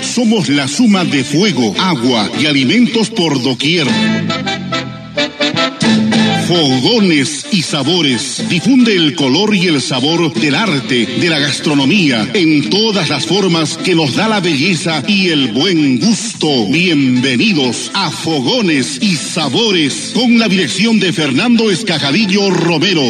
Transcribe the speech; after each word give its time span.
Somos 0.00 0.48
la 0.48 0.66
suma 0.66 1.04
de 1.04 1.22
fuego, 1.22 1.74
agua 1.78 2.30
y 2.40 2.46
alimentos 2.46 3.10
por 3.10 3.42
doquier. 3.42 3.86
Fogones 6.46 7.44
y 7.52 7.60
sabores. 7.60 8.48
Difunde 8.48 8.94
el 8.94 9.14
color 9.14 9.54
y 9.54 9.66
el 9.66 9.82
sabor 9.82 10.32
del 10.32 10.54
arte, 10.54 11.04
de 11.04 11.28
la 11.28 11.38
gastronomía, 11.38 12.26
en 12.32 12.70
todas 12.70 13.10
las 13.10 13.26
formas 13.26 13.76
que 13.76 13.94
nos 13.94 14.16
da 14.16 14.26
la 14.26 14.40
belleza 14.40 15.02
y 15.06 15.28
el 15.28 15.48
buen 15.48 15.98
gusto. 16.00 16.66
Bienvenidos 16.68 17.90
a 17.92 18.10
Fogones 18.10 18.98
y 19.02 19.16
Sabores, 19.16 20.12
con 20.14 20.38
la 20.38 20.48
dirección 20.48 20.98
de 20.98 21.12
Fernando 21.12 21.70
Escajadillo 21.70 22.48
Romero. 22.48 23.02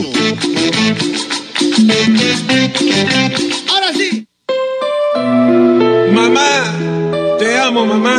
Amo, 7.79 7.87
mamá. 7.87 8.19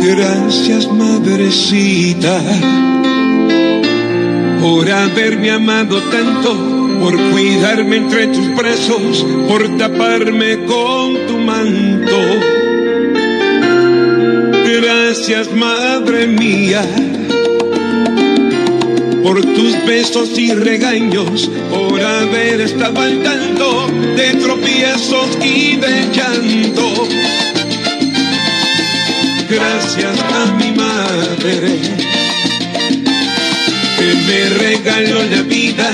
Gracias, 0.00 0.90
madrecita, 0.92 2.40
por 4.60 4.90
haberme 4.90 5.50
amado 5.50 6.00
tanto, 6.02 6.56
por 7.00 7.16
cuidarme 7.30 7.96
entre 7.96 8.28
tus 8.28 8.54
brazos, 8.54 9.26
por 9.48 9.76
taparme 9.76 10.64
con 10.64 11.26
tu 11.26 11.38
manto. 11.38 12.18
Gracias, 14.80 15.52
madre 15.52 16.26
mía, 16.26 16.82
por 19.24 19.40
tus 19.40 19.86
besos 19.86 20.38
y 20.38 20.52
regaños, 20.52 21.50
por 21.70 21.98
haber 21.98 22.60
estado 22.60 23.00
al 23.00 23.22
de 24.16 24.34
tropiezos 24.34 25.38
y 25.42 25.76
de 25.76 26.08
llanto 26.12 27.08
gracias 29.48 30.18
a 30.20 30.52
mi 30.58 30.72
madre 30.72 31.78
que 33.98 34.14
me 34.26 34.48
regaló 34.58 35.22
la 35.24 35.42
vida, 35.42 35.90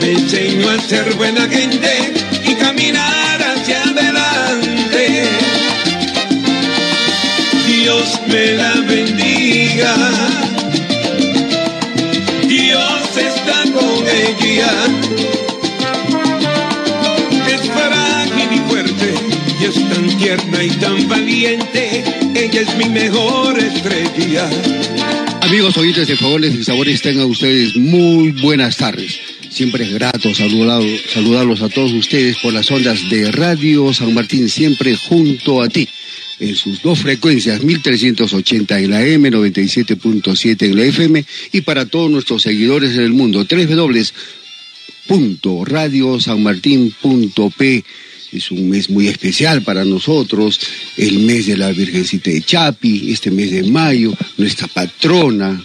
me 0.00 0.12
enseñó 0.12 0.68
a 0.68 0.78
ser 0.78 1.14
buena 1.14 1.48
gente 1.48 2.12
y 2.46 2.54
caminar 2.54 3.42
hacia 3.42 3.82
adelante. 3.82 5.24
Dios 7.66 8.20
me 8.28 8.52
la 8.52 8.73
Es 17.48 17.60
frágil 17.70 18.52
y 18.52 18.58
fuerte 18.68 19.14
y 19.60 19.64
es 19.64 19.74
tan 19.88 20.18
tierna 20.18 20.62
y 20.62 20.70
tan 20.70 21.08
valiente 21.08 22.04
ella 22.34 22.60
es 22.62 22.76
mi 22.76 22.88
mejor 22.88 23.58
estrella. 23.58 24.50
Amigos 25.40 25.76
oyentes 25.76 26.08
de 26.08 26.16
Fogones 26.16 26.54
y 26.54 26.64
Sabores, 26.64 27.00
tengan 27.00 27.26
ustedes 27.26 27.76
muy 27.76 28.32
buenas 28.32 28.76
tardes. 28.76 29.20
Siempre 29.50 29.84
es 29.84 29.92
grato 29.92 30.34
saludarlos 30.34 31.62
a 31.62 31.68
todos 31.68 31.92
ustedes 31.92 32.38
por 32.38 32.52
las 32.52 32.68
ondas 32.72 33.08
de 33.08 33.30
Radio 33.30 33.94
San 33.94 34.12
Martín, 34.14 34.48
siempre 34.48 34.96
junto 34.96 35.62
a 35.62 35.68
ti. 35.68 35.88
En 36.40 36.56
sus 36.56 36.82
dos 36.82 36.98
frecuencias, 36.98 37.62
1380 37.62 38.80
en 38.80 38.90
la 38.90 39.06
M, 39.06 39.30
97.7 39.30 40.62
en 40.62 40.76
la 40.76 40.84
FM, 40.84 41.24
y 41.52 41.60
para 41.60 41.86
todos 41.86 42.10
nuestros 42.10 42.42
seguidores 42.42 42.94
en 42.94 43.02
el 43.02 43.12
mundo, 43.12 43.44
www.radiosanmartin.p 45.08 47.84
es 48.32 48.50
un 48.50 48.68
mes 48.68 48.90
muy 48.90 49.08
especial 49.08 49.62
para 49.62 49.84
nosotros, 49.84 50.60
el 50.96 51.20
mes 51.20 51.46
de 51.46 51.56
la 51.56 51.70
Virgencita 51.70 52.30
de 52.30 52.42
Chapi, 52.42 53.12
este 53.12 53.30
mes 53.30 53.52
de 53.52 53.62
mayo, 53.62 54.12
nuestra 54.36 54.66
patrona 54.66 55.64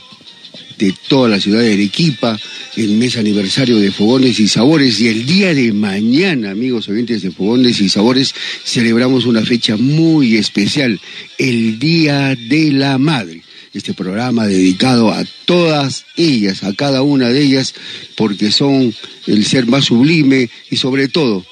de 0.78 0.94
toda 1.08 1.30
la 1.30 1.42
ciudad 1.42 1.62
de 1.62 1.74
Arequipa, 1.74 2.40
el 2.78 2.92
mes 2.92 3.18
aniversario 3.18 3.80
de 3.80 3.92
Fogones 3.92 4.40
y 4.40 4.48
Sabores 4.48 5.02
y 5.02 5.08
el 5.08 5.26
día 5.26 5.52
de 5.54 5.74
mañana, 5.74 6.52
amigos 6.52 6.88
oyentes 6.88 7.24
de 7.24 7.32
Fogones 7.32 7.82
y 7.82 7.90
Sabores, 7.90 8.34
celebramos 8.64 9.26
una 9.26 9.44
fecha 9.44 9.76
muy 9.76 10.38
especial, 10.38 11.02
el 11.38 11.80
Día 11.80 12.36
de 12.36 12.72
la 12.72 12.98
Madre 12.98 13.44
este 13.74 13.94
programa 13.94 14.48
dedicado 14.48 15.12
a 15.12 15.24
todas 15.46 16.06
ellas, 16.16 16.64
a 16.64 16.74
cada 16.74 17.02
una 17.02 17.30
de 17.30 17.42
ellas, 17.42 17.74
porque 18.16 18.52
son 18.52 18.94
el 19.28 19.46
ser 19.46 19.68
más 19.68 19.86
sublime 19.86 20.50
y 20.70 20.78
sobre 20.78 21.08
todo 21.08 21.46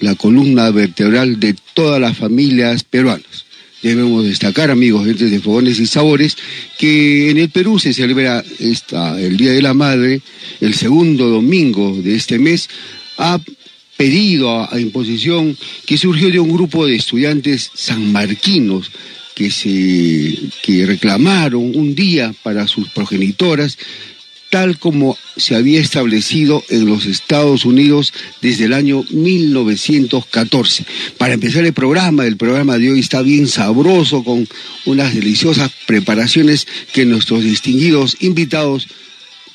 la 0.00 0.14
columna 0.14 0.70
vertebral 0.70 1.40
de 1.40 1.54
todas 1.74 2.00
las 2.00 2.16
familias 2.16 2.84
peruanas. 2.84 3.44
Debemos 3.82 4.24
destacar, 4.24 4.70
amigos, 4.70 5.06
gente 5.06 5.26
de 5.26 5.40
Fogones 5.40 5.78
y 5.78 5.86
Sabores, 5.86 6.36
que 6.78 7.30
en 7.30 7.36
el 7.36 7.50
Perú 7.50 7.78
se 7.78 7.92
celebra 7.92 8.42
esta, 8.58 9.20
el 9.20 9.36
Día 9.36 9.52
de 9.52 9.60
la 9.60 9.74
Madre, 9.74 10.22
el 10.60 10.74
segundo 10.74 11.28
domingo 11.28 11.94
de 11.94 12.14
este 12.14 12.38
mes, 12.38 12.68
a 13.18 13.38
pedido 13.96 14.72
a, 14.72 14.80
imposición 14.80 15.56
que 15.86 15.98
surgió 15.98 16.30
de 16.30 16.40
un 16.40 16.52
grupo 16.52 16.86
de 16.86 16.96
estudiantes 16.96 17.70
sanmarquinos 17.74 18.90
que 19.34 19.50
se 19.50 20.38
que 20.62 20.86
reclamaron 20.86 21.76
un 21.76 21.94
día 21.94 22.34
para 22.42 22.66
sus 22.66 22.88
progenitoras 22.88 23.78
tal 24.54 24.78
como 24.78 25.18
se 25.36 25.56
había 25.56 25.80
establecido 25.80 26.62
en 26.68 26.86
los 26.86 27.06
Estados 27.06 27.64
Unidos 27.64 28.12
desde 28.40 28.66
el 28.66 28.72
año 28.72 29.02
1914. 29.10 30.86
Para 31.18 31.34
empezar 31.34 31.64
el 31.64 31.72
programa, 31.72 32.24
el 32.24 32.36
programa 32.36 32.78
de 32.78 32.92
hoy 32.92 33.00
está 33.00 33.20
bien 33.22 33.48
sabroso 33.48 34.22
con 34.22 34.46
unas 34.84 35.12
deliciosas 35.12 35.72
preparaciones 35.86 36.68
que 36.92 37.04
nuestros 37.04 37.42
distinguidos 37.42 38.16
invitados 38.20 38.86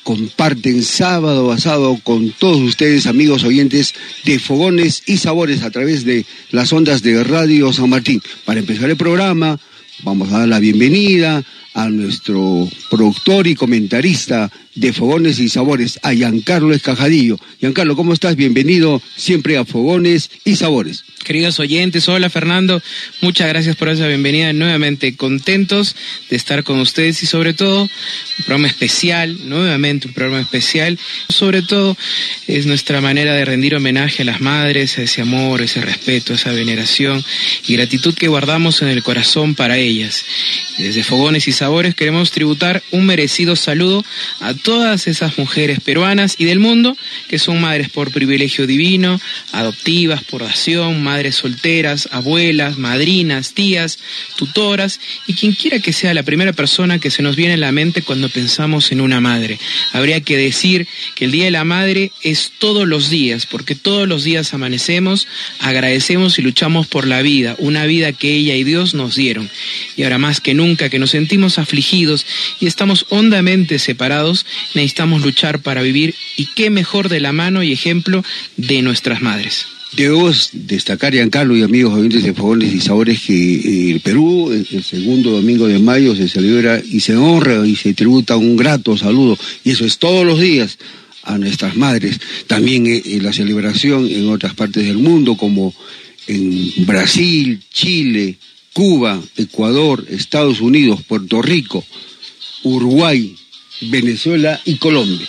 comparten 0.02 0.82
sábado 0.82 1.50
a 1.50 1.58
sábado 1.58 1.98
con 2.02 2.30
todos 2.32 2.60
ustedes, 2.60 3.06
amigos 3.06 3.42
oyentes 3.44 3.94
de 4.24 4.38
Fogones 4.38 5.02
y 5.06 5.16
Sabores 5.16 5.62
a 5.62 5.70
través 5.70 6.04
de 6.04 6.26
las 6.50 6.74
ondas 6.74 7.02
de 7.02 7.24
Radio 7.24 7.72
San 7.72 7.88
Martín. 7.88 8.20
Para 8.44 8.60
empezar 8.60 8.90
el 8.90 8.98
programa, 8.98 9.58
vamos 10.02 10.32
a 10.32 10.40
dar 10.40 10.48
la 10.48 10.58
bienvenida 10.58 11.42
a 11.74 11.88
nuestro 11.88 12.68
productor 12.90 13.46
y 13.46 13.54
comentarista 13.54 14.50
de 14.74 14.92
Fogones 14.92 15.38
y 15.38 15.48
Sabores, 15.48 15.98
a 16.02 16.12
Giancarlo 16.12 16.72
Escajadillo. 16.72 17.36
Giancarlo, 17.58 17.96
¿cómo 17.96 18.12
estás? 18.12 18.36
Bienvenido 18.36 19.02
siempre 19.16 19.56
a 19.56 19.64
Fogones 19.64 20.30
y 20.44 20.56
Sabores. 20.56 21.04
Queridos 21.24 21.60
oyentes, 21.60 22.08
hola 22.08 22.30
Fernando, 22.30 22.82
muchas 23.20 23.48
gracias 23.48 23.76
por 23.76 23.88
esa 23.90 24.06
bienvenida. 24.06 24.52
Nuevamente 24.54 25.16
contentos 25.16 25.94
de 26.30 26.36
estar 26.36 26.64
con 26.64 26.80
ustedes 26.80 27.22
y 27.22 27.26
sobre 27.26 27.52
todo 27.52 27.82
un 27.82 28.44
programa 28.46 28.68
especial, 28.68 29.36
nuevamente 29.48 30.08
un 30.08 30.14
programa 30.14 30.40
especial. 30.40 30.98
Sobre 31.28 31.60
todo 31.60 31.96
es 32.46 32.64
nuestra 32.64 33.02
manera 33.02 33.34
de 33.34 33.44
rendir 33.44 33.74
homenaje 33.74 34.22
a 34.22 34.24
las 34.24 34.40
madres, 34.40 34.96
a 34.96 35.02
ese 35.02 35.20
amor, 35.20 35.60
ese 35.60 35.82
respeto, 35.82 36.32
esa 36.32 36.52
veneración 36.52 37.22
y 37.66 37.74
gratitud 37.74 38.14
que 38.14 38.28
guardamos 38.28 38.80
en 38.80 38.88
el 38.88 39.02
corazón 39.02 39.54
para 39.54 39.76
ellas. 39.76 40.24
desde 40.78 41.04
Fogones 41.04 41.46
y 41.48 41.52
Sabores 41.60 41.94
queremos 41.94 42.30
tributar 42.30 42.82
un 42.90 43.04
merecido 43.04 43.54
saludo 43.54 44.02
a 44.40 44.54
todas 44.54 45.06
esas 45.06 45.36
mujeres 45.36 45.78
peruanas 45.80 46.36
y 46.38 46.46
del 46.46 46.58
mundo 46.58 46.96
que 47.28 47.38
son 47.38 47.60
madres 47.60 47.90
por 47.90 48.12
privilegio 48.12 48.66
divino, 48.66 49.20
adoptivas 49.52 50.24
por 50.24 50.42
dación, 50.42 51.02
madres 51.02 51.34
solteras, 51.34 52.08
abuelas, 52.12 52.78
madrinas, 52.78 53.52
tías, 53.52 53.98
tutoras 54.36 55.00
y 55.26 55.34
quien 55.34 55.52
quiera 55.52 55.80
que 55.80 55.92
sea 55.92 56.14
la 56.14 56.22
primera 56.22 56.54
persona 56.54 56.98
que 56.98 57.10
se 57.10 57.22
nos 57.22 57.36
viene 57.36 57.52
a 57.52 57.58
la 57.58 57.72
mente 57.72 58.00
cuando 58.00 58.30
pensamos 58.30 58.90
en 58.90 59.02
una 59.02 59.20
madre. 59.20 59.58
Habría 59.92 60.22
que 60.22 60.38
decir 60.38 60.88
que 61.14 61.26
el 61.26 61.30
Día 61.30 61.44
de 61.44 61.50
la 61.50 61.64
Madre 61.64 62.10
es 62.22 62.52
todos 62.58 62.88
los 62.88 63.10
días, 63.10 63.44
porque 63.44 63.74
todos 63.74 64.08
los 64.08 64.24
días 64.24 64.54
amanecemos, 64.54 65.28
agradecemos 65.58 66.38
y 66.38 66.42
luchamos 66.42 66.86
por 66.86 67.06
la 67.06 67.20
vida, 67.20 67.54
una 67.58 67.84
vida 67.84 68.12
que 68.12 68.32
ella 68.32 68.54
y 68.54 68.64
Dios 68.64 68.94
nos 68.94 69.14
dieron. 69.14 69.50
Y 69.94 70.04
ahora 70.04 70.16
más 70.16 70.40
que 70.40 70.54
nunca 70.54 70.88
que 70.88 70.98
nos 70.98 71.10
sentimos 71.10 71.49
afligidos 71.58 72.26
y 72.60 72.66
estamos 72.66 73.06
hondamente 73.08 73.78
separados, 73.78 74.46
necesitamos 74.74 75.22
luchar 75.22 75.60
para 75.60 75.82
vivir 75.82 76.14
y 76.36 76.46
qué 76.46 76.70
mejor 76.70 77.08
de 77.08 77.20
la 77.20 77.32
mano 77.32 77.62
y 77.62 77.72
ejemplo 77.72 78.24
de 78.56 78.82
nuestras 78.82 79.22
madres. 79.22 79.66
Debemos 79.92 80.50
destacar, 80.52 81.12
Giancarlo 81.12 81.56
y 81.56 81.62
amigos 81.62 81.94
oyentes 81.94 82.22
de 82.22 82.32
Fogones 82.32 82.72
y 82.72 82.80
Sabores, 82.80 83.20
que 83.22 83.34
eh, 83.34 83.90
el 83.90 84.00
Perú, 84.00 84.52
el 84.52 84.84
segundo 84.84 85.32
domingo 85.32 85.66
de 85.66 85.80
mayo, 85.80 86.14
se 86.14 86.28
celebra 86.28 86.80
y 86.80 87.00
se 87.00 87.16
honra 87.16 87.66
y 87.66 87.74
se 87.74 87.92
tributa 87.92 88.36
un 88.36 88.56
grato 88.56 88.96
saludo, 88.96 89.36
y 89.64 89.72
eso 89.72 89.84
es 89.84 89.98
todos 89.98 90.24
los 90.24 90.40
días 90.40 90.78
a 91.24 91.38
nuestras 91.38 91.76
madres. 91.76 92.20
También 92.46 92.86
en 92.86 93.02
eh, 93.04 93.18
la 93.20 93.32
celebración 93.32 94.06
en 94.08 94.28
otras 94.28 94.54
partes 94.54 94.84
del 94.84 94.98
mundo, 94.98 95.36
como 95.36 95.74
en 96.28 96.86
Brasil, 96.86 97.60
Chile, 97.72 98.36
Cuba, 98.72 99.20
Ecuador, 99.36 100.06
Estados 100.08 100.60
Unidos, 100.60 101.00
Puerto 101.06 101.42
Rico, 101.42 101.84
Uruguay, 102.62 103.36
Venezuela 103.82 104.60
y 104.64 104.76
Colombia. 104.76 105.26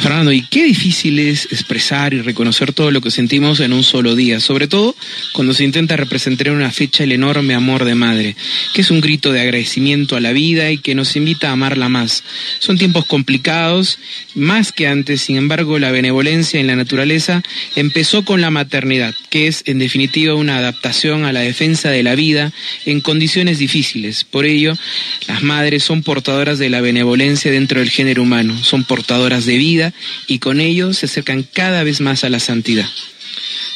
Fernando, 0.00 0.32
y 0.32 0.42
qué 0.42 0.62
difícil 0.62 1.18
es 1.18 1.46
expresar 1.46 2.14
y 2.14 2.22
reconocer 2.22 2.72
todo 2.72 2.92
lo 2.92 3.00
que 3.00 3.10
sentimos 3.10 3.58
en 3.58 3.72
un 3.72 3.82
solo 3.82 4.14
día, 4.14 4.38
sobre 4.38 4.68
todo 4.68 4.94
cuando 5.32 5.54
se 5.54 5.64
intenta 5.64 5.96
representar 5.96 6.48
en 6.48 6.54
una 6.54 6.70
fecha 6.70 7.02
el 7.02 7.10
enorme 7.10 7.54
amor 7.54 7.84
de 7.84 7.96
madre, 7.96 8.36
que 8.74 8.82
es 8.82 8.92
un 8.92 9.00
grito 9.00 9.32
de 9.32 9.40
agradecimiento 9.40 10.14
a 10.14 10.20
la 10.20 10.32
vida 10.32 10.70
y 10.70 10.78
que 10.78 10.94
nos 10.94 11.16
invita 11.16 11.48
a 11.48 11.52
amarla 11.52 11.88
más. 11.88 12.22
Son 12.60 12.78
tiempos 12.78 13.06
complicados, 13.06 13.98
más 14.36 14.70
que 14.70 14.86
antes, 14.86 15.22
sin 15.22 15.36
embargo, 15.36 15.80
la 15.80 15.90
benevolencia 15.90 16.60
en 16.60 16.68
la 16.68 16.76
naturaleza 16.76 17.42
empezó 17.74 18.24
con 18.24 18.40
la 18.40 18.52
maternidad, 18.52 19.16
que 19.30 19.48
es 19.48 19.64
en 19.66 19.80
definitiva 19.80 20.36
una 20.36 20.58
adaptación 20.58 21.24
a 21.24 21.32
la 21.32 21.40
defensa 21.40 21.90
de 21.90 22.04
la 22.04 22.14
vida 22.14 22.52
en 22.86 23.00
condiciones 23.00 23.58
difíciles. 23.58 24.22
Por 24.22 24.46
ello, 24.46 24.78
las 25.26 25.42
madres 25.42 25.82
son 25.82 26.04
portadoras 26.04 26.60
de 26.60 26.70
la 26.70 26.80
benevolencia 26.80 27.50
dentro 27.50 27.80
del 27.80 27.90
género 27.90 28.22
humano, 28.22 28.62
son 28.62 28.84
portadoras 28.84 29.44
de 29.44 29.56
vida 29.56 29.87
y 30.26 30.38
con 30.38 30.60
ello 30.60 30.92
se 30.92 31.06
acercan 31.06 31.42
cada 31.42 31.82
vez 31.82 32.00
más 32.00 32.24
a 32.24 32.28
la 32.28 32.40
santidad. 32.40 32.88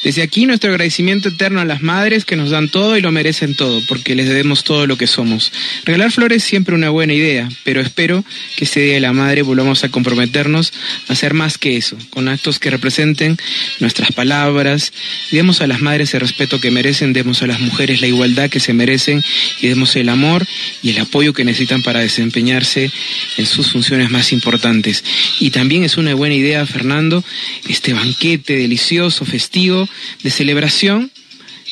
Desde 0.02 0.22
aquí 0.22 0.46
nuestro 0.46 0.70
agradecimiento 0.70 1.28
eterno 1.28 1.60
a 1.60 1.64
las 1.64 1.82
madres 1.82 2.24
que 2.24 2.34
nos 2.34 2.50
dan 2.50 2.68
todo 2.68 2.96
y 2.96 3.00
lo 3.00 3.12
merecen 3.12 3.54
todo, 3.54 3.80
porque 3.86 4.16
les 4.16 4.28
debemos 4.28 4.64
todo 4.64 4.86
lo 4.88 4.98
que 4.98 5.06
somos. 5.06 5.52
Regalar 5.84 6.10
flores 6.10 6.38
es 6.38 6.44
siempre 6.44 6.74
una 6.74 6.90
buena 6.90 7.14
idea, 7.14 7.48
pero 7.62 7.80
espero 7.80 8.24
que 8.56 8.64
este 8.64 8.80
Día 8.80 8.94
de 8.94 9.00
la 9.00 9.12
Madre 9.12 9.42
volvamos 9.42 9.84
a 9.84 9.90
comprometernos 9.90 10.72
a 11.08 11.12
hacer 11.12 11.34
más 11.34 11.56
que 11.56 11.76
eso, 11.76 11.96
con 12.10 12.28
actos 12.28 12.58
que 12.58 12.70
representen 12.70 13.36
nuestras 13.78 14.10
palabras. 14.12 14.92
Demos 15.30 15.60
a 15.60 15.66
las 15.66 15.80
madres 15.80 16.14
el 16.14 16.20
respeto 16.20 16.60
que 16.60 16.70
merecen, 16.72 17.12
demos 17.12 17.42
a 17.42 17.46
las 17.46 17.60
mujeres 17.60 18.00
la 18.00 18.08
igualdad 18.08 18.50
que 18.50 18.60
se 18.60 18.72
merecen 18.72 19.22
y 19.60 19.68
demos 19.68 19.94
el 19.94 20.08
amor 20.08 20.44
y 20.82 20.90
el 20.90 20.98
apoyo 20.98 21.32
que 21.32 21.44
necesitan 21.44 21.82
para 21.82 22.00
desempeñarse 22.00 22.90
en 23.36 23.46
sus 23.46 23.70
funciones 23.70 24.10
más 24.10 24.32
importantes. 24.32 25.04
Y 25.38 25.50
también 25.50 25.84
es 25.84 25.96
una 25.96 26.14
buena 26.14 26.34
idea, 26.34 26.66
Fernando, 26.66 27.22
este 27.68 27.92
banquete 27.92 28.56
delicioso, 28.56 29.24
festivo, 29.24 29.88
de 30.22 30.30
celebración 30.30 31.10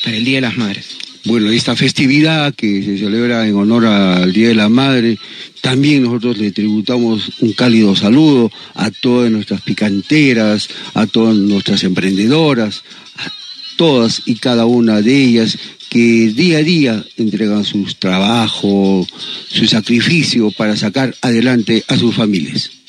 para 0.03 0.17
el 0.17 0.25
Día 0.25 0.37
de 0.37 0.41
las 0.41 0.57
Madres. 0.57 0.97
Bueno, 1.23 1.51
esta 1.51 1.75
festividad 1.75 2.55
que 2.55 2.81
se 2.81 2.97
celebra 2.97 3.47
en 3.47 3.55
honor 3.55 3.85
al 3.85 4.33
Día 4.33 4.47
de 4.47 4.55
la 4.55 4.69
Madre, 4.69 5.19
también 5.61 6.01
nosotros 6.03 6.39
le 6.39 6.51
tributamos 6.51 7.31
un 7.41 7.53
cálido 7.53 7.95
saludo 7.95 8.51
a 8.73 8.89
todas 8.89 9.31
nuestras 9.31 9.61
picanteras, 9.61 10.67
a 10.95 11.05
todas 11.05 11.35
nuestras 11.35 11.83
emprendedoras, 11.83 12.83
a 13.17 13.31
todas 13.77 14.23
y 14.25 14.35
cada 14.35 14.65
una 14.65 15.01
de 15.01 15.15
ellas 15.15 15.57
que 15.89 16.31
día 16.33 16.59
a 16.59 16.63
día 16.63 17.05
entregan 17.17 17.65
sus 17.65 17.97
trabajos, 17.97 19.07
su 19.47 19.67
sacrificio 19.67 20.49
para 20.49 20.75
sacar 20.75 21.13
adelante 21.21 21.83
a 21.87 21.97
sus 21.97 22.15
familias. 22.15 22.80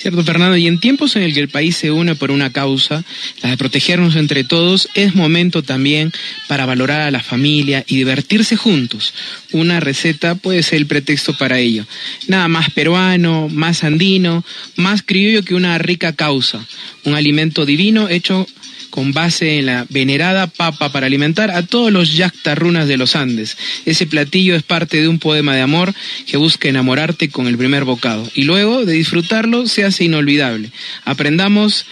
Cierto, 0.00 0.24
Fernando, 0.24 0.56
y 0.56 0.66
en 0.66 0.80
tiempos 0.80 1.14
en 1.16 1.24
el 1.24 1.34
que 1.34 1.40
el 1.40 1.50
país 1.50 1.76
se 1.76 1.90
une 1.90 2.14
por 2.14 2.30
una 2.30 2.50
causa, 2.50 3.04
la 3.42 3.50
de 3.50 3.58
protegernos 3.58 4.16
entre 4.16 4.44
todos, 4.44 4.88
es 4.94 5.14
momento 5.14 5.62
también 5.62 6.10
para 6.48 6.64
valorar 6.64 7.02
a 7.02 7.10
la 7.10 7.20
familia 7.20 7.84
y 7.86 7.96
divertirse 7.96 8.56
juntos. 8.56 9.12
Una 9.52 9.78
receta 9.78 10.36
puede 10.36 10.62
ser 10.62 10.78
el 10.78 10.86
pretexto 10.86 11.36
para 11.36 11.58
ello. 11.58 11.84
Nada 12.28 12.48
más 12.48 12.70
peruano, 12.70 13.50
más 13.50 13.84
andino, 13.84 14.42
más 14.74 15.02
criollo 15.02 15.44
que 15.44 15.54
una 15.54 15.76
rica 15.76 16.14
causa. 16.14 16.64
Un 17.04 17.14
alimento 17.14 17.66
divino 17.66 18.08
hecho 18.08 18.46
con 18.90 19.12
base 19.12 19.58
en 19.58 19.66
la 19.66 19.86
venerada 19.88 20.46
papa 20.46 20.92
para 20.92 21.06
alimentar 21.06 21.50
a 21.50 21.62
todos 21.62 21.90
los 21.92 22.14
yactarrunas 22.16 22.88
de 22.88 22.96
los 22.96 23.16
Andes. 23.16 23.56
Ese 23.86 24.06
platillo 24.06 24.54
es 24.54 24.62
parte 24.62 25.00
de 25.00 25.08
un 25.08 25.18
poema 25.18 25.54
de 25.54 25.62
amor 25.62 25.94
que 26.26 26.36
busca 26.36 26.68
enamorarte 26.68 27.30
con 27.30 27.46
el 27.46 27.56
primer 27.56 27.84
bocado 27.84 28.28
y 28.34 28.44
luego 28.44 28.84
de 28.84 28.94
disfrutarlo 28.94 29.66
se 29.66 29.84
hace 29.84 30.04
inolvidable. 30.04 30.70
Aprendamos 31.04 31.86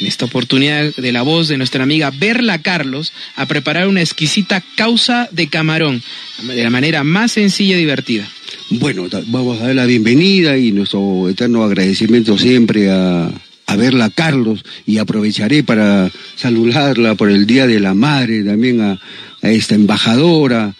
en 0.00 0.06
esta 0.06 0.24
oportunidad 0.24 0.94
de 0.96 1.12
la 1.12 1.22
voz 1.22 1.48
de 1.48 1.56
nuestra 1.56 1.82
amiga 1.82 2.10
Berla 2.10 2.62
Carlos 2.62 3.12
a 3.36 3.46
preparar 3.46 3.88
una 3.88 4.00
exquisita 4.00 4.62
causa 4.76 5.28
de 5.30 5.48
camarón 5.48 6.02
de 6.42 6.62
la 6.62 6.70
manera 6.70 7.04
más 7.04 7.32
sencilla 7.32 7.76
y 7.76 7.80
divertida. 7.80 8.28
Bueno, 8.70 9.08
vamos 9.26 9.60
a 9.60 9.66
dar 9.66 9.74
la 9.74 9.86
bienvenida 9.86 10.56
y 10.56 10.72
nuestro 10.72 11.28
eterno 11.28 11.62
agradecimiento 11.62 12.38
siempre 12.38 12.90
a, 12.90 13.30
a 13.66 13.76
verla 13.76 14.10
Carlos 14.10 14.64
y 14.86 14.98
aprovecharé 14.98 15.62
para 15.62 16.10
saludarla 16.36 17.14
por 17.14 17.30
el 17.30 17.46
Día 17.46 17.66
de 17.66 17.80
la 17.80 17.94
Madre, 17.94 18.44
también 18.44 18.80
a, 18.80 19.00
esta 19.42 19.74
embajadora 19.74 20.74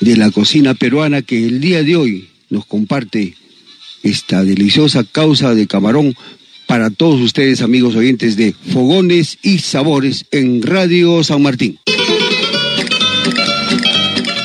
de 0.00 0.16
la 0.16 0.32
cocina 0.32 0.74
peruana 0.74 1.22
que 1.22 1.46
el 1.46 1.60
día 1.60 1.84
de 1.84 1.94
hoy 1.94 2.28
nos 2.48 2.66
comparte 2.66 3.36
esta 4.02 4.42
deliciosa 4.42 5.04
causa 5.04 5.54
de 5.54 5.68
camarón 5.68 6.16
para 6.66 6.90
todos 6.90 7.20
ustedes 7.20 7.62
amigos 7.62 7.94
oyentes 7.94 8.36
de 8.36 8.52
Fogones 8.72 9.38
y 9.42 9.58
Sabores 9.58 10.26
en 10.32 10.62
Radio 10.62 11.22
San 11.22 11.42
Martín. 11.42 11.78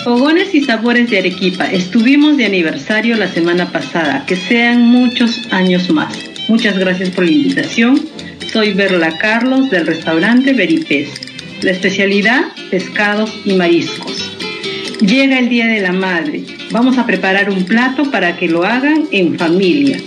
Fogones 0.03 0.53
y 0.53 0.63
Sabores 0.63 1.09
de 1.09 1.17
Arequipa, 1.17 1.65
estuvimos 1.65 2.37
de 2.37 2.45
aniversario 2.45 3.15
la 3.17 3.27
semana 3.33 3.71
pasada, 3.71 4.23
que 4.27 4.35
sean 4.35 4.83
muchos 4.83 5.41
años 5.51 5.89
más. 5.89 6.34
Muchas 6.47 6.77
gracias 6.77 7.09
por 7.09 7.25
la 7.25 7.31
invitación. 7.31 7.99
Soy 8.53 8.73
Berla 8.73 9.17
Carlos 9.17 9.71
del 9.71 9.87
restaurante 9.87 10.53
Veripés. 10.53 11.09
La 11.63 11.71
especialidad, 11.71 12.43
pescados 12.69 13.33
y 13.45 13.53
mariscos. 13.53 14.31
Llega 15.01 15.39
el 15.39 15.49
Día 15.49 15.65
de 15.65 15.81
la 15.81 15.91
Madre. 15.91 16.43
Vamos 16.69 16.99
a 16.99 17.07
preparar 17.07 17.49
un 17.49 17.65
plato 17.65 18.11
para 18.11 18.37
que 18.37 18.47
lo 18.47 18.63
hagan 18.63 19.05
en 19.11 19.39
familia. 19.39 19.97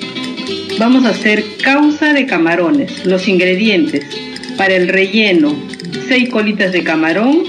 Vamos 0.78 1.04
a 1.06 1.10
hacer 1.10 1.44
causa 1.60 2.12
de 2.12 2.26
camarones. 2.26 3.04
Los 3.04 3.26
ingredientes. 3.26 4.06
Para 4.56 4.76
el 4.76 4.86
relleno, 4.86 5.56
6 6.06 6.28
colitas 6.28 6.70
de 6.70 6.84
camarón. 6.84 7.42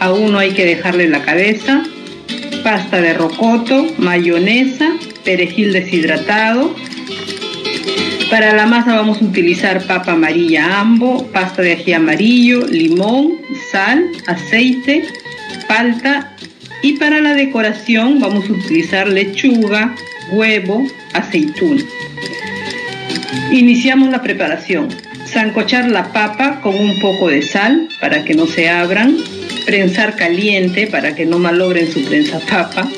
A 0.00 0.12
uno 0.12 0.40
hay 0.40 0.50
que 0.50 0.66
dejarle 0.66 1.08
la 1.08 1.22
cabeza. 1.22 1.84
Pasta 2.64 3.00
de 3.00 3.14
rocoto, 3.14 3.86
mayonesa, 3.98 4.92
perejil 5.24 5.72
deshidratado, 5.72 6.74
para 8.32 8.54
la 8.54 8.64
masa 8.64 8.94
vamos 8.94 9.20
a 9.20 9.26
utilizar 9.26 9.86
papa 9.86 10.12
amarilla 10.12 10.80
ambo, 10.80 11.26
pasta 11.34 11.60
de 11.60 11.72
ají 11.72 11.92
amarillo, 11.92 12.66
limón, 12.66 13.34
sal, 13.70 14.06
aceite, 14.26 15.04
palta 15.68 16.34
y 16.80 16.94
para 16.94 17.20
la 17.20 17.34
decoración 17.34 18.20
vamos 18.20 18.48
a 18.48 18.54
utilizar 18.54 19.06
lechuga, 19.06 19.94
huevo, 20.30 20.82
aceituna. 21.12 21.82
Iniciamos 23.50 24.08
la 24.08 24.22
preparación. 24.22 24.88
Sancochar 25.26 25.90
la 25.90 26.10
papa 26.14 26.62
con 26.62 26.74
un 26.74 26.98
poco 27.00 27.28
de 27.28 27.42
sal 27.42 27.90
para 28.00 28.24
que 28.24 28.32
no 28.32 28.46
se 28.46 28.70
abran, 28.70 29.14
prensar 29.66 30.16
caliente 30.16 30.86
para 30.86 31.14
que 31.14 31.26
no 31.26 31.38
malogren 31.38 31.92
su 31.92 32.02
prensa 32.02 32.40
papa. 32.40 32.88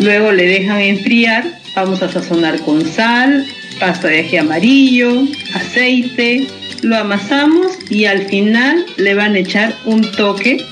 Luego 0.00 0.32
le 0.32 0.46
dejan 0.46 0.80
enfriar, 0.80 1.44
vamos 1.74 2.02
a 2.02 2.10
sazonar 2.10 2.60
con 2.60 2.82
sal, 2.86 3.44
pasta 3.78 4.08
de 4.08 4.20
ají 4.20 4.36
amarillo, 4.36 5.24
aceite, 5.54 6.46
lo 6.82 6.96
amasamos 6.96 7.78
y 7.90 8.04
al 8.04 8.26
final 8.26 8.84
le 8.96 9.14
van 9.14 9.34
a 9.34 9.38
echar 9.38 9.76
un 9.84 10.02
toque 10.12 10.64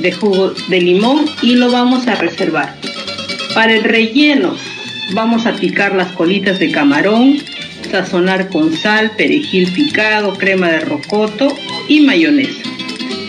de 0.00 0.12
jugo 0.12 0.54
de 0.68 0.80
limón 0.80 1.24
y 1.42 1.54
lo 1.54 1.70
vamos 1.70 2.06
a 2.06 2.14
reservar. 2.14 2.74
Para 3.54 3.72
el 3.72 3.84
relleno 3.84 4.56
vamos 5.12 5.46
a 5.46 5.54
picar 5.54 5.94
las 5.94 6.12
colitas 6.12 6.58
de 6.58 6.70
camarón, 6.70 7.38
sazonar 7.90 8.48
con 8.48 8.74
sal, 8.76 9.12
perejil 9.16 9.70
picado, 9.72 10.34
crema 10.34 10.68
de 10.68 10.80
rocoto 10.80 11.54
y 11.88 12.00
mayonesa. 12.00 12.62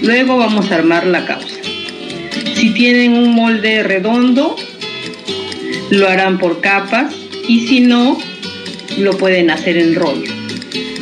Luego 0.01 0.37
vamos 0.37 0.71
a 0.71 0.75
armar 0.75 1.05
la 1.05 1.25
causa. 1.25 1.55
Si 2.55 2.71
tienen 2.71 3.13
un 3.13 3.35
molde 3.35 3.83
redondo, 3.83 4.55
lo 5.89 6.07
harán 6.07 6.37
por 6.37 6.61
capas 6.61 7.13
y 7.47 7.67
si 7.67 7.81
no, 7.81 8.17
lo 8.97 9.17
pueden 9.17 9.49
hacer 9.49 9.77
en 9.77 9.95
rollo. 9.95 10.31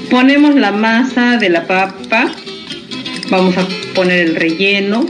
Ponemos 0.10 0.56
la 0.56 0.72
masa 0.72 1.38
de 1.38 1.50
la 1.50 1.66
papa, 1.66 2.32
vamos 3.30 3.58
a 3.58 3.68
poner 3.96 4.20
el 4.20 4.36
relleno, 4.36 5.06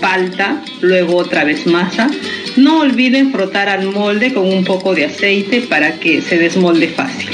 palta, 0.00 0.62
luego 0.80 1.16
otra 1.16 1.44
vez 1.44 1.66
masa. 1.66 2.08
No 2.56 2.80
olviden 2.80 3.32
frotar 3.32 3.68
al 3.68 3.86
molde 3.92 4.32
con 4.32 4.46
un 4.46 4.64
poco 4.64 4.94
de 4.94 5.06
aceite 5.06 5.60
para 5.62 5.98
que 5.98 6.22
se 6.22 6.38
desmolde 6.38 6.88
fácil. 6.88 7.28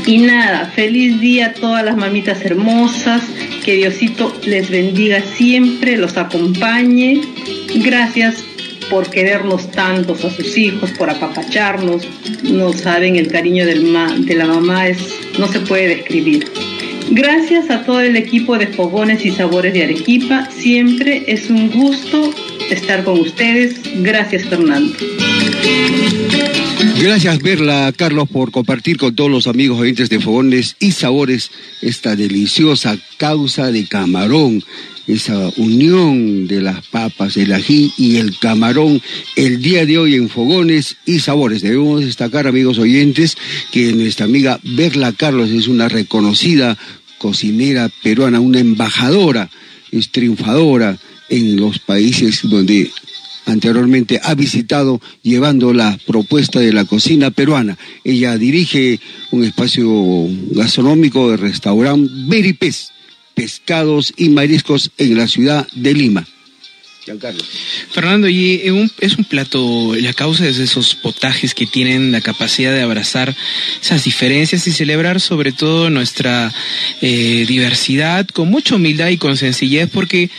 Y 0.06 0.20
nada, 0.20 0.72
feliz 0.76 1.20
día 1.20 1.48
a 1.48 1.54
todas 1.54 1.84
las 1.84 1.98
mamitas 1.98 2.46
hermosas. 2.46 3.24
Que 3.66 3.76
Diosito 3.76 4.32
les 4.46 4.70
bendiga 4.70 5.22
siempre, 5.22 5.98
los 5.98 6.16
acompañe. 6.18 7.22
Gracias 7.76 8.44
por 8.92 9.10
querernos 9.10 9.72
tantos 9.72 10.24
a 10.26 10.30
sus 10.30 10.58
hijos, 10.58 10.92
por 10.92 11.10
apapacharnos. 11.10 12.08
No 12.44 12.74
saben, 12.74 13.16
el 13.16 13.30
cariño 13.30 13.66
de 13.66 14.36
la 14.36 14.46
mamá 14.46 14.88
es, 14.90 15.00
no 15.40 15.48
se 15.48 15.62
puede 15.62 15.88
describir. 15.88 16.46
Gracias 17.10 17.70
a 17.70 17.84
todo 17.84 18.02
el 18.02 18.16
equipo 18.16 18.58
de 18.58 18.68
Fogones 18.68 19.26
y 19.26 19.32
Sabores 19.32 19.74
de 19.74 19.84
Arequipa. 19.84 20.48
Siempre 20.52 21.24
es 21.28 21.50
un 21.50 21.72
gusto 21.72 22.34
estar 22.70 23.04
con 23.04 23.20
ustedes. 23.20 23.82
Gracias, 24.02 24.46
Fernando. 24.46 24.94
Gracias, 27.00 27.40
Verla, 27.40 27.94
Carlos, 27.96 28.30
por 28.30 28.52
compartir 28.52 28.98
con 28.98 29.16
todos 29.16 29.30
los 29.30 29.48
amigos 29.48 29.80
oyentes 29.80 30.10
de 30.10 30.20
Fogones 30.20 30.76
y 30.80 30.92
Sabores 30.92 31.52
esta 31.82 32.16
deliciosa 32.16 32.98
causa 33.18 33.72
de 33.72 33.88
camarón 33.88 34.64
esa 35.08 35.52
unión 35.58 36.48
de 36.48 36.62
las 36.62 36.86
papas, 36.88 37.38
el 37.38 37.54
ají 37.54 37.94
y 37.98 38.18
el 38.18 38.38
camarón 38.38 39.02
el 39.36 39.62
día 39.62 39.86
de 39.86 39.98
hoy 39.98 40.16
en 40.16 40.30
Fogones 40.30 40.98
y 41.06 41.20
Sabores. 41.20 41.62
Debemos 41.62 42.06
destacar, 42.06 42.48
amigos 42.48 42.78
oyentes, 42.78 43.38
que 43.72 43.94
nuestra 43.94 44.26
amiga 44.26 44.60
Berla 44.64 45.12
Carlos 45.12 45.50
es 45.50 45.68
una 45.68 45.90
reconocida 45.90 46.78
cocinera 47.18 47.90
peruana, 48.04 48.40
una 48.40 48.60
embajadora, 48.60 49.50
es 49.92 50.10
triunfadora 50.10 50.98
en 51.30 51.58
los 51.58 51.80
países 51.80 52.42
donde 52.44 52.92
anteriormente 53.46 54.20
ha 54.24 54.36
visitado 54.36 55.02
llevando 55.22 55.74
la 55.74 55.98
propuesta 56.06 56.60
de 56.60 56.74
la 56.74 56.86
cocina 56.86 57.32
peruana. 57.32 57.78
Ella 58.04 58.38
dirige 58.38 59.00
un 59.32 59.44
espacio 59.44 59.88
gastronómico 60.52 61.32
de 61.32 61.38
restaurante 61.38 62.12
Beripes 62.28 62.92
pescados 63.34 64.14
y 64.18 64.30
mariscos 64.30 64.92
en 64.98 65.18
la 65.18 65.28
ciudad 65.28 65.68
de 65.74 65.94
Lima. 65.94 66.28
Fernando, 67.92 68.30
y 68.30 68.62
es 69.00 69.18
un 69.18 69.26
plato, 69.26 69.96
la 69.96 70.14
causa 70.14 70.48
es 70.48 70.60
esos 70.60 70.94
potajes 70.94 71.56
que 71.56 71.66
tienen 71.66 72.12
la 72.12 72.22
capacidad 72.22 72.72
de 72.72 72.82
abrazar 72.82 73.36
esas 73.82 74.04
diferencias 74.04 74.68
y 74.68 74.72
celebrar 74.72 75.20
sobre 75.20 75.52
todo 75.52 75.90
nuestra 75.90 76.54
eh, 77.02 77.46
diversidad 77.48 78.28
con 78.28 78.50
mucha 78.50 78.76
humildad 78.76 79.10
y 79.10 79.18
con 79.18 79.36
sencillez, 79.36 79.90
porque 79.92 80.30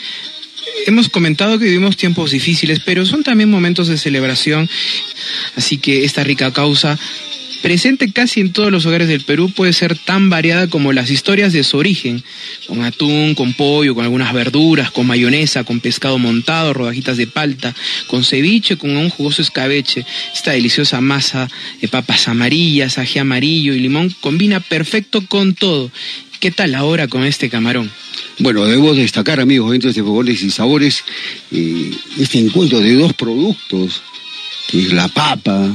hemos 0.87 1.09
comentado 1.09 1.59
que 1.59 1.67
vivimos 1.67 1.97
tiempos 1.97 2.31
difíciles, 2.31 2.81
pero 2.81 3.07
son 3.07 3.23
también 3.23 3.51
momentos 3.51 3.89
de 3.89 3.99
celebración. 3.99 4.69
Así 5.57 5.79
que 5.79 6.05
esta 6.05 6.25
rica 6.25 6.53
causa 6.53 6.99
presente 7.63 8.13
casi 8.13 8.41
en 8.41 8.53
todos 8.53 8.71
los 8.71 8.85
hogares 8.85 9.09
del 9.09 9.23
Perú, 9.23 9.51
puede 9.51 9.73
ser 9.73 9.97
tan 9.97 10.29
variada 10.29 10.67
como 10.67 10.93
las 10.93 11.11
historias 11.11 11.53
de 11.53 11.63
su 11.63 11.79
origen, 11.79 12.23
con 12.67 12.83
atún, 12.83 13.35
con 13.35 13.55
pollo, 13.55 13.95
con 13.95 14.05
algunas 14.05 14.35
verduras, 14.35 14.91
con 14.91 15.07
mayonesa, 15.07 15.65
con 15.65 15.81
pescado 15.81 16.19
montado, 16.19 16.75
rodajitas 16.75 17.17
de 17.17 17.29
palta, 17.29 17.75
con 18.09 18.25
ceviche, 18.25 18.77
con 18.77 18.97
un 18.97 19.09
jugoso 19.09 19.41
escabeche. 19.41 20.05
Esta 20.35 20.51
deliciosa 20.51 21.01
masa 21.01 21.49
de 21.81 21.89
papas 21.89 22.29
amarillas, 22.29 22.99
ají 22.99 23.21
amarillo 23.21 23.73
y 23.73 23.79
limón 23.79 24.15
combina 24.21 24.61
perfecto 24.61 25.25
con 25.27 25.55
todo. 25.55 25.91
¿Qué 26.43 26.51
tal 26.51 26.75
ahora 26.75 27.07
con 27.07 27.23
este 27.23 27.49
camarón? 27.49 27.89
Bueno, 28.41 28.65
debo 28.65 28.95
destacar, 28.95 29.39
amigos, 29.39 29.71
dentro 29.71 29.93
de 29.93 30.03
Fogones 30.03 30.43
y 30.43 30.51
Sabores, 30.51 31.05
eh, 31.53 31.93
este 32.19 32.41
encuentro 32.41 32.81
de 32.81 32.95
dos 32.95 33.13
productos, 33.13 34.03
que 34.67 34.81
es 34.81 34.93
la 34.93 35.07
papa, 35.07 35.73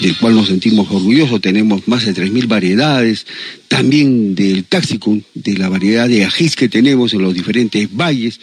del 0.00 0.16
cual 0.18 0.34
nos 0.34 0.48
sentimos 0.48 0.86
orgullosos. 0.90 1.40
Tenemos 1.40 1.88
más 1.88 2.04
de 2.04 2.14
3.000 2.14 2.46
variedades, 2.46 3.26
también 3.68 4.34
del 4.34 4.66
cáxico, 4.68 5.18
de 5.32 5.56
la 5.56 5.70
variedad 5.70 6.10
de 6.10 6.26
ajís 6.26 6.54
que 6.54 6.68
tenemos 6.68 7.14
en 7.14 7.22
los 7.22 7.32
diferentes 7.32 7.88
valles, 7.90 8.40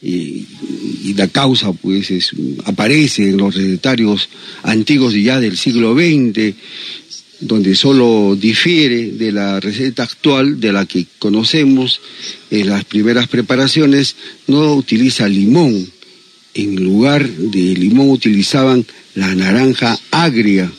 y, 0.00 0.46
la 1.16 1.28
causa 1.28 1.72
pues 1.72 2.12
aparece 2.64 3.28
en 3.28 3.36
los 3.36 3.54
recetarios 3.54 4.28
antiguos 4.62 5.14
ya 5.14 5.38
del 5.38 5.56
siglo 5.56 5.94
XX, 5.94 6.54
donde 7.44 7.74
solo 7.74 8.36
difiere 8.36 9.12
de 9.12 9.30
la 9.30 9.60
receta 9.60 10.02
actual 10.02 10.60
de 10.60 10.72
la 10.72 10.86
que 10.86 11.06
conocemos 11.18 12.00
en 12.50 12.68
las 12.68 12.84
primeras 12.84 13.28
preparaciones, 13.28 14.16
no 14.46 14.74
utiliza 14.74 15.28
limón. 15.28 15.86
En 16.54 16.76
lugar 16.76 17.28
de 17.28 17.74
limón 17.74 18.10
utilizaban 18.10 18.86
la 19.14 19.34
naranja 19.34 19.98
agria, 20.10 20.72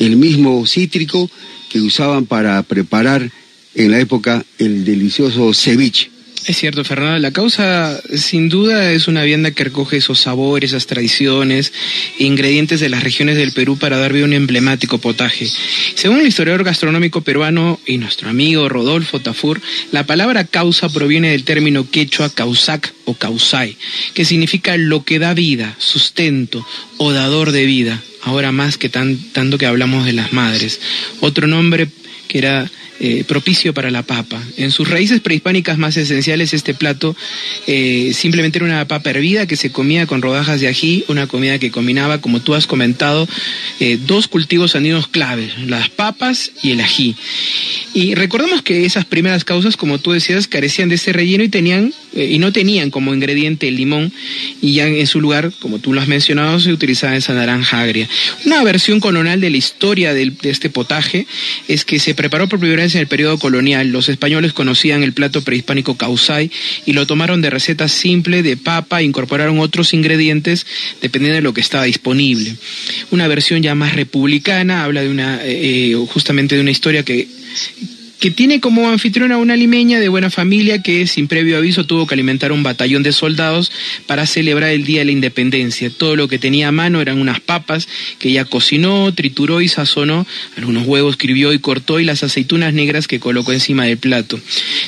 el 0.00 0.16
mismo 0.16 0.66
cítrico 0.66 1.30
que 1.70 1.80
usaban 1.80 2.26
para 2.26 2.62
preparar 2.62 3.30
en 3.74 3.90
la 3.90 4.00
época 4.00 4.44
el 4.58 4.84
delicioso 4.84 5.52
ceviche. 5.54 6.13
Es 6.46 6.58
cierto, 6.58 6.84
Fernando. 6.84 7.18
La 7.18 7.30
causa, 7.30 8.02
sin 8.14 8.50
duda, 8.50 8.92
es 8.92 9.08
una 9.08 9.22
vianda 9.22 9.52
que 9.52 9.64
recoge 9.64 9.96
esos 9.96 10.20
sabores, 10.20 10.70
esas 10.70 10.86
tradiciones, 10.86 11.72
ingredientes 12.18 12.80
de 12.80 12.90
las 12.90 13.02
regiones 13.02 13.36
del 13.36 13.52
Perú 13.52 13.78
para 13.78 13.96
dar 13.96 14.12
vida 14.12 14.24
a 14.24 14.26
un 14.26 14.34
emblemático 14.34 14.98
potaje. 14.98 15.48
Según 15.94 16.20
el 16.20 16.26
historiador 16.26 16.62
gastronómico 16.62 17.22
peruano 17.22 17.80
y 17.86 17.96
nuestro 17.96 18.28
amigo 18.28 18.68
Rodolfo 18.68 19.20
Tafur, 19.20 19.62
la 19.90 20.04
palabra 20.04 20.44
causa 20.44 20.90
proviene 20.90 21.30
del 21.30 21.44
término 21.44 21.90
quechua 21.90 22.28
causac 22.28 22.92
o 23.06 23.14
causai, 23.14 23.78
que 24.12 24.26
significa 24.26 24.76
lo 24.76 25.02
que 25.02 25.18
da 25.18 25.32
vida, 25.32 25.74
sustento 25.78 26.66
o 26.98 27.12
dador 27.12 27.52
de 27.52 27.64
vida. 27.64 28.02
Ahora 28.20 28.52
más 28.52 28.76
que 28.76 28.90
tanto 28.90 29.56
que 29.56 29.66
hablamos 29.66 30.04
de 30.04 30.12
las 30.12 30.34
madres. 30.34 30.80
Otro 31.20 31.46
nombre 31.46 31.88
que 32.28 32.38
era 32.38 32.70
eh, 33.00 33.24
propicio 33.26 33.74
para 33.74 33.90
la 33.90 34.04
papa. 34.04 34.40
En 34.56 34.70
sus 34.70 34.88
raíces 34.88 35.20
prehispánicas 35.20 35.78
más 35.78 35.96
esenciales, 35.96 36.54
este 36.54 36.74
plato 36.74 37.16
eh, 37.66 38.12
simplemente 38.14 38.58
era 38.58 38.66
una 38.66 38.86
papa 38.86 39.10
hervida 39.10 39.48
que 39.48 39.56
se 39.56 39.72
comía 39.72 40.06
con 40.06 40.22
rodajas 40.22 40.60
de 40.60 40.68
ají, 40.68 41.04
una 41.08 41.26
comida 41.26 41.58
que 41.58 41.72
combinaba, 41.72 42.20
como 42.20 42.40
tú 42.40 42.54
has 42.54 42.68
comentado, 42.68 43.28
eh, 43.80 43.98
dos 44.06 44.28
cultivos 44.28 44.76
andinos 44.76 45.08
claves, 45.08 45.58
las 45.66 45.88
papas 45.88 46.52
y 46.62 46.70
el 46.70 46.80
ají. 46.80 47.16
Y 47.94 48.14
recordemos 48.14 48.62
que 48.62 48.84
esas 48.84 49.04
primeras 49.04 49.44
causas, 49.44 49.76
como 49.76 49.98
tú 49.98 50.12
decías, 50.12 50.46
carecían 50.46 50.88
de 50.88 50.94
ese 50.94 51.12
relleno 51.12 51.42
y 51.42 51.48
tenían 51.48 51.92
y 52.16 52.38
no 52.38 52.52
tenían 52.52 52.90
como 52.90 53.12
ingrediente 53.12 53.66
el 53.66 53.74
limón 53.74 54.12
y 54.60 54.74
ya 54.74 54.86
en 54.86 55.06
su 55.08 55.20
lugar, 55.20 55.52
como 55.58 55.80
tú 55.80 55.92
lo 55.92 56.00
has 56.00 56.06
mencionado, 56.06 56.60
se 56.60 56.72
utilizaba 56.72 57.16
esa 57.16 57.34
naranja 57.34 57.80
agria. 57.80 58.08
Una 58.46 58.62
versión 58.62 59.00
colonial 59.00 59.40
de 59.40 59.50
la 59.50 59.56
historia 59.56 60.14
de 60.14 60.32
este 60.44 60.70
potaje 60.70 61.26
es 61.66 61.84
que 61.84 61.98
se 61.98 62.14
preparó 62.14 62.48
por 62.48 62.60
primera 62.60 62.83
en 62.92 63.00
el 63.00 63.06
periodo 63.06 63.38
colonial. 63.38 63.88
Los 63.88 64.08
españoles 64.08 64.52
conocían 64.52 65.02
el 65.02 65.14
plato 65.14 65.42
prehispánico 65.42 65.96
causay 65.96 66.50
y 66.84 66.92
lo 66.92 67.06
tomaron 67.06 67.40
de 67.40 67.50
receta 67.50 67.88
simple 67.88 68.42
de 68.42 68.56
papa 68.56 69.00
e 69.00 69.04
incorporaron 69.04 69.58
otros 69.58 69.94
ingredientes 69.94 70.66
dependiendo 71.00 71.36
de 71.36 71.42
lo 71.42 71.54
que 71.54 71.62
estaba 71.62 71.84
disponible. 71.84 72.54
Una 73.10 73.28
versión 73.28 73.62
ya 73.62 73.74
más 73.74 73.94
republicana 73.94 74.84
habla 74.84 75.00
de 75.00 75.08
una, 75.08 75.42
eh, 75.44 75.92
eh, 75.92 76.06
justamente 76.08 76.56
de 76.56 76.60
una 76.60 76.70
historia 76.70 77.02
que 77.02 77.26
que 78.24 78.30
tiene 78.30 78.58
como 78.58 78.88
anfitriona 78.88 79.36
una 79.36 79.54
limeña 79.54 80.00
de 80.00 80.08
buena 80.08 80.30
familia 80.30 80.80
que 80.80 81.06
sin 81.06 81.28
previo 81.28 81.58
aviso 81.58 81.84
tuvo 81.84 82.06
que 82.06 82.14
alimentar 82.14 82.52
un 82.52 82.62
batallón 82.62 83.02
de 83.02 83.12
soldados 83.12 83.70
para 84.06 84.24
celebrar 84.26 84.70
el 84.70 84.86
Día 84.86 85.00
de 85.00 85.04
la 85.04 85.12
Independencia. 85.12 85.90
Todo 85.90 86.16
lo 86.16 86.26
que 86.26 86.38
tenía 86.38 86.68
a 86.68 86.72
mano 86.72 87.02
eran 87.02 87.20
unas 87.20 87.40
papas 87.40 87.86
que 88.18 88.30
ella 88.30 88.46
cocinó, 88.46 89.12
trituró 89.12 89.60
y 89.60 89.68
sazonó, 89.68 90.26
algunos 90.56 90.86
huevos 90.86 91.16
escribió 91.16 91.52
y 91.52 91.58
cortó 91.58 92.00
y 92.00 92.04
las 92.04 92.22
aceitunas 92.22 92.72
negras 92.72 93.08
que 93.08 93.20
colocó 93.20 93.52
encima 93.52 93.84
del 93.84 93.98
plato. 93.98 94.40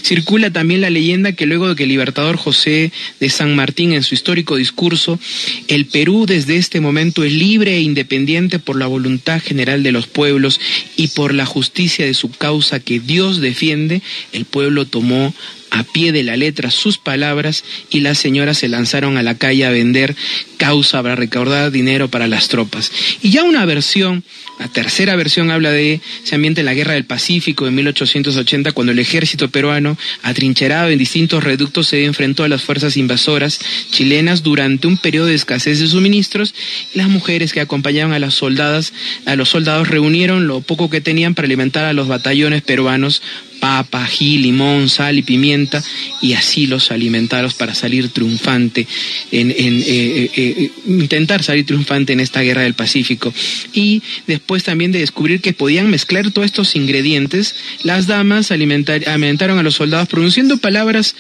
Circula 0.02 0.50
también 0.50 0.81
la 0.81 0.88
leyenda 0.88 1.33
que 1.33 1.45
luego 1.45 1.69
de 1.69 1.76
que 1.76 1.83
el 1.83 1.90
libertador 1.90 2.38
José 2.38 2.90
de 3.21 3.28
San 3.28 3.55
Martín 3.55 3.93
en 3.93 4.02
su 4.02 4.14
histórico 4.14 4.57
discurso, 4.57 5.21
el 5.69 5.85
Perú 5.85 6.25
desde 6.26 6.57
este 6.57 6.81
momento 6.81 7.23
es 7.23 7.35
libre 7.35 7.76
e 7.76 7.83
independiente 7.83 8.59
por 8.59 8.78
la 8.78 8.87
voluntad 8.87 9.43
general 9.43 9.83
de 9.83 9.93
los 9.93 10.07
pueblos 10.07 10.59
y 10.97 11.09
por 11.09 11.35
la 11.35 11.45
justicia 11.45 12.07
de 12.07 12.14
su 12.14 12.31
causa 12.31 12.81
que 12.81 12.99
Dios 12.99 13.25
defiende, 13.35 14.02
el 14.33 14.45
pueblo 14.45 14.87
tomó 14.87 15.35
a 15.70 15.82
pie 15.82 16.12
de 16.12 16.23
la 16.23 16.37
letra 16.37 16.70
sus 16.70 16.99
palabras 16.99 17.64
y 17.90 18.00
las 18.00 18.18
señoras 18.18 18.58
se 18.58 18.68
lanzaron 18.68 19.16
a 19.16 19.23
la 19.23 19.37
calle 19.37 19.64
a 19.66 19.70
vender 19.70 20.14
causa 20.56 21.02
para 21.02 21.16
recaudar 21.16 21.70
dinero 21.70 22.08
para 22.08 22.26
las 22.26 22.49
tropas. 22.49 22.90
Y 23.23 23.30
ya 23.30 23.42
una 23.42 23.64
versión, 23.66 24.25
la 24.58 24.68
tercera 24.68 25.16
versión 25.16 25.50
habla 25.50 25.70
de 25.70 26.00
ese 26.25 26.35
ambiente 26.35 26.61
en 26.62 26.66
la 26.66 26.75
Guerra 26.75 26.94
del 26.94 27.04
Pacífico 27.04 27.64
de 27.64 27.73
1880 27.73 28.73
cuando 28.73 28.92
el 28.92 28.99
ejército 28.99 29.49
peruano, 29.49 29.99
atrincherado 30.23 30.88
en 30.88 30.99
distintos 30.99 31.44
reductos, 31.44 31.88
se 31.88 32.04
enfrentó 32.04 32.44
a 32.44 32.49
las 32.49 32.62
fuerzas 32.62 32.96
invasoras 32.96 33.58
chilenas 33.90 34.42
durante 34.42 34.87
un 34.87 34.96
periodo 34.96 35.26
de 35.26 35.35
escasez 35.35 35.80
de 35.80 35.87
suministros 35.88 36.54
las 36.94 37.08
mujeres 37.08 37.52
que 37.52 37.61
acompañaban 37.61 38.12
a 38.12 38.18
las 38.18 38.35
soldadas, 38.35 38.92
a 39.26 39.37
los 39.37 39.50
soldados 39.50 39.88
reunieron 39.88 40.46
lo 40.46 40.61
poco 40.61 40.90
que 40.90 41.00
tenían 41.00 41.35
para 41.35 41.46
alimentar 41.46 41.85
a 41.85 41.92
los 41.92 42.08
batallones 42.08 42.62
peruanos 42.62 43.23
papa, 43.61 44.05
ají, 44.05 44.39
limón, 44.39 44.89
sal 44.89 45.19
y 45.19 45.23
pimienta, 45.23 45.83
y 46.23 46.35
así 46.35 46.67
los 46.67 46.91
alimentaron 46.91 47.37
para 47.59 47.75
salir 47.75 48.09
triunfante, 48.11 48.87
en, 49.31 49.51
eh, 49.51 49.55
eh, 49.57 50.31
eh, 50.37 50.71
intentar 50.87 51.43
salir 51.43 51.67
triunfante 51.67 52.13
en 52.13 52.21
esta 52.21 52.41
guerra 52.41 52.63
del 52.63 52.75
Pacífico. 52.75 53.33
Y 53.73 54.03
después 54.27 54.65
también 54.65 54.93
de 54.93 55.01
descubrir 55.01 55.41
que 55.41 55.53
podían 55.53 55.91
mezclar 55.91 56.31
todos 56.31 56.47
estos 56.47 56.77
ingredientes, 56.77 57.55
las 57.83 58.07
damas 58.07 58.51
alimentaron 58.51 59.59
a 59.59 59.63
los 59.63 59.75
soldados 59.75 60.09
pronunciando 60.09 60.57
palabras 60.59 61.15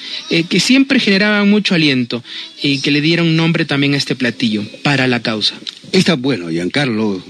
que 0.48 0.60
siempre 0.60 1.00
generaban 1.00 1.50
mucho 1.50 1.74
aliento 1.74 2.22
y 2.62 2.80
que 2.80 2.90
le 2.90 3.00
dieron 3.00 3.36
nombre 3.36 3.64
también 3.64 3.94
a 3.94 3.96
este 3.96 4.16
platillo, 4.16 4.64
para 4.82 5.06
la 5.06 5.20
causa. 5.20 5.54
Está 5.92 6.14
bueno, 6.14 6.50
Giancarlo, 6.50 7.22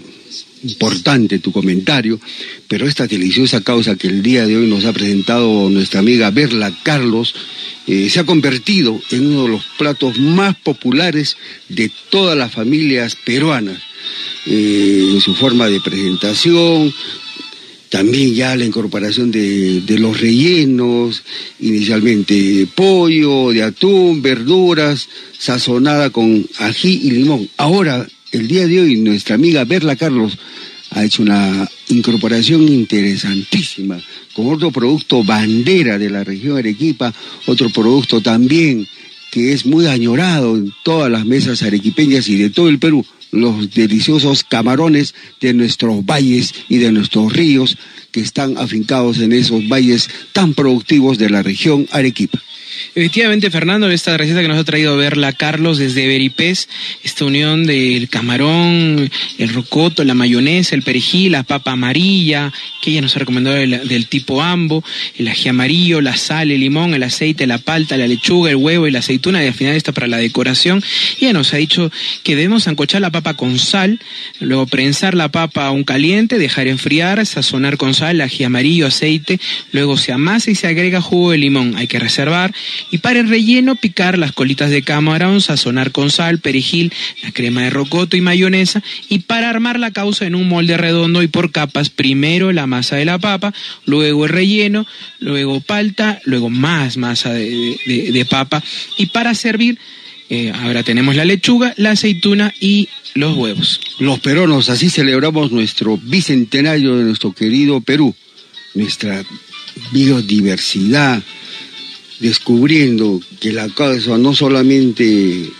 importante 0.62 1.38
tu 1.38 1.52
comentario, 1.52 2.20
pero 2.68 2.86
esta 2.86 3.06
deliciosa 3.06 3.60
causa 3.60 3.96
que 3.96 4.08
el 4.08 4.22
día 4.22 4.46
de 4.46 4.56
hoy 4.56 4.66
nos 4.66 4.84
ha 4.84 4.92
presentado 4.92 5.68
nuestra 5.70 6.00
amiga 6.00 6.30
Berla 6.30 6.72
Carlos 6.82 7.34
eh, 7.86 8.10
se 8.10 8.18
ha 8.18 8.26
convertido 8.26 9.00
en 9.10 9.26
uno 9.28 9.44
de 9.44 9.48
los 9.50 9.64
platos 9.78 10.18
más 10.18 10.56
populares 10.56 11.36
de 11.68 11.90
todas 12.10 12.36
las 12.36 12.52
familias 12.52 13.16
peruanas, 13.24 13.80
eh, 14.46 15.10
en 15.12 15.20
su 15.20 15.34
forma 15.34 15.68
de 15.68 15.80
presentación, 15.80 16.92
también 17.88 18.34
ya 18.34 18.56
la 18.56 18.64
incorporación 18.64 19.30
de, 19.30 19.82
los 19.98 20.20
rellenos, 20.20 21.22
inicialmente 21.60 22.66
pollo, 22.74 23.50
de 23.52 23.62
atún, 23.62 24.20
verduras, 24.20 25.08
sazonada 25.38 26.10
con 26.10 26.44
ají 26.58 27.00
y 27.04 27.10
limón. 27.12 27.48
Ahora 27.56 28.06
el 28.36 28.48
día 28.48 28.66
de 28.66 28.80
hoy 28.80 28.96
nuestra 28.96 29.34
amiga 29.34 29.64
Berla 29.64 29.96
Carlos 29.96 30.36
ha 30.90 31.02
hecho 31.04 31.22
una 31.22 31.66
incorporación 31.88 32.68
interesantísima 32.68 33.98
con 34.34 34.52
otro 34.52 34.70
producto 34.70 35.24
bandera 35.24 35.98
de 35.98 36.10
la 36.10 36.22
región 36.22 36.58
Arequipa, 36.58 37.14
otro 37.46 37.70
producto 37.70 38.20
también 38.20 38.86
que 39.30 39.52
es 39.54 39.64
muy 39.64 39.86
añorado 39.86 40.54
en 40.56 40.72
todas 40.84 41.10
las 41.10 41.24
mesas 41.24 41.62
arequipeñas 41.62 42.28
y 42.28 42.36
de 42.36 42.50
todo 42.50 42.68
el 42.68 42.78
Perú, 42.78 43.04
los 43.32 43.70
deliciosos 43.72 44.44
camarones 44.44 45.14
de 45.40 45.54
nuestros 45.54 46.04
valles 46.04 46.54
y 46.68 46.76
de 46.76 46.92
nuestros 46.92 47.32
ríos 47.32 47.76
que 48.12 48.20
están 48.20 48.58
afincados 48.58 49.18
en 49.18 49.32
esos 49.32 49.66
valles 49.66 50.08
tan 50.32 50.52
productivos 50.52 51.16
de 51.16 51.30
la 51.30 51.42
región 51.42 51.88
Arequipa. 51.90 52.38
Efectivamente, 52.94 53.50
Fernando, 53.50 53.90
esta 53.90 54.16
receta 54.16 54.42
que 54.42 54.48
nos 54.48 54.58
ha 54.58 54.64
traído 54.64 54.96
verla 54.96 55.32
Carlos 55.32 55.78
desde 55.78 56.06
Beripés, 56.06 56.68
esta 57.04 57.24
unión 57.24 57.66
del 57.66 58.08
camarón, 58.08 59.10
el 59.38 59.48
rocoto, 59.50 60.04
la 60.04 60.14
mayonesa, 60.14 60.74
el 60.74 60.82
perejil, 60.82 61.32
la 61.32 61.42
papa 61.42 61.72
amarilla, 61.72 62.52
que 62.80 62.90
ella 62.90 63.02
nos 63.02 63.14
ha 63.16 63.18
recomendado 63.18 63.56
del, 63.56 64.06
tipo 64.06 64.40
ambo, 64.40 64.82
el 65.18 65.28
ají 65.28 65.48
amarillo, 65.48 66.00
la 66.00 66.16
sal, 66.16 66.50
el 66.50 66.60
limón, 66.60 66.94
el 66.94 67.02
aceite, 67.02 67.46
la 67.46 67.58
palta, 67.58 67.96
la 67.96 68.06
lechuga, 68.06 68.50
el 68.50 68.56
huevo 68.56 68.86
y 68.86 68.90
la 68.90 69.00
aceituna, 69.00 69.42
y 69.42 69.48
al 69.48 69.54
final 69.54 69.76
está 69.76 69.92
para 69.92 70.06
la 70.06 70.18
decoración. 70.18 70.82
Ella 71.20 71.32
nos 71.32 71.52
ha 71.52 71.58
dicho 71.58 71.90
que 72.22 72.36
debemos 72.36 72.68
ancochar 72.68 73.00
la 73.00 73.10
papa 73.10 73.34
con 73.34 73.58
sal, 73.58 74.00
luego 74.40 74.66
prensar 74.66 75.14
la 75.14 75.30
papa 75.30 75.66
a 75.66 75.70
un 75.70 75.84
caliente, 75.84 76.38
dejar 76.38 76.68
enfriar, 76.68 77.24
sazonar 77.26 77.76
con 77.76 77.94
sal, 77.94 78.20
ají 78.20 78.44
amarillo, 78.44 78.86
aceite, 78.86 79.40
luego 79.72 79.96
se 79.96 80.12
amasa 80.12 80.50
y 80.50 80.54
se 80.54 80.66
agrega 80.66 81.00
jugo 81.00 81.32
de 81.32 81.38
limón. 81.38 81.76
Hay 81.76 81.86
que 81.86 81.98
reservar 81.98 82.54
y 82.90 82.98
para 82.98 83.20
el 83.20 83.28
relleno 83.28 83.76
picar 83.76 84.18
las 84.18 84.32
colitas 84.32 84.70
de 84.70 84.82
camarón, 84.82 85.40
sazonar 85.40 85.92
con 85.92 86.10
sal, 86.10 86.38
perejil, 86.38 86.92
la 87.22 87.32
crema 87.32 87.62
de 87.62 87.70
rocoto 87.70 88.16
y 88.16 88.20
mayonesa 88.20 88.82
y 89.08 89.20
para 89.20 89.50
armar 89.50 89.78
la 89.78 89.90
causa 89.90 90.26
en 90.26 90.34
un 90.34 90.48
molde 90.48 90.76
redondo 90.76 91.22
y 91.22 91.28
por 91.28 91.52
capas, 91.52 91.90
primero 91.90 92.52
la 92.52 92.66
masa 92.66 92.96
de 92.96 93.04
la 93.04 93.18
papa, 93.18 93.54
luego 93.84 94.24
el 94.24 94.30
relleno, 94.30 94.86
luego 95.18 95.60
palta, 95.60 96.20
luego 96.24 96.50
más 96.50 96.96
masa 96.96 97.32
de, 97.32 98.26
papa 98.28 98.62
y 98.96 99.06
para 99.06 99.34
servir 99.34 99.78
eh, 100.28 100.52
ahora 100.52 100.82
tenemos 100.82 101.14
la 101.14 101.24
lechuga, 101.24 101.72
la 101.76 101.92
aceituna 101.92 102.52
y 102.60 102.88
los 103.14 103.36
huevos. 103.36 103.80
Los 103.98 104.18
peruanos, 104.18 104.68
así 104.68 104.90
celebramos 104.90 105.52
nuestro 105.52 105.96
bicentenario 105.96 106.96
de 106.96 107.04
nuestro 107.04 107.32
querido 107.32 107.80
Perú, 107.80 108.14
nuestra 108.74 109.24
biodiversidad, 109.92 111.22
descubriendo 112.20 113.20
que 113.40 113.52
la 113.52 113.68
causa 113.68 114.16
no 114.18 114.34
solamente 114.34 115.50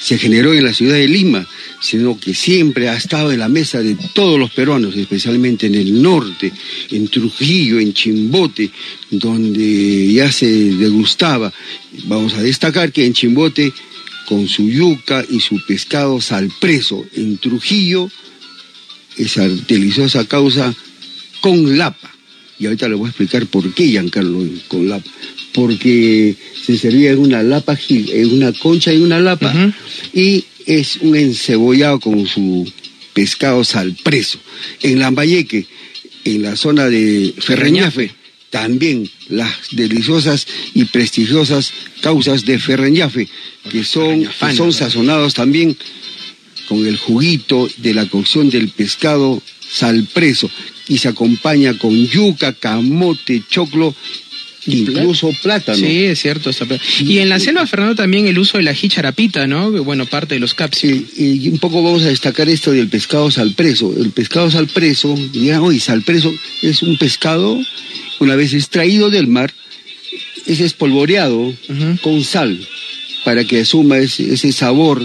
se 0.00 0.18
generó 0.18 0.52
en 0.52 0.64
la 0.64 0.74
ciudad 0.74 0.94
de 0.94 1.06
Lima, 1.06 1.46
sino 1.80 2.18
que 2.18 2.34
siempre 2.34 2.88
ha 2.88 2.96
estado 2.96 3.32
en 3.32 3.38
la 3.38 3.48
mesa 3.48 3.80
de 3.80 3.96
todos 4.14 4.38
los 4.38 4.50
peruanos, 4.50 4.96
especialmente 4.96 5.66
en 5.66 5.76
el 5.76 6.02
norte, 6.02 6.52
en 6.90 7.08
Trujillo, 7.08 7.78
en 7.78 7.92
Chimbote, 7.92 8.70
donde 9.10 10.12
ya 10.12 10.30
se 10.32 10.46
degustaba. 10.46 11.52
Vamos 12.04 12.34
a 12.34 12.42
destacar 12.42 12.92
que 12.92 13.06
en 13.06 13.12
Chimbote, 13.12 13.72
con 14.26 14.48
su 14.48 14.68
yuca 14.68 15.24
y 15.28 15.40
su 15.40 15.64
pescado 15.66 16.20
salpreso, 16.20 17.04
en 17.14 17.38
Trujillo, 17.38 18.10
esa 19.16 19.48
deliciosa 19.48 20.24
causa 20.26 20.74
con 21.40 21.78
lapa. 21.78 22.10
Y 22.58 22.66
ahorita 22.66 22.88
le 22.88 22.94
voy 22.94 23.06
a 23.06 23.10
explicar 23.10 23.46
por 23.46 23.72
qué 23.74 23.86
Giancarlo 23.86 24.40
con 24.68 24.88
lapa 24.88 25.10
porque 25.52 26.34
se 26.64 26.78
servía 26.78 27.10
en 27.12 27.18
una 27.18 27.42
lapa, 27.42 27.78
en 27.88 28.32
una 28.32 28.52
concha 28.52 28.92
y 28.92 28.98
una 28.98 29.20
lapa, 29.20 29.52
y 30.14 30.44
es 30.66 30.96
un 30.96 31.16
encebollado 31.16 32.00
con 32.00 32.26
su 32.26 32.70
pescado 33.12 33.64
salpreso. 33.64 34.38
En 34.82 34.98
Lambayeque, 34.98 35.66
en 36.24 36.42
la 36.42 36.56
zona 36.56 36.86
de 36.88 37.34
Ferreñafe, 37.38 38.10
también 38.50 39.08
las 39.28 39.50
deliciosas 39.70 40.46
y 40.74 40.84
prestigiosas 40.84 41.72
causas 42.00 42.44
de 42.44 42.58
Ferreñafe, 42.58 43.28
que 43.70 43.82
son, 43.82 44.24
que 44.24 44.54
son 44.54 44.72
sazonados 44.72 45.34
también 45.34 45.76
con 46.68 46.86
el 46.86 46.96
juguito 46.96 47.68
de 47.78 47.94
la 47.94 48.06
cocción 48.06 48.50
del 48.50 48.68
pescado 48.68 49.42
salpreso 49.70 50.50
y 50.88 50.98
se 50.98 51.08
acompaña 51.08 51.78
con 51.78 52.06
yuca, 52.06 52.52
camote, 52.52 53.42
choclo 53.48 53.94
incluso 54.66 55.32
plátano. 55.42 55.78
Sí, 55.78 56.04
es 56.04 56.20
cierto. 56.20 56.50
Y 57.00 57.18
en 57.18 57.28
la 57.28 57.38
selva, 57.38 57.66
Fernando, 57.66 57.94
también 57.94 58.26
el 58.26 58.38
uso 58.38 58.58
de 58.58 58.64
la 58.64 58.74
jicharapita, 58.74 59.46
¿no? 59.46 59.70
Bueno, 59.84 60.06
parte 60.06 60.34
de 60.34 60.40
los 60.40 60.54
capsios. 60.54 61.00
y 61.16 61.48
un 61.48 61.58
poco 61.58 61.82
vamos 61.82 62.02
a 62.04 62.08
destacar 62.08 62.48
esto 62.48 62.72
del 62.72 62.88
pescado 62.88 63.30
salpreso. 63.30 63.94
El 63.96 64.10
pescado 64.10 64.50
salpreso, 64.50 65.14
digamos, 65.32 65.70
hoy 65.70 65.80
salpreso 65.80 66.32
es 66.62 66.82
un 66.82 66.96
pescado, 66.98 67.60
una 68.20 68.36
vez 68.36 68.54
extraído 68.54 69.10
del 69.10 69.26
mar, 69.26 69.52
es 70.46 70.60
espolvoreado 70.60 71.54
con 72.00 72.22
sal 72.24 72.58
para 73.24 73.44
que 73.44 73.60
asuma 73.60 73.98
ese, 73.98 74.34
ese 74.34 74.52
sabor 74.52 75.02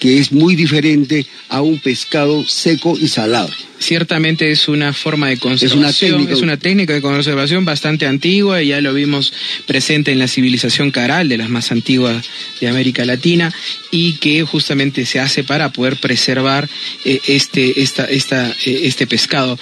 que 0.00 0.18
es 0.18 0.32
muy 0.32 0.54
diferente 0.54 1.26
a 1.54 1.62
un 1.62 1.78
pescado 1.78 2.44
seco 2.44 2.96
y 3.00 3.06
salado. 3.06 3.48
Ciertamente 3.78 4.50
es 4.50 4.66
una 4.66 4.92
forma 4.92 5.28
de 5.28 5.36
conservación, 5.36 6.26
es 6.28 6.40
una, 6.40 6.56
técnica, 6.56 6.94
de 6.94 7.02
conservación 7.02 7.64
bastante 7.64 8.06
antigua 8.06 8.62
y 8.62 8.68
ya 8.68 8.80
lo 8.80 8.94
vimos 8.94 9.32
presente 9.66 10.10
en 10.10 10.18
la 10.18 10.26
civilización 10.26 10.90
caral 10.90 11.28
de 11.28 11.36
las 11.36 11.50
más 11.50 11.70
antiguas 11.70 12.24
de 12.60 12.68
América 12.68 13.04
Latina 13.04 13.52
y 13.90 14.14
que 14.14 14.42
justamente 14.42 15.04
se 15.04 15.20
hace 15.20 15.44
para 15.44 15.70
poder 15.70 15.96
preservar 15.96 16.68
eh, 17.04 17.20
este, 17.28 17.82
esta, 17.82 18.06
esta, 18.06 18.50
eh, 18.64 18.80
este 18.84 19.06
pescado. 19.06 19.58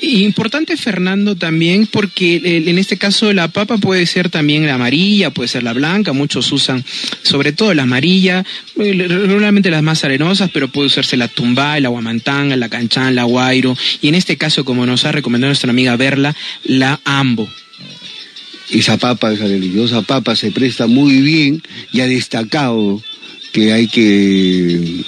Importante, 0.00 0.76
Fernando, 0.76 1.34
también 1.34 1.86
porque 1.86 2.40
en 2.44 2.78
este 2.78 2.98
caso 2.98 3.32
la 3.32 3.48
papa 3.48 3.78
puede 3.78 4.06
ser 4.06 4.28
también 4.28 4.66
la 4.66 4.74
amarilla, 4.74 5.30
puede 5.30 5.48
ser 5.48 5.62
la 5.62 5.72
blanca, 5.72 6.12
muchos 6.12 6.52
usan 6.52 6.84
sobre 7.22 7.52
todo 7.52 7.72
la 7.74 7.84
amarilla, 7.84 8.44
eh, 8.78 9.06
regularmente 9.08 9.70
las 9.70 9.82
más 9.82 10.04
arenosas, 10.04 10.50
pero 10.52 10.68
puede 10.68 10.88
usarse 10.88 11.16
la 11.16 11.28
tumbá, 11.34 11.78
el 11.78 11.86
aguamantán, 11.86 12.58
la 12.58 12.68
canchán, 12.68 13.14
la 13.14 13.24
guairo, 13.24 13.76
y 14.00 14.08
en 14.08 14.14
este 14.14 14.36
caso, 14.36 14.64
como 14.64 14.86
nos 14.86 15.04
ha 15.04 15.12
recomendado 15.12 15.48
nuestra 15.48 15.70
amiga 15.70 15.96
Verla, 15.96 16.34
la 16.64 17.00
ambo. 17.04 17.48
Esa 18.70 18.96
papa, 18.96 19.32
esa 19.32 19.48
deliciosa 19.48 20.02
papa, 20.02 20.34
se 20.34 20.50
presta 20.50 20.86
muy 20.86 21.20
bien 21.20 21.62
y 21.92 22.00
ha 22.00 22.06
destacado 22.06 23.02
que 23.52 23.72
hay 23.72 23.86
que 23.86 25.04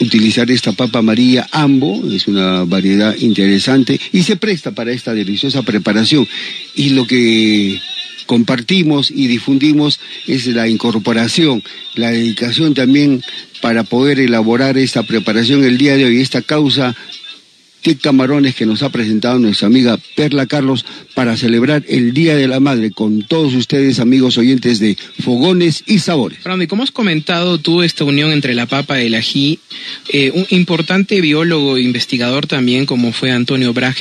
utilizar 0.00 0.50
esta 0.50 0.72
papa 0.72 1.00
amarilla 1.00 1.46
ambo, 1.50 2.02
es 2.12 2.28
una 2.28 2.64
variedad 2.64 3.16
interesante 3.18 4.00
y 4.12 4.22
se 4.22 4.36
presta 4.36 4.72
para 4.72 4.92
esta 4.92 5.14
deliciosa 5.14 5.62
preparación. 5.62 6.28
Y 6.74 6.90
lo 6.90 7.06
que 7.06 7.80
compartimos 8.30 9.10
y 9.10 9.26
difundimos 9.26 9.98
es 10.28 10.46
la 10.46 10.68
incorporación, 10.68 11.64
la 11.96 12.12
dedicación 12.12 12.74
también 12.74 13.24
para 13.60 13.82
poder 13.82 14.20
elaborar 14.20 14.78
esta 14.78 15.02
preparación 15.02 15.64
el 15.64 15.78
día 15.78 15.96
de 15.96 16.04
hoy, 16.04 16.20
esta 16.20 16.40
causa 16.40 16.94
de 17.84 17.96
camarones 17.96 18.54
que 18.54 18.66
nos 18.66 18.82
ha 18.82 18.90
presentado 18.90 19.38
nuestra 19.38 19.66
amiga 19.66 19.98
Perla 20.14 20.46
Carlos 20.46 20.84
para 21.14 21.36
celebrar 21.36 21.84
el 21.88 22.12
Día 22.12 22.36
de 22.36 22.48
la 22.48 22.60
Madre 22.60 22.90
con 22.90 23.22
todos 23.22 23.54
ustedes, 23.54 24.00
amigos 24.00 24.38
oyentes 24.38 24.78
de 24.78 24.96
Fogones 25.22 25.82
y 25.86 25.98
Sabores. 25.98 26.38
Fernando, 26.38 26.64
y 26.64 26.82
has 26.82 26.90
comentado 26.90 27.58
tú, 27.58 27.82
esta 27.82 28.04
unión 28.04 28.32
entre 28.32 28.54
la 28.54 28.66
papa 28.66 29.00
y 29.00 29.06
el 29.06 29.14
ají, 29.14 29.58
eh, 30.08 30.30
un 30.34 30.46
importante 30.50 31.20
biólogo 31.20 31.76
e 31.76 31.82
investigador 31.82 32.46
también, 32.46 32.86
como 32.86 33.12
fue 33.12 33.30
Antonio 33.30 33.72
Bragg 33.72 33.96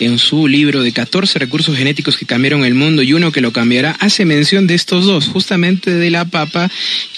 en 0.00 0.18
su 0.18 0.46
libro 0.48 0.82
de 0.82 0.92
14 0.92 1.38
recursos 1.38 1.76
genéticos 1.76 2.16
que 2.16 2.26
cambiaron 2.26 2.64
el 2.64 2.74
mundo 2.74 3.02
y 3.02 3.12
uno 3.12 3.32
que 3.32 3.40
lo 3.40 3.52
cambiará, 3.52 3.92
hace 4.00 4.24
mención 4.24 4.66
de 4.66 4.74
estos 4.74 5.06
dos, 5.06 5.28
justamente 5.28 5.90
de 5.90 6.10
la 6.10 6.24
papa 6.24 6.70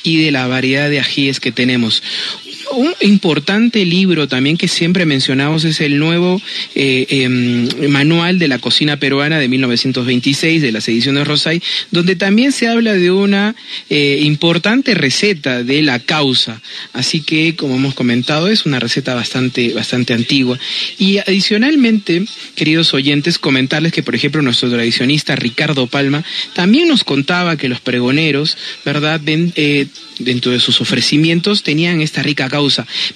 y 0.02 0.22
de 0.22 0.30
la 0.30 0.46
variedad 0.46 0.88
de 0.88 1.00
ajíes 1.00 1.40
que 1.40 1.52
tenemos. 1.52 2.02
Un 2.72 2.92
importante 3.00 3.84
libro 3.84 4.26
también 4.26 4.56
que 4.56 4.68
siempre 4.68 5.06
mencionamos 5.06 5.64
es 5.64 5.80
el 5.80 5.98
nuevo 5.98 6.40
eh, 6.74 7.06
em, 7.10 7.68
manual 7.88 8.38
de 8.38 8.48
la 8.48 8.58
cocina 8.58 8.98
peruana 8.98 9.38
de 9.38 9.48
1926 9.48 10.62
de 10.62 10.72
las 10.72 10.88
ediciones 10.88 11.26
Rosay, 11.26 11.62
donde 11.90 12.16
también 12.16 12.52
se 12.52 12.68
habla 12.68 12.94
de 12.94 13.10
una 13.10 13.54
eh, 13.88 14.18
importante 14.22 14.94
receta 14.94 15.62
de 15.62 15.82
la 15.82 16.00
causa. 16.00 16.60
Así 16.92 17.20
que, 17.20 17.54
como 17.54 17.76
hemos 17.76 17.94
comentado, 17.94 18.48
es 18.48 18.66
una 18.66 18.80
receta 18.80 19.14
bastante, 19.14 19.72
bastante 19.72 20.12
antigua. 20.12 20.58
Y 20.98 21.18
adicionalmente, 21.18 22.24
queridos 22.56 22.94
oyentes, 22.94 23.38
comentarles 23.38 23.92
que, 23.92 24.02
por 24.02 24.14
ejemplo, 24.14 24.42
nuestro 24.42 24.70
tradicionista 24.70 25.36
Ricardo 25.36 25.86
Palma 25.86 26.24
también 26.54 26.88
nos 26.88 27.04
contaba 27.04 27.56
que 27.56 27.68
los 27.68 27.80
pregoneros, 27.80 28.56
¿verdad?, 28.84 29.20
eh, 29.26 29.86
dentro 30.18 30.52
de 30.52 30.60
sus 30.60 30.80
ofrecimientos 30.80 31.62
tenían 31.62 32.00
esta 32.00 32.22
rica 32.22 32.48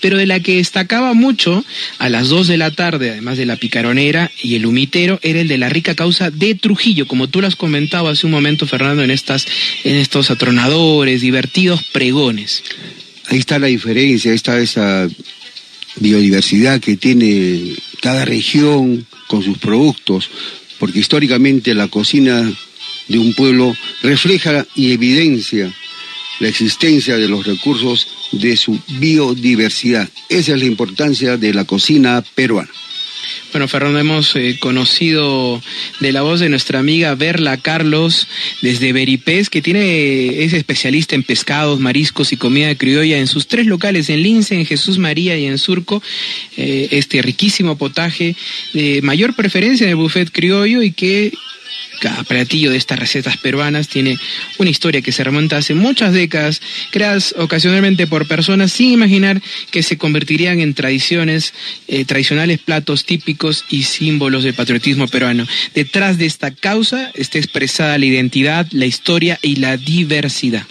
pero 0.01 0.17
de 0.17 0.27
la 0.27 0.41
que 0.41 0.57
destacaba 0.57 1.15
mucho 1.15 1.65
a 1.99 2.09
las 2.09 2.29
dos 2.29 2.47
de 2.47 2.57
la 2.57 2.71
tarde, 2.71 3.11
además 3.11 3.39
de 3.39 3.47
la 3.47 3.57
picaronera 3.57 4.31
y 4.43 4.55
el 4.55 4.67
humitero, 4.67 5.19
era 5.23 5.41
el 5.41 5.49
de 5.49 5.59
la 5.59 5.69
rica 5.69 5.95
causa 5.95 6.31
de 6.31 6.55
Trujillo, 6.55 7.07
como 7.07 7.29
tú 7.29 7.41
lo 7.41 7.47
has 7.47 7.57
comentado 7.57 8.09
hace 8.09 8.27
un 8.27 8.33
momento, 8.33 8.67
Fernando, 8.67 9.03
en, 9.03 9.11
estas, 9.11 9.47
en 9.85 9.97
estos 9.97 10.31
atronadores, 10.31 11.21
divertidos 11.21 11.83
pregones. 11.85 12.63
Ahí 13.29 13.39
está 13.39 13.59
la 13.59 13.69
diferencia, 13.69 14.31
ahí 14.31 14.37
está 14.37 14.59
esa 14.59 15.09
biodiversidad 15.97 16.81
que 16.81 16.97
tiene 16.97 17.75
cada 18.01 18.25
región 18.25 19.07
con 19.27 19.43
sus 19.43 19.59
productos, 19.59 20.31
porque 20.79 20.99
históricamente 20.99 21.75
la 21.75 21.89
cocina 21.89 22.51
de 23.09 23.19
un 23.19 23.35
pueblo 23.35 23.77
refleja 24.03 24.67
y 24.75 24.93
evidencia 24.93 25.73
la 26.41 26.49
existencia 26.49 27.17
de 27.17 27.29
los 27.29 27.47
recursos 27.47 28.09
de 28.33 28.57
su 28.57 28.79
biodiversidad. 28.89 30.09
Esa 30.29 30.55
es 30.55 30.59
la 30.59 30.67
importancia 30.67 31.37
de 31.37 31.55
la 31.55 31.65
cocina 31.65 32.25
peruana. 32.35 32.71
Bueno, 33.53 33.67
Fernando, 33.67 33.99
hemos 33.99 34.37
eh, 34.37 34.59
conocido 34.61 35.61
de 35.99 36.13
la 36.13 36.23
voz 36.23 36.39
de 36.39 36.49
nuestra 36.49 36.79
amiga 36.79 37.17
Berla 37.17 37.57
Carlos 37.57 38.29
desde 38.63 38.93
Beripés, 38.93 39.51
que 39.51 39.61
tiene, 39.61 40.45
es 40.45 40.53
especialista 40.53 41.17
en 41.17 41.25
pescados, 41.25 41.81
mariscos 41.81 42.33
y 42.33 42.37
comida 42.37 42.75
criolla 42.77 43.19
en 43.19 43.27
sus 43.27 43.49
tres 43.49 43.67
locales, 43.67 44.09
en 44.09 44.23
Lince, 44.23 44.55
en 44.55 44.67
Jesús 44.67 44.99
María 44.99 45.37
y 45.37 45.47
en 45.47 45.59
Surco. 45.59 46.01
Eh, 46.57 46.89
este 46.93 47.23
riquísimo 47.23 47.77
potaje 47.77 48.37
de 48.73 49.03
mayor 49.03 49.35
preferencia 49.35 49.85
en 49.85 49.91
el 49.91 49.97
buffet 49.97 50.31
criollo 50.31 50.83
y 50.83 50.93
que 50.93 51.33
cada 52.01 52.25
platillo 52.25 52.71
de 52.71 52.77
estas 52.77 52.99
recetas 52.99 53.37
peruanas 53.37 53.89
tiene 53.89 54.19
una 54.59 54.71
historia 54.71 55.03
que 55.03 55.13
se 55.13 55.23
remonta 55.23 55.59
hace 55.59 55.75
muchas 55.75 56.13
décadas, 56.13 56.61
creadas 56.91 57.35
ocasionalmente 57.39 58.07
por 58.07 58.27
personas 58.27 58.73
sin 58.73 58.93
imaginar 58.93 59.41
que 59.71 59.83
se 59.83 59.99
convertirían 59.99 60.61
en 60.61 60.75
tradiciones, 60.75 61.55
eh, 61.87 62.05
tradicionales 62.05 62.59
platos 62.59 63.05
típicos 63.05 63.65
y 63.71 63.85
símbolos 63.85 64.45
del 64.45 64.55
patriotismo 64.55 65.07
peruano. 65.07 65.47
Detrás 65.75 66.19
de 66.19 66.27
esta 66.27 66.51
causa 66.51 67.11
está 67.15 67.39
expresada 67.39 67.99
la 67.99 68.07
identidad, 68.07 68.67
la 68.73 68.87
historia 68.87 69.39
y 69.43 69.57
la 69.57 69.77
diversidad. 69.77 70.67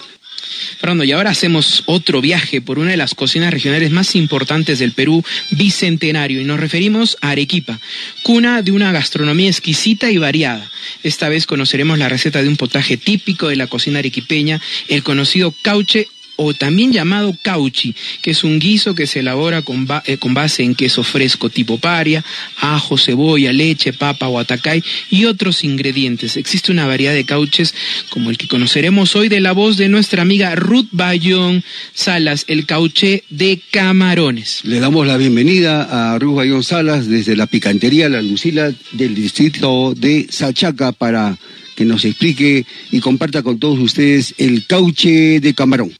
Fernando, 0.79 1.03
y 1.03 1.11
ahora 1.11 1.31
hacemos 1.31 1.83
otro 1.85 2.21
viaje 2.21 2.61
por 2.61 2.79
una 2.79 2.91
de 2.91 2.97
las 2.97 3.15
cocinas 3.15 3.53
regionales 3.53 3.91
más 3.91 4.15
importantes 4.15 4.79
del 4.79 4.93
Perú, 4.93 5.23
bicentenario, 5.51 6.41
y 6.41 6.45
nos 6.45 6.59
referimos 6.59 7.17
a 7.21 7.29
Arequipa, 7.29 7.79
cuna 8.23 8.61
de 8.61 8.71
una 8.71 8.91
gastronomía 8.91 9.49
exquisita 9.49 10.11
y 10.11 10.17
variada. 10.17 10.71
Esta 11.03 11.29
vez 11.29 11.45
conoceremos 11.45 11.97
la 11.97 12.09
receta 12.09 12.41
de 12.41 12.49
un 12.49 12.57
potaje 12.57 12.97
típico 12.97 13.47
de 13.47 13.55
la 13.55 13.67
cocina 13.67 13.99
arequipeña, 13.99 14.61
el 14.87 15.03
conocido 15.03 15.53
cauche 15.61 16.07
o 16.41 16.53
también 16.53 16.93
llamado 16.93 17.35
cauchi, 17.41 17.93
que 18.21 18.31
es 18.31 18.45
un 18.45 18.59
guiso 18.59 18.95
que 18.95 19.07
se 19.07 19.19
elabora 19.19 19.61
con, 19.61 19.85
eh, 20.05 20.17
con, 20.17 20.33
base 20.33 20.63
en 20.63 20.73
queso 20.73 21.03
fresco 21.03 21.49
tipo 21.49 21.77
paria, 21.77 22.23
ajo, 22.55 22.97
cebolla, 22.97 23.51
leche, 23.51 23.91
papa, 23.91 24.27
guatacay 24.27 24.81
y 25.09 25.25
otros 25.25 25.65
ingredientes. 25.65 26.37
Existe 26.37 26.71
una 26.71 26.87
variedad 26.87 27.13
de 27.13 27.25
cauches 27.25 27.75
como 28.09 28.29
el 28.29 28.37
que 28.37 28.47
conoceremos 28.47 29.17
hoy 29.17 29.27
de 29.27 29.41
la 29.41 29.51
voz 29.51 29.75
de 29.75 29.89
nuestra 29.89 30.21
amiga 30.21 30.55
Ruth 30.55 30.87
Bayón 30.91 31.61
Salas, 31.93 32.45
el 32.47 32.65
cauché 32.65 33.25
de 33.29 33.59
camarones. 33.71 34.61
Le 34.63 34.79
damos 34.79 35.05
la 35.05 35.17
bienvenida 35.17 36.13
a 36.13 36.17
Ruth 36.19 36.35
Bayón 36.35 36.63
Salas 36.63 37.09
desde 37.09 37.35
la 37.35 37.47
picantería 37.47 38.07
La 38.07 38.21
Lucila 38.21 38.71
del 38.93 39.13
distrito 39.13 39.93
de 39.93 40.27
Sachaca 40.29 40.93
para 40.93 41.37
que 41.79 41.85
nos 41.85 42.03
explique 42.03 42.65
y 42.91 42.99
comparta 42.99 43.41
con 43.41 43.57
todos 43.57 43.79
ustedes 43.79 44.35
el 44.37 44.67
cauche 44.67 45.39
de 45.39 45.53
camarón. 45.53 45.93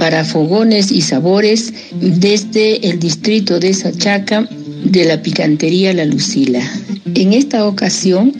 Para 0.00 0.24
fogones 0.24 0.90
y 0.90 1.02
sabores 1.02 1.72
desde 2.00 2.88
el 2.88 2.98
distrito 2.98 3.60
de 3.60 3.72
Sachaca 3.74 4.48
de 4.82 5.04
la 5.04 5.22
picantería 5.22 5.94
La 5.94 6.04
Lucila. 6.04 6.68
En 7.14 7.32
esta 7.32 7.64
ocasión 7.64 8.32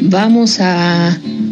vamos 0.00 0.58
a, 0.60 1.08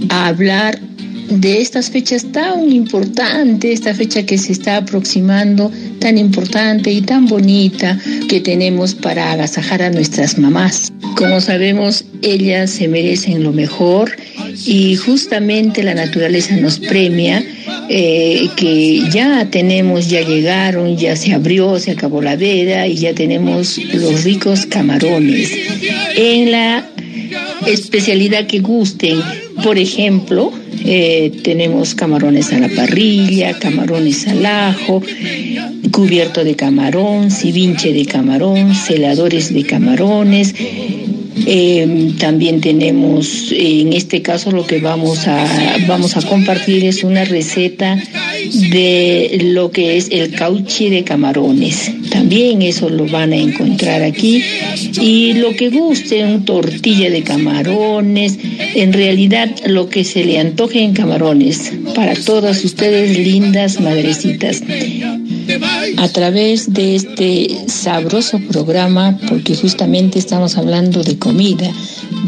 a 0.08 0.26
hablar 0.26 0.80
de 1.28 1.60
estas 1.60 1.90
fechas 1.90 2.30
tan 2.32 2.70
importantes, 2.72 3.72
esta 3.72 3.94
fecha 3.94 4.24
que 4.24 4.38
se 4.38 4.52
está 4.52 4.76
aproximando, 4.78 5.70
tan 5.98 6.18
importante 6.18 6.92
y 6.92 7.02
tan 7.02 7.26
bonita 7.26 7.98
que 8.28 8.40
tenemos 8.40 8.94
para 8.94 9.32
agasajar 9.32 9.82
a 9.82 9.90
nuestras 9.90 10.38
mamás. 10.38 10.92
Como 11.16 11.40
sabemos, 11.40 12.04
ellas 12.22 12.70
se 12.70 12.88
merecen 12.88 13.42
lo 13.42 13.52
mejor 13.52 14.12
y 14.64 14.96
justamente 14.96 15.82
la 15.82 15.94
naturaleza 15.94 16.56
nos 16.56 16.78
premia 16.78 17.44
eh, 17.88 18.48
que 18.56 19.02
ya 19.10 19.48
tenemos, 19.50 20.08
ya 20.08 20.22
llegaron, 20.22 20.96
ya 20.96 21.16
se 21.16 21.32
abrió, 21.32 21.78
se 21.78 21.92
acabó 21.92 22.22
la 22.22 22.36
veda 22.36 22.86
y 22.86 22.96
ya 22.96 23.14
tenemos 23.14 23.78
los 23.94 24.24
ricos 24.24 24.66
camarones. 24.66 25.50
En 26.16 26.52
la 26.52 26.88
especialidad 27.66 28.46
que 28.46 28.60
gusten, 28.60 29.20
por 29.62 29.78
ejemplo, 29.78 30.52
eh, 30.86 31.32
tenemos 31.42 31.94
camarones 31.94 32.52
a 32.52 32.58
la 32.58 32.68
parrilla, 32.68 33.58
camarones 33.58 34.26
al 34.28 34.46
ajo, 34.46 35.02
cubierto 35.90 36.44
de 36.44 36.54
camarón, 36.54 37.30
civinche 37.30 37.92
de 37.92 38.06
camarón, 38.06 38.74
celadores 38.74 39.52
de 39.52 39.64
camarones, 39.64 40.54
eh, 41.44 42.12
también 42.18 42.60
tenemos, 42.60 43.52
en 43.52 43.92
este 43.92 44.22
caso 44.22 44.50
lo 44.52 44.66
que 44.66 44.80
vamos 44.80 45.28
a, 45.28 45.76
vamos 45.86 46.16
a 46.16 46.22
compartir 46.22 46.84
es 46.84 47.04
una 47.04 47.24
receta 47.24 47.98
de 48.70 49.38
lo 49.52 49.70
que 49.70 49.96
es 49.96 50.08
el 50.10 50.32
cauchi 50.32 50.88
de 50.88 51.04
camarones. 51.04 51.92
También 52.10 52.62
eso 52.62 52.88
lo 52.88 53.06
van 53.06 53.32
a 53.32 53.36
encontrar 53.36 54.02
aquí. 54.02 54.42
Y 55.00 55.34
lo 55.34 55.54
que 55.54 55.68
gusten, 55.68 56.44
tortilla 56.44 57.10
de 57.10 57.22
camarones, 57.22 58.38
en 58.74 58.92
realidad 58.92 59.50
lo 59.66 59.88
que 59.88 60.04
se 60.04 60.24
le 60.24 60.38
antoje 60.38 60.82
en 60.82 60.94
camarones, 60.94 61.72
para 61.94 62.14
todas 62.14 62.64
ustedes 62.64 63.18
lindas 63.18 63.80
madrecitas 63.80 64.62
a 65.98 66.08
través 66.08 66.72
de 66.72 66.96
este 66.96 67.68
sabroso 67.68 68.38
programa, 68.50 69.18
porque 69.28 69.54
justamente 69.54 70.18
estamos 70.18 70.56
hablando 70.56 71.02
de 71.02 71.18
comida, 71.18 71.70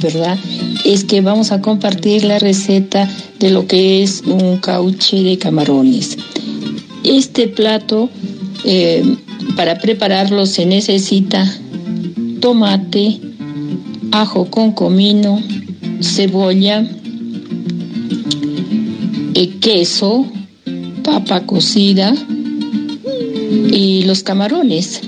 ¿verdad? 0.02 0.38
Es 0.84 1.04
que 1.04 1.20
vamos 1.20 1.50
a 1.52 1.60
compartir 1.60 2.24
la 2.24 2.38
receta 2.38 3.08
de 3.38 3.50
lo 3.50 3.66
que 3.66 4.02
es 4.02 4.22
un 4.22 4.58
cauche 4.58 5.22
de 5.22 5.38
camarones. 5.38 6.16
Este 7.04 7.48
plato, 7.48 8.10
eh, 8.64 9.02
para 9.56 9.78
prepararlo 9.78 10.46
se 10.46 10.66
necesita 10.66 11.52
tomate, 12.40 13.20
ajo 14.12 14.46
con 14.50 14.72
comino, 14.72 15.42
cebolla, 16.00 16.86
eh, 19.34 19.58
queso, 19.60 20.26
papa 21.02 21.46
cocida, 21.46 22.14
y 23.50 24.04
los 24.04 24.22
camarones. 24.22 25.00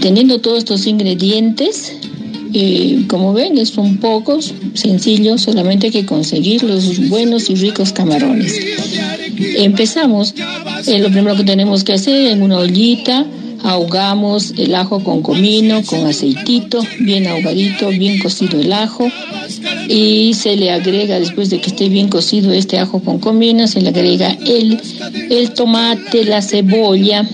Teniendo 0.00 0.40
todos 0.40 0.58
estos 0.58 0.86
ingredientes, 0.86 1.96
como 3.08 3.32
ven, 3.32 3.64
son 3.66 3.98
pocos, 3.98 4.54
sencillos, 4.74 5.42
solamente 5.42 5.86
hay 5.86 5.92
que 5.92 6.06
conseguir 6.06 6.62
los 6.62 7.08
buenos 7.08 7.50
y 7.50 7.54
ricos 7.54 7.92
camarones. 7.92 8.54
Empezamos, 9.58 10.34
eh, 10.86 10.98
lo 10.98 11.10
primero 11.10 11.36
que 11.36 11.44
tenemos 11.44 11.84
que 11.84 11.92
hacer 11.92 12.30
en 12.30 12.42
una 12.42 12.58
ollita, 12.58 13.26
ahogamos 13.62 14.54
el 14.56 14.74
ajo 14.74 15.02
con 15.04 15.22
comino, 15.22 15.82
con 15.84 16.06
aceitito, 16.06 16.82
bien 17.00 17.26
ahogadito, 17.26 17.88
bien 17.88 18.18
cocido 18.20 18.60
el 18.60 18.72
ajo 18.72 19.10
y 19.88 20.34
se 20.34 20.56
le 20.56 20.70
agrega, 20.70 21.18
después 21.18 21.50
de 21.50 21.60
que 21.60 21.70
esté 21.70 21.88
bien 21.88 22.08
cocido 22.08 22.52
este 22.52 22.78
ajo 22.78 23.00
con 23.00 23.18
comino, 23.18 23.66
se 23.68 23.80
le 23.80 23.90
agrega 23.90 24.36
el, 24.46 24.80
el 25.30 25.50
tomate, 25.52 26.24
la 26.24 26.42
cebolla, 26.42 27.28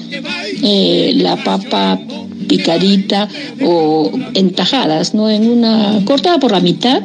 eh, 0.63 1.13
la 1.17 1.37
papa 1.43 2.01
picadita 2.49 3.29
o 3.65 4.11
entajadas, 4.35 5.15
¿no? 5.15 5.31
En 5.31 5.49
una 5.49 6.03
cortada 6.05 6.39
por 6.39 6.53
la 6.53 6.61
mitad 6.61 7.03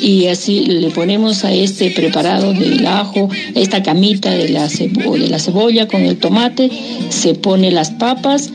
y 0.00 0.26
así 0.26 0.66
le 0.66 0.90
ponemos 0.90 1.44
a 1.44 1.52
este 1.52 1.90
preparado 1.90 2.52
del 2.52 2.86
ajo, 2.86 3.28
esta 3.54 3.82
camita 3.82 4.30
de 4.30 4.48
la, 4.48 4.68
de 4.68 5.28
la 5.28 5.38
cebolla 5.38 5.88
con 5.88 6.02
el 6.02 6.16
tomate, 6.16 6.70
se 7.08 7.34
pone 7.34 7.70
las 7.70 7.90
papas 7.90 8.50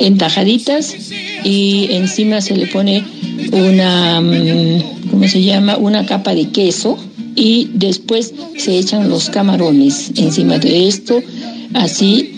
entajaditas 0.00 0.94
y 1.44 1.88
encima 1.90 2.40
se 2.40 2.56
le 2.56 2.66
pone 2.66 3.04
una, 3.52 4.20
mm, 4.20 5.10
¿cómo 5.10 5.28
se 5.28 5.42
llama? 5.42 5.76
Una 5.76 6.06
capa 6.06 6.34
de 6.34 6.48
queso 6.48 6.98
y 7.34 7.70
después 7.74 8.34
se 8.56 8.78
echan 8.78 9.08
los 9.08 9.30
camarones 9.30 10.10
encima 10.16 10.58
de 10.58 10.88
esto, 10.88 11.20
así 11.74 12.34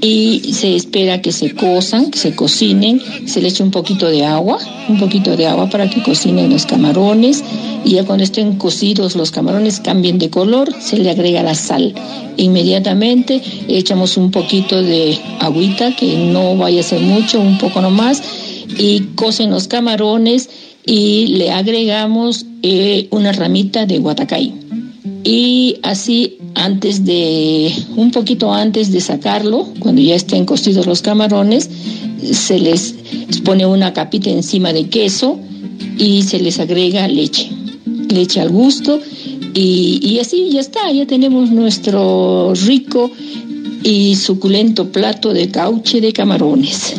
y 0.00 0.52
se 0.52 0.76
espera 0.76 1.22
que 1.22 1.32
se 1.32 1.54
cosan, 1.54 2.10
que 2.10 2.18
se 2.18 2.36
cocinen, 2.36 3.00
se 3.26 3.40
le 3.40 3.48
echa 3.48 3.64
un 3.64 3.70
poquito 3.70 4.06
de 4.10 4.26
agua, 4.26 4.58
un 4.88 4.98
poquito 4.98 5.34
de 5.34 5.46
agua 5.46 5.70
para 5.70 5.88
que 5.88 6.02
cocinen 6.02 6.50
los 6.50 6.66
camarones 6.66 7.42
y 7.86 7.92
ya 7.92 8.04
cuando 8.04 8.22
estén 8.22 8.56
cocidos 8.56 9.16
los 9.16 9.30
camarones 9.30 9.80
cambien 9.80 10.18
de 10.18 10.28
color, 10.28 10.74
se 10.78 10.98
le 10.98 11.10
agrega 11.10 11.42
la 11.42 11.54
sal. 11.54 11.94
Inmediatamente 12.36 13.40
echamos 13.68 14.18
un 14.18 14.30
poquito 14.30 14.82
de 14.82 15.18
agüita, 15.40 15.96
que 15.96 16.18
no 16.18 16.54
vaya 16.56 16.80
a 16.80 16.84
ser 16.84 17.00
mucho, 17.00 17.40
un 17.40 17.56
poco 17.56 17.80
nomás, 17.80 18.22
y 18.78 19.00
cocen 19.14 19.50
los 19.50 19.68
camarones 19.68 20.48
y 20.86 21.28
le 21.28 21.50
agregamos 21.50 22.46
eh, 22.62 23.08
una 23.10 23.32
ramita 23.32 23.86
de 23.86 23.98
guatacay. 23.98 24.52
Y 25.24 25.76
así 25.82 26.38
antes 26.54 27.04
de, 27.04 27.72
un 27.96 28.10
poquito 28.10 28.52
antes 28.52 28.92
de 28.92 29.00
sacarlo, 29.00 29.68
cuando 29.78 30.02
ya 30.02 30.14
estén 30.14 30.44
cocidos 30.44 30.86
los 30.86 31.02
camarones, 31.02 31.68
se 32.32 32.58
les 32.58 32.94
pone 33.44 33.66
una 33.66 33.92
capita 33.92 34.30
encima 34.30 34.72
de 34.72 34.88
queso 34.88 35.38
y 35.98 36.22
se 36.22 36.38
les 36.38 36.58
agrega 36.58 37.08
leche, 37.08 37.50
leche 38.08 38.40
al 38.40 38.50
gusto 38.50 39.00
y, 39.54 40.00
y 40.02 40.18
así 40.18 40.50
ya 40.50 40.60
está, 40.60 40.90
ya 40.92 41.06
tenemos 41.06 41.50
nuestro 41.50 42.52
rico 42.54 43.10
y 43.82 44.16
suculento 44.16 44.90
plato 44.90 45.32
de 45.32 45.50
cauche 45.50 46.00
de 46.00 46.12
camarones. 46.12 46.94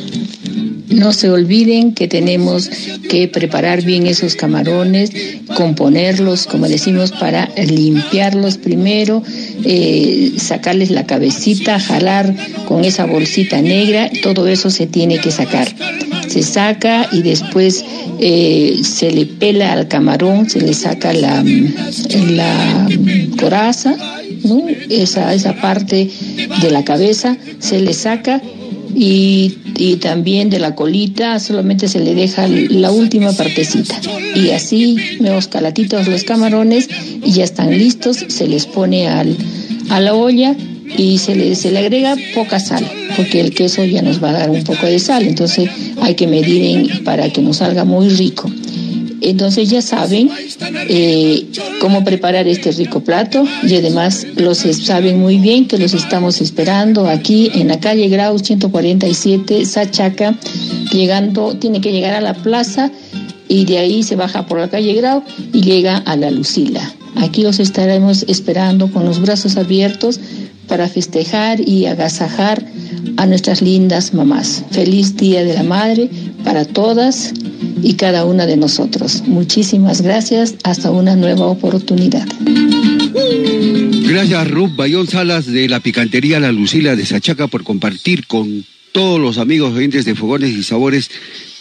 No 0.90 1.14
se 1.14 1.30
olviden 1.30 1.94
que 1.94 2.08
tenemos 2.08 2.70
que 3.10 3.28
preparar 3.28 3.84
bien 3.84 4.06
esos 4.06 4.36
camarones, 4.36 5.12
componerlos, 5.56 6.46
como 6.46 6.68
decimos, 6.68 7.12
para 7.12 7.50
limpiarlos 7.56 8.58
primero, 8.58 9.24
eh, 9.64 10.34
sacarles 10.38 10.92
la 10.92 11.06
cabecita, 11.06 11.80
jalar 11.80 12.36
con 12.68 12.86
esa 12.86 13.06
bolsita 13.06 13.62
negra, 13.62 14.10
todo 14.22 14.48
eso 14.48 14.70
se 14.70 14.88
tiene 14.88 15.18
que 15.18 15.32
sacar. 15.32 15.68
Se 16.28 16.44
saca 16.44 17.08
y 17.12 17.22
después 17.22 17.84
eh, 18.20 18.80
se 18.84 19.12
le 19.12 19.26
pela 19.26 19.74
al 19.74 19.88
camarón, 19.88 20.50
se 20.50 20.62
le 20.62 20.74
saca 20.74 21.14
la, 21.14 21.44
la 22.30 22.88
coraza, 23.40 23.96
esa, 24.90 25.34
esa 25.34 25.54
parte 25.56 26.10
de 26.62 26.72
la 26.72 26.84
cabeza, 26.84 27.38
se 27.60 27.80
le 27.80 27.94
saca 27.94 28.42
y, 28.96 29.58
y, 29.78 29.96
también 29.98 30.50
de 30.50 30.60
la 30.60 30.76
colita 30.76 31.40
solamente 31.40 31.88
se 31.88 32.00
le 32.00 32.14
deja 32.14 32.48
la 32.48 32.92
última 32.92 33.32
partecita. 33.32 34.00
Y 34.36 34.52
así, 34.52 34.98
menos 35.20 35.48
calatitos 35.48 36.08
los 36.08 36.24
camarones 36.24 36.90
y 37.24 37.32
ya 37.32 37.44
están 37.44 37.78
listos, 37.78 38.26
se 38.28 38.48
les 38.48 38.66
pone 38.66 39.08
al, 39.08 39.36
a 39.90 40.00
la 40.00 40.14
olla 40.14 40.56
y 40.98 41.18
se 41.18 41.36
le, 41.36 41.56
se 41.56 41.72
le 41.72 41.80
agrega 41.80 42.16
poca 42.34 42.60
sal, 42.60 42.90
porque 43.16 43.42
el 43.42 43.54
queso 43.54 43.84
ya 43.84 44.02
nos 44.02 44.24
va 44.24 44.30
a 44.30 44.34
dar 44.34 44.50
un 44.50 44.64
poco 44.64 44.86
de 44.86 45.00
sal, 45.00 45.28
entonces 45.28 45.70
hay 46.02 46.16
que 46.16 46.28
medir 46.28 47.04
para 47.04 47.30
que 47.30 47.42
nos 47.42 47.58
salga 47.58 47.86
muy 47.86 48.10
rico. 48.10 48.50
Entonces 49.26 49.72
ya 49.72 49.82
saben 49.82 50.30
eh, 50.88 51.48
cómo 51.82 52.04
preparar 52.04 52.48
este 52.48 52.72
rico 52.72 53.00
plato 53.00 53.44
y 53.64 53.76
además 53.76 54.28
los 54.36 54.60
saben 54.60 55.20
muy 55.20 55.40
bien 55.40 55.68
que 55.68 55.80
los 55.80 55.96
estamos 55.96 56.42
esperando 56.42 57.08
aquí 57.08 57.50
en 57.56 57.68
la 57.68 57.80
calle 57.80 58.08
Grau 58.08 58.38
147 58.38 59.66
Sachaca, 59.66 60.36
llegando, 60.92 61.56
tiene 61.56 61.82
que 61.82 61.92
llegar 61.92 62.14
a 62.14 62.22
la 62.22 62.36
plaza 62.36 62.92
y 63.48 63.66
de 63.66 63.80
ahí 63.80 64.04
se 64.04 64.16
baja 64.16 64.46
por 64.46 64.60
la 64.60 64.70
calle 64.70 64.94
Grau 64.94 65.24
y 65.52 65.62
llega 65.62 65.98
a 65.98 66.16
la 66.16 66.30
Lucila. 66.30 66.94
Aquí 67.16 67.42
los 67.42 67.60
estaremos 67.60 68.26
esperando 68.28 68.92
con 68.92 69.06
los 69.06 69.20
brazos 69.20 69.58
abiertos 69.58 70.20
para 70.68 70.88
festejar 70.88 71.68
y 71.68 71.88
agasajar 71.88 72.64
a 73.18 73.26
nuestras 73.26 73.64
lindas 73.64 74.14
mamás. 74.14 74.64
Feliz 74.72 75.16
Día 75.16 75.44
de 75.44 75.54
la 75.54 75.64
Madre 75.64 76.10
para 76.46 76.64
todas 76.64 77.34
y 77.82 77.96
cada 77.96 78.24
una 78.24 78.46
de 78.46 78.56
nosotros. 78.56 79.24
Muchísimas 79.26 80.02
gracias. 80.02 80.56
Hasta 80.64 80.92
una 80.92 81.16
nueva 81.16 81.48
oportunidad. 81.48 82.26
Gracias 84.08 84.52
Ruth 84.52 84.76
Bayón 84.76 85.08
Salas 85.08 85.48
de 85.48 85.68
la 85.68 85.80
Picantería 85.80 86.40
La 86.40 86.52
Lucila 86.52 86.96
de 86.96 87.06
Sachaca 87.06 87.48
por 87.48 87.64
compartir 87.64 88.28
con 88.28 88.64
todos 88.92 89.20
los 89.20 89.40
amigos 89.40 89.74
oyentes 89.74 90.06
de 90.06 90.16
Fogones 90.16 90.52
y 90.52 90.64
Sabores 90.64 91.10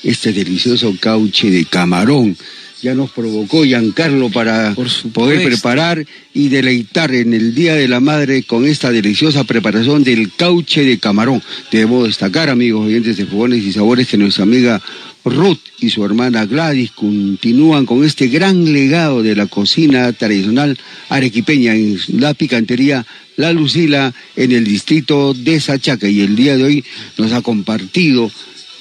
este 0.05 0.33
delicioso 0.33 0.95
cauche 1.01 1.51
de 1.51 1.65
camarón 1.65 2.37
ya 2.85 2.95
nos 2.95 3.11
provocó 3.11 3.65
Giancarlo 3.65 4.29
para 4.29 4.77
poder 5.15 5.43
preparar 5.43 6.05
y 6.35 6.49
deleitar 6.51 7.15
en 7.15 7.33
el 7.33 7.55
Día 7.55 7.75
de 7.77 7.89
la 7.89 7.99
Madre 7.99 8.43
con 8.43 8.67
esta 8.67 8.93
deliciosa 8.93 9.45
preparación 9.45 10.05
del 10.05 10.31
cauche 10.33 10.85
de 10.85 10.99
camarón. 10.99 11.43
Debo 11.73 12.05
destacar, 12.05 12.51
amigos 12.51 12.87
oyentes 12.87 13.17
de 13.17 13.25
Fogones 13.25 13.65
y 13.65 13.73
Sabores, 13.73 14.07
que 14.07 14.19
nuestra 14.19 14.43
amiga 14.43 14.83
Ruth 15.25 15.61
y 15.81 15.89
su 15.89 16.05
hermana 16.05 16.45
Gladys 16.45 16.91
continúan 16.91 17.87
con 17.87 18.05
este 18.05 18.29
gran 18.29 18.71
legado 18.71 19.23
de 19.23 19.35
la 19.35 19.47
cocina 19.47 20.13
tradicional 20.13 20.77
arequipeña 21.09 21.75
en 21.75 21.99
la 22.19 22.35
picantería 22.35 23.07
La 23.37 23.55
Lucila 23.55 24.13
en 24.37 24.53
el 24.53 24.65
distrito 24.65 25.33
de 25.33 25.59
Sachaca 25.59 26.07
y 26.07 26.21
el 26.21 26.37
día 26.37 26.59
de 26.59 26.65
hoy 26.65 26.85
nos 27.17 27.33
ha 27.33 27.41
compartido 27.41 28.31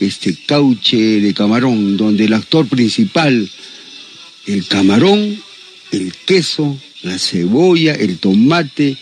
este 0.02 0.36
cauche 0.46 1.22
de 1.22 1.34
camarón 1.34 1.96
donde 1.96 2.26
el 2.26 2.34
actor 2.34 2.68
principal 2.68 3.50
el 4.45 4.67
camarón, 4.67 5.41
el 5.91 6.13
queso, 6.25 6.77
la 7.03 7.17
cebolla, 7.17 7.93
el 7.93 8.17
tomate, 8.17 8.97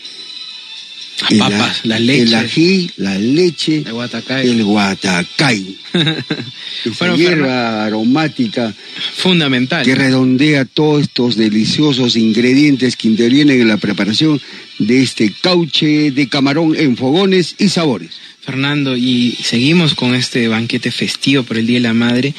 las 1.30 1.50
papas, 1.50 1.80
la 1.84 1.98
leche, 1.98 2.22
el 2.22 2.34
ají, 2.34 2.90
la 2.96 3.18
leche, 3.18 3.76
el 3.78 3.92
guatacay, 3.92 4.48
el 4.48 4.64
guatacay. 4.64 5.76
Esa 6.84 7.14
hierba 7.14 7.84
aromática 7.84 8.74
fundamental 9.16 9.84
que 9.84 9.94
redondea 9.94 10.64
todos 10.64 11.02
estos 11.02 11.36
deliciosos 11.36 12.16
ingredientes 12.16 12.96
que 12.96 13.08
intervienen 13.08 13.60
en 13.60 13.68
la 13.68 13.76
preparación 13.76 14.40
de 14.78 15.02
este 15.02 15.32
cauche 15.40 16.10
de 16.10 16.28
camarón 16.28 16.74
en 16.76 16.96
fogones 16.96 17.54
y 17.58 17.68
sabores. 17.68 18.10
Fernando, 18.40 18.96
y 18.96 19.38
seguimos 19.40 19.94
con 19.94 20.16
este 20.16 20.48
banquete 20.48 20.90
festivo 20.90 21.44
por 21.44 21.58
el 21.58 21.66
Día 21.66 21.76
de 21.76 21.82
la 21.82 21.94
Madre 21.94 22.34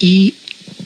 y 0.00 0.34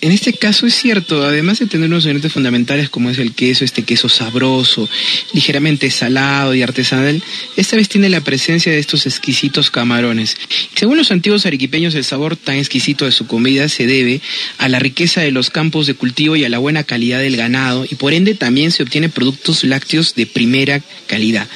en 0.00 0.12
este 0.12 0.32
caso 0.32 0.66
es 0.66 0.74
cierto, 0.74 1.22
además 1.24 1.58
de 1.58 1.66
tener 1.66 1.88
unos 1.88 2.04
ingredientes 2.04 2.32
fundamentales 2.32 2.88
como 2.88 3.10
es 3.10 3.18
el 3.18 3.32
queso, 3.32 3.64
este 3.64 3.82
queso 3.82 4.08
sabroso, 4.08 4.88
ligeramente 5.32 5.90
salado 5.90 6.54
y 6.54 6.62
artesanal, 6.62 7.22
esta 7.56 7.76
vez 7.76 7.88
tiene 7.88 8.08
la 8.08 8.20
presencia 8.20 8.72
de 8.72 8.78
estos 8.78 9.06
exquisitos 9.06 9.70
camarones. 9.70 10.36
Según 10.74 10.96
los 10.96 11.10
antiguos 11.10 11.46
arequipeños, 11.46 11.94
el 11.94 12.04
sabor 12.04 12.36
tan 12.36 12.56
exquisito 12.56 13.04
de 13.04 13.12
su 13.12 13.26
comida 13.26 13.68
se 13.68 13.86
debe 13.86 14.20
a 14.58 14.68
la 14.68 14.78
riqueza 14.78 15.20
de 15.20 15.30
los 15.30 15.50
campos 15.50 15.86
de 15.86 15.94
cultivo 15.94 16.36
y 16.36 16.44
a 16.44 16.48
la 16.48 16.58
buena 16.58 16.84
calidad 16.84 17.20
del 17.20 17.36
ganado, 17.36 17.84
y 17.88 17.94
por 17.94 18.12
ende 18.12 18.34
también 18.34 18.70
se 18.70 18.82
obtiene 18.82 19.08
productos 19.08 19.64
lácteos 19.64 20.14
de 20.14 20.26
primera 20.26 20.80
calidad. 21.06 21.48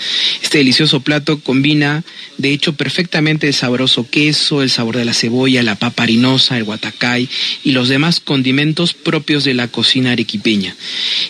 Este 0.43 0.59
delicioso 0.59 1.01
plato 1.01 1.41
combina, 1.41 2.05
de 2.39 2.53
hecho, 2.53 2.75
perfectamente 2.75 3.47
el 3.47 3.55
sabroso 3.55 4.09
queso, 4.09 4.63
el 4.63 4.71
sabor 4.71 4.97
de 4.97 5.05
la 5.05 5.15
cebolla, 5.15 5.63
la 5.63 5.77
papa 5.77 6.05
harinosa, 6.05 6.57
el 6.57 6.65
guatacay 6.65 7.29
y 7.65 7.73
los 7.73 7.89
demás 7.89 8.21
condimentos 8.33 8.95
propios 8.95 9.45
de 9.45 9.53
la 9.53 9.69
cocina 9.69 10.13
arequipeña. 10.13 10.75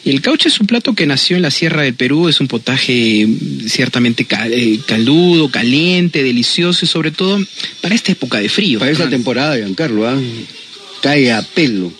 el 0.04 0.20
cauche 0.20 0.48
es 0.48 0.60
un 0.60 0.68
plato 0.68 0.94
que 0.94 1.04
nació 1.04 1.34
en 1.34 1.42
la 1.42 1.50
Sierra 1.50 1.82
del 1.82 1.94
Perú, 1.94 2.28
es 2.28 2.40
un 2.40 2.46
potaje 2.46 3.26
mm, 3.26 3.66
ciertamente 3.66 4.24
eh, 4.30 4.78
caldudo, 4.86 5.50
caliente, 5.50 6.22
delicioso 6.22 6.84
y 6.84 6.88
sobre 6.88 7.10
todo 7.10 7.44
para 7.80 7.96
esta 7.96 8.12
época 8.12 8.38
de 8.38 8.48
frío. 8.48 8.78
Para 8.78 8.92
esta 8.92 9.10
temporada, 9.10 9.56
Giancarlo, 9.56 10.08
¿ah? 10.08 10.16
cae 11.00 11.32
a 11.32 11.42
pelo. 11.42 11.92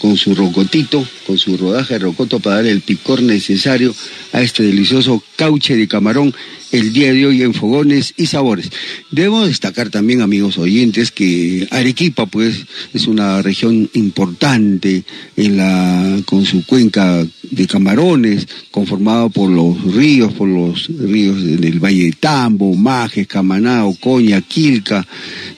Con 0.00 0.16
su 0.16 0.34
rocotito, 0.34 1.06
con 1.26 1.36
su 1.36 1.56
rodaje 1.58 1.94
de 1.94 2.00
rocoto 2.00 2.40
para 2.40 2.56
dar 2.56 2.66
el 2.66 2.80
picor 2.80 3.22
necesario 3.22 3.94
a 4.32 4.40
este 4.40 4.62
delicioso 4.62 5.22
cauche 5.36 5.76
de 5.76 5.86
camarón 5.86 6.34
el 6.72 6.92
día 6.92 7.12
de 7.12 7.26
hoy 7.26 7.42
en 7.42 7.52
Fogones 7.52 8.14
y 8.16 8.26
Sabores. 8.26 8.70
Debo 9.10 9.46
destacar 9.46 9.90
también, 9.90 10.22
amigos 10.22 10.56
oyentes, 10.56 11.10
que 11.10 11.68
Arequipa, 11.70 12.26
pues, 12.26 12.64
es 12.94 13.06
una 13.06 13.42
región 13.42 13.90
importante 13.94 15.04
en 15.36 15.56
la, 15.56 16.22
con 16.24 16.46
su 16.46 16.64
cuenca 16.64 17.26
de 17.42 17.66
camarones, 17.66 18.46
conformado 18.70 19.28
por 19.30 19.50
los 19.50 19.82
ríos, 19.94 20.32
por 20.32 20.48
los 20.48 20.88
ríos 20.88 21.42
del 21.42 21.78
Valle 21.78 22.04
de 22.04 22.12
Tambo, 22.12 22.74
Majes, 22.74 23.26
Camanao, 23.26 23.94
Coña, 24.00 24.40
Quilca, 24.40 25.06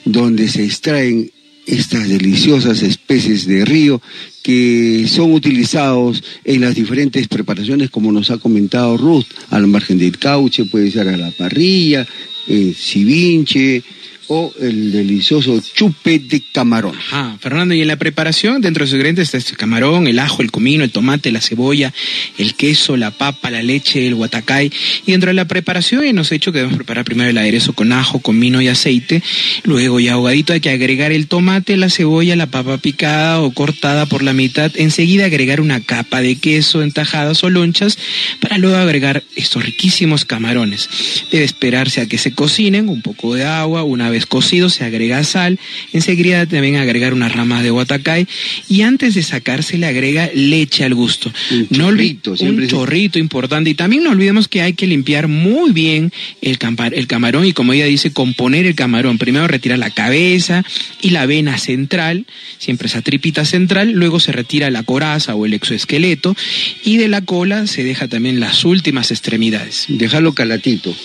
donde 0.03 0.49
se 0.49 0.65
extraen 0.65 1.31
estas 1.65 2.09
deliciosas 2.09 2.81
especies 2.81 3.47
de 3.47 3.63
río 3.63 4.01
que 4.43 5.07
son 5.07 5.31
utilizados 5.31 6.23
en 6.43 6.61
las 6.61 6.75
diferentes 6.75 7.27
preparaciones, 7.27 7.89
como 7.89 8.11
nos 8.11 8.29
ha 8.29 8.37
comentado 8.37 8.97
Ruth, 8.97 9.25
al 9.49 9.65
margen 9.67 9.97
del 9.97 10.17
cauche, 10.19 10.65
puede 10.65 10.91
ser 10.91 11.07
a 11.07 11.17
la 11.17 11.31
parrilla, 11.31 12.05
eh, 12.47 12.73
civinche, 12.77 13.81
o 14.27 14.53
el 14.59 14.91
delicioso 14.91 15.61
chupe 15.73 16.19
de 16.19 16.41
camarón. 16.51 16.95
Ajá, 16.95 17.37
Fernando, 17.39 17.73
y 17.73 17.81
en 17.81 17.87
la 17.87 17.97
preparación, 17.97 18.61
dentro 18.61 18.83
de 18.83 18.87
sus 18.87 18.95
ingredientes 18.95 19.25
está 19.25 19.37
este 19.37 19.55
camarón, 19.55 20.07
el 20.07 20.19
ajo, 20.19 20.41
el 20.41 20.51
comino, 20.51 20.83
el 20.83 20.91
tomate, 20.91 21.31
la 21.31 21.41
cebolla, 21.41 21.93
el 22.37 22.55
queso, 22.55 22.97
la 22.97 23.11
papa, 23.11 23.49
la 23.51 23.61
leche, 23.61 24.07
el 24.07 24.15
guatacay. 24.15 24.71
Y 25.05 25.11
dentro 25.11 25.29
de 25.29 25.33
la 25.33 25.47
preparación 25.47 26.03
hemos 26.03 26.31
hecho 26.31 26.51
que 26.51 26.59
debemos 26.59 26.77
preparar 26.77 27.05
primero 27.05 27.29
el 27.29 27.37
aderezo 27.37 27.73
con 27.73 27.91
ajo, 27.91 28.19
comino 28.19 28.61
y 28.61 28.67
aceite. 28.67 29.21
Luego 29.63 29.99
ya 29.99 30.13
ahogadito 30.13 30.53
hay 30.53 30.61
que 30.61 30.69
agregar 30.69 31.11
el 31.11 31.27
tomate, 31.27 31.77
la 31.77 31.89
cebolla, 31.89 32.35
la 32.35 32.47
papa 32.47 32.77
picada 32.77 33.41
o 33.41 33.51
cortada 33.51 34.05
por 34.05 34.23
la 34.23 34.33
mitad. 34.33 34.71
Enseguida 34.75 35.25
agregar 35.25 35.61
una 35.61 35.81
capa 35.81 36.21
de 36.21 36.35
queso 36.35 36.81
en 36.81 36.91
tajadas 36.91 37.43
o 37.43 37.49
lonchas 37.49 37.97
para 38.39 38.57
luego 38.57 38.77
agregar 38.77 39.23
estos 39.35 39.65
riquísimos 39.65 40.25
camarones. 40.25 40.89
Debe 41.31 41.43
esperarse 41.43 42.01
a 42.01 42.07
que 42.07 42.17
se 42.17 42.33
cocinen, 42.33 42.89
un 42.89 43.01
poco 43.01 43.35
de 43.35 43.45
agua, 43.45 43.83
una 43.83 44.09
vez 44.13 44.25
cocido 44.25 44.69
se 44.69 44.85
agrega 44.85 45.23
sal, 45.23 45.59
enseguida 45.91 46.45
también 46.45 46.77
agregar 46.77 47.13
unas 47.13 47.33
ramas 47.33 47.63
de 47.63 47.69
guatacay 47.69 48.27
y 48.69 48.81
antes 48.81 49.13
de 49.15 49.23
sacar 49.23 49.63
se 49.63 49.77
le 49.77 49.87
agrega 49.87 50.29
leche 50.33 50.85
al 50.85 50.95
gusto. 50.95 51.31
Un 51.51 51.67
no 51.71 51.85
chorrito, 51.89 52.37
siempre 52.37 52.65
un 52.65 52.69
chorrito 52.69 53.19
importante 53.19 53.69
y 53.69 53.73
también 53.73 54.03
no 54.03 54.11
olvidemos 54.11 54.47
que 54.47 54.61
hay 54.61 54.73
que 54.73 54.87
limpiar 54.87 55.27
muy 55.27 55.71
bien 55.71 56.11
el, 56.41 56.57
el 56.91 57.07
camarón 57.07 57.45
y 57.45 57.53
como 57.53 57.73
ella 57.73 57.85
dice, 57.85 58.11
componer 58.13 58.65
el 58.65 58.75
camarón. 58.75 59.17
Primero 59.17 59.47
retirar 59.47 59.79
la 59.79 59.89
cabeza 59.89 60.63
y 61.01 61.09
la 61.09 61.25
vena 61.25 61.57
central, 61.57 62.25
siempre 62.57 62.87
esa 62.87 63.01
tripita 63.01 63.45
central, 63.45 63.91
luego 63.91 64.19
se 64.19 64.31
retira 64.31 64.69
la 64.71 64.83
coraza 64.83 65.35
o 65.35 65.45
el 65.45 65.53
exoesqueleto 65.53 66.35
y 66.83 66.97
de 66.97 67.07
la 67.07 67.21
cola 67.21 67.67
se 67.67 67.83
deja 67.83 68.07
también 68.07 68.39
las 68.39 68.65
últimas 68.65 69.11
extremidades. 69.11 69.85
Dejarlo 69.87 70.33
calatito. 70.33 70.95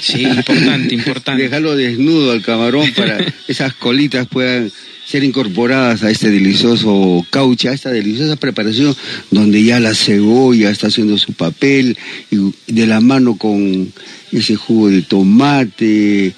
Sí, 0.00 0.22
importante, 0.22 0.94
importante. 0.94 1.42
Dejarlo 1.42 1.76
desnudo 1.76 2.17
al 2.26 2.42
camarón 2.42 2.92
para 2.94 3.18
esas 3.48 3.74
colitas 3.74 4.26
puedan 4.26 4.70
ser 5.06 5.24
incorporadas 5.24 6.02
a 6.02 6.10
este 6.10 6.30
delicioso 6.30 7.24
cauche, 7.30 7.68
a 7.68 7.72
esta 7.72 7.90
deliciosa 7.90 8.36
preparación 8.36 8.94
donde 9.30 9.62
ya 9.64 9.80
la 9.80 9.94
cebolla 9.94 10.70
está 10.70 10.88
haciendo 10.88 11.16
su 11.16 11.32
papel 11.32 11.96
y 12.30 12.36
de 12.70 12.86
la 12.86 13.00
mano 13.00 13.36
con 13.36 13.90
ese 14.32 14.56
jugo 14.56 14.90
de 14.90 15.00
tomate 15.02 16.34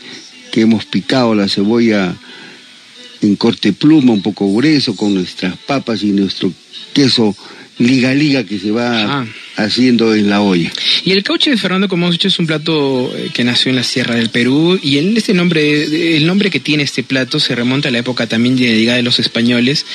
que 0.52 0.60
hemos 0.60 0.84
picado 0.84 1.34
la 1.34 1.48
cebolla 1.48 2.14
en 3.22 3.36
corte 3.36 3.72
pluma, 3.72 4.12
un 4.12 4.22
poco 4.22 4.52
grueso, 4.54 4.94
con 4.94 5.14
nuestras 5.14 5.56
papas 5.56 6.02
y 6.02 6.12
nuestro 6.12 6.52
queso 6.92 7.36
liga 7.78 8.14
liga 8.14 8.44
que 8.44 8.58
se 8.58 8.70
va 8.70 9.02
Ajá. 9.02 9.26
Haciendo 9.64 10.14
en 10.14 10.28
la 10.28 10.40
olla. 10.40 10.70
Y 11.04 11.12
el 11.12 11.22
cauche 11.22 11.50
de 11.50 11.56
Fernando, 11.56 11.88
como 11.88 12.06
hemos 12.06 12.14
dicho, 12.14 12.28
es 12.28 12.38
un 12.38 12.46
plato 12.46 13.12
eh, 13.16 13.30
que 13.32 13.44
nació 13.44 13.70
en 13.70 13.76
la 13.76 13.84
Sierra 13.84 14.14
del 14.14 14.30
Perú 14.30 14.78
y 14.82 14.98
este 14.98 15.34
nombre, 15.34 16.16
el 16.16 16.26
nombre 16.26 16.50
que 16.50 16.60
tiene 16.60 16.82
este 16.82 17.02
plato 17.02 17.40
se 17.40 17.54
remonta 17.54 17.88
a 17.88 17.92
la 17.92 17.98
época 17.98 18.26
también 18.26 18.56
de 18.56 18.74
llegada 18.74 18.96
de 18.96 19.02
los 19.02 19.18
españoles, 19.18 19.86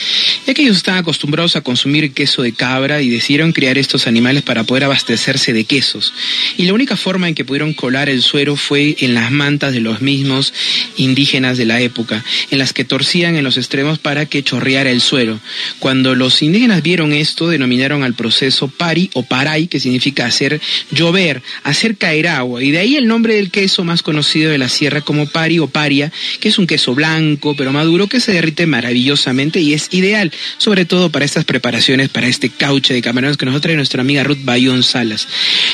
ya 0.46 0.54
que 0.54 0.64
ellos 0.64 0.78
estaban 0.78 1.02
acostumbrados 1.02 1.56
a 1.56 1.62
consumir 1.62 2.12
queso 2.12 2.42
de 2.42 2.54
cabra 2.54 3.02
y 3.02 3.10
decidieron 3.10 3.52
criar 3.54 3.78
estos 3.78 4.08
animales 4.08 4.44
para 4.44 4.64
poder 4.64 4.84
abastecerse 4.84 5.54
de 5.54 5.64
quesos. 5.66 6.14
Y 6.58 6.64
la 6.64 6.74
única 6.74 6.98
forma 6.98 7.28
en 7.28 7.36
que 7.36 7.46
pudieron 7.46 7.74
colar 7.74 8.10
el 8.10 8.22
suero 8.22 8.56
fue 8.56 8.96
en 9.00 9.14
las 9.14 9.32
mantas 9.32 9.74
de 9.74 9.80
los 9.80 10.02
mismos 10.02 10.54
indígenas 10.98 11.58
de 11.58 11.66
la 11.66 11.82
época, 11.82 12.24
en 12.52 12.60
las 12.60 12.74
que 12.74 12.86
torcían 12.86 13.36
en 13.36 13.44
los 13.44 13.58
extremos 13.58 14.00
para 14.00 14.26
que 14.26 14.44
chorreara 14.44 14.92
el 14.92 15.02
suero. 15.02 15.40
Cuando 15.80 16.16
los 16.16 16.42
indígenas 16.42 16.84
vieron 16.84 17.14
esto, 17.14 17.50
denominaron 17.50 18.04
al 18.04 18.14
proceso 18.14 18.68
pari 18.68 19.10
o 19.14 19.24
paray, 19.56 19.68
que 19.68 19.80
significa 19.80 20.26
hacer 20.26 20.60
llover, 20.92 21.42
hacer 21.64 21.98
caer 21.98 22.28
agua. 22.28 22.64
Y 22.64 22.72
de 22.72 22.80
ahí 22.80 22.96
el 22.96 23.08
nombre 23.08 23.36
del 23.36 23.52
queso 23.52 23.84
más 23.84 24.02
conocido 24.02 24.52
de 24.52 24.58
la 24.58 24.70
sierra 24.70 25.02
como 25.02 25.28
pari 25.28 25.60
o 25.60 25.68
paria, 25.68 26.12
que 26.40 26.50
es 26.50 26.58
un 26.58 26.68
queso 26.68 26.94
blanco 26.94 27.56
pero 27.56 27.72
maduro 27.72 28.08
que 28.08 28.20
se 28.20 28.34
derrite 28.34 28.66
maravillosamente 28.66 29.60
y 29.60 29.74
es 29.74 29.88
ideal, 29.92 30.32
sobre 30.58 30.86
todo 30.86 31.10
para 31.10 31.26
estas 31.26 31.46
preparaciones, 31.46 32.10
para 32.10 32.28
este 32.28 32.50
cauche 32.50 32.94
de 32.94 33.02
camarones 33.02 33.38
que 33.38 33.46
nos 33.46 33.62
trae 33.62 33.76
nuestra 33.76 34.02
amiga 34.02 34.24
Ruth 34.24 34.44
Bayón 34.44 34.84
Salas. 34.84 35.28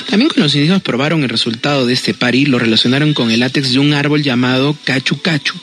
También 0.10 0.30
cuando 0.30 0.46
los 0.46 0.56
indígenas 0.56 0.82
probaron 0.82 1.24
el 1.24 1.30
resultado 1.30 1.86
de 1.86 1.94
este 1.94 2.14
pari, 2.14 2.46
lo 2.46 2.60
relacionaron 2.60 3.14
con 3.14 3.32
el 3.32 3.40
látex 3.40 3.74
de 3.74 3.80
un 3.80 3.94
árbol 3.94 4.22
llamado 4.22 4.78
cachu 4.86 5.22
cachu 5.22 5.56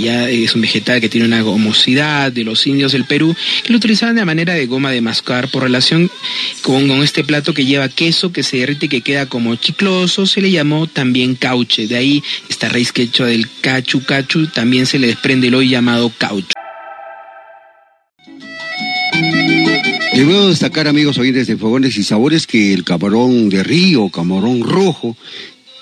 ya 0.00 0.28
es 0.28 0.54
un 0.54 0.62
vegetal 0.62 1.00
que 1.00 1.08
tiene 1.08 1.26
una 1.26 1.42
gomosidad 1.42 2.32
de 2.32 2.44
los 2.44 2.66
indios 2.66 2.92
del 2.92 3.04
Perú, 3.04 3.34
que 3.62 3.72
lo 3.72 3.78
utilizaban 3.78 4.16
de 4.16 4.24
manera 4.24 4.54
de 4.54 4.66
goma 4.66 4.90
de 4.90 5.00
mascar 5.00 5.48
por 5.48 5.62
relación 5.62 6.10
con, 6.62 6.88
con 6.88 7.02
este 7.02 7.24
plato 7.34 7.52
que 7.52 7.66
lleva 7.66 7.88
queso 7.88 8.30
que 8.30 8.44
se 8.44 8.58
derrite 8.58 8.86
y 8.86 8.88
que 8.88 9.00
queda 9.00 9.26
como 9.26 9.56
chicloso, 9.56 10.24
se 10.24 10.40
le 10.40 10.52
llamó 10.52 10.86
también 10.86 11.34
cauche. 11.34 11.88
De 11.88 11.96
ahí 11.96 12.22
esta 12.48 12.68
raíz 12.68 12.92
quechua 12.92 13.26
del 13.26 13.48
cachu 13.60 14.04
cachu 14.04 14.46
también 14.46 14.86
se 14.86 15.00
le 15.00 15.08
desprende 15.08 15.48
el 15.48 15.56
hoy 15.56 15.68
llamado 15.68 16.12
caucho. 16.16 16.52
Debo 20.14 20.48
destacar, 20.48 20.86
amigos 20.86 21.18
oyentes 21.18 21.48
de 21.48 21.56
Fogones 21.56 21.96
y 21.96 22.04
Sabores, 22.04 22.46
que 22.46 22.72
el 22.72 22.84
camarón 22.84 23.48
de 23.48 23.64
río, 23.64 24.08
camarón 24.10 24.62
rojo, 24.62 25.16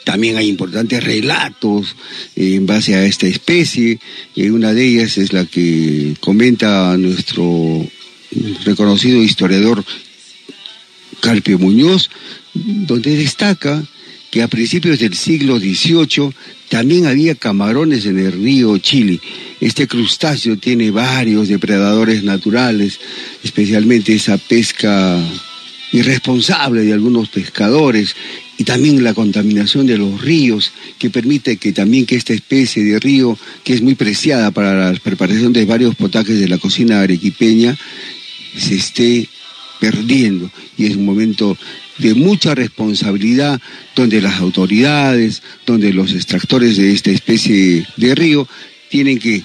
también 0.06 0.38
hay 0.38 0.48
importantes 0.48 1.04
relatos 1.04 1.94
en 2.34 2.64
base 2.64 2.94
a 2.94 3.04
esta 3.04 3.26
especie, 3.26 3.98
y 4.34 4.48
una 4.48 4.72
de 4.72 4.86
ellas 4.86 5.18
es 5.18 5.34
la 5.34 5.44
que 5.44 6.14
comenta 6.18 6.96
nuestro 6.96 7.86
reconocido 8.64 9.22
historiador 9.22 9.84
Carpio 11.22 11.56
Muñoz, 11.56 12.10
donde 12.52 13.16
destaca 13.16 13.82
que 14.30 14.42
a 14.42 14.48
principios 14.48 14.98
del 14.98 15.14
siglo 15.14 15.60
XVIII 15.60 16.32
también 16.68 17.06
había 17.06 17.36
camarones 17.36 18.06
en 18.06 18.18
el 18.18 18.32
río 18.32 18.76
Chile. 18.78 19.20
Este 19.60 19.86
crustáceo 19.86 20.58
tiene 20.58 20.90
varios 20.90 21.46
depredadores 21.48 22.24
naturales, 22.24 22.98
especialmente 23.44 24.14
esa 24.14 24.36
pesca 24.36 25.16
irresponsable 25.92 26.82
de 26.82 26.92
algunos 26.92 27.28
pescadores 27.28 28.16
y 28.58 28.64
también 28.64 29.04
la 29.04 29.14
contaminación 29.14 29.86
de 29.86 29.98
los 29.98 30.20
ríos 30.20 30.72
que 30.98 31.10
permite 31.10 31.56
que 31.58 31.72
también 31.72 32.04
que 32.04 32.16
esta 32.16 32.32
especie 32.32 32.82
de 32.82 32.98
río 32.98 33.38
que 33.62 33.74
es 33.74 33.82
muy 33.82 33.94
preciada 33.94 34.50
para 34.50 34.90
la 34.90 34.98
preparación 34.98 35.52
de 35.52 35.66
varios 35.66 35.94
potajes 35.94 36.40
de 36.40 36.48
la 36.48 36.58
cocina 36.58 37.02
arequipeña 37.02 37.76
se 38.56 38.74
esté 38.74 39.28
perdiendo 39.82 40.48
y 40.78 40.86
es 40.86 40.94
un 40.94 41.04
momento 41.04 41.58
de 41.98 42.14
mucha 42.14 42.54
responsabilidad 42.54 43.60
donde 43.96 44.20
las 44.20 44.38
autoridades, 44.38 45.42
donde 45.66 45.92
los 45.92 46.14
extractores 46.14 46.76
de 46.76 46.92
esta 46.92 47.10
especie 47.10 47.84
de 47.96 48.14
río 48.14 48.46
tienen 48.90 49.18
que 49.18 49.42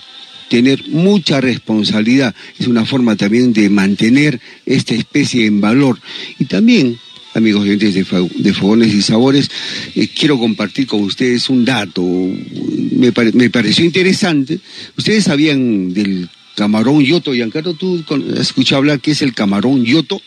tener 0.47 0.87
mucha 0.89 1.41
responsabilidad. 1.41 2.35
Es 2.59 2.67
una 2.67 2.85
forma 2.85 3.15
también 3.15 3.51
de 3.51 3.67
mantener 3.71 4.39
esta 4.67 4.93
especie 4.93 5.47
en 5.47 5.59
valor. 5.59 5.99
Y 6.37 6.45
también, 6.45 6.99
amigos 7.33 7.63
oyentes 7.63 7.95
de, 7.95 8.05
de 8.35 8.53
Fogones 8.53 8.93
y 8.93 9.01
Sabores, 9.01 9.49
eh, 9.95 10.07
quiero 10.07 10.37
compartir 10.37 10.85
con 10.85 11.01
ustedes 11.01 11.49
un 11.49 11.65
dato. 11.65 12.03
Me 12.03 13.11
pareció 13.49 13.83
interesante. 13.83 14.59
¿Ustedes 14.95 15.23
sabían 15.23 15.95
del 15.95 16.29
camarón 16.57 17.03
yoto? 17.03 17.33
Giancarlo, 17.33 17.75
¿tú 17.75 18.03
con- 18.05 18.33
has 18.33 18.39
escuchado 18.39 18.79
hablar 18.79 18.99
qué 18.99 19.11
es 19.11 19.21
el 19.21 19.35
camarón 19.35 19.85
yoto? 19.85 20.19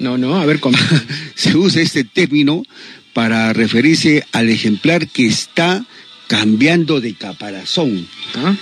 No, 0.00 0.18
no, 0.18 0.34
a 0.34 0.44
ver 0.44 0.58
cómo. 0.58 0.76
se 1.36 1.56
usa 1.56 1.80
este 1.80 2.02
término 2.02 2.64
para 3.12 3.52
referirse 3.52 4.24
al 4.32 4.50
ejemplar 4.50 5.06
que 5.06 5.26
está 5.26 5.86
cambiando 6.26 7.00
de 7.00 7.14
caparazón. 7.14 8.08
¿Ah? 8.34 8.56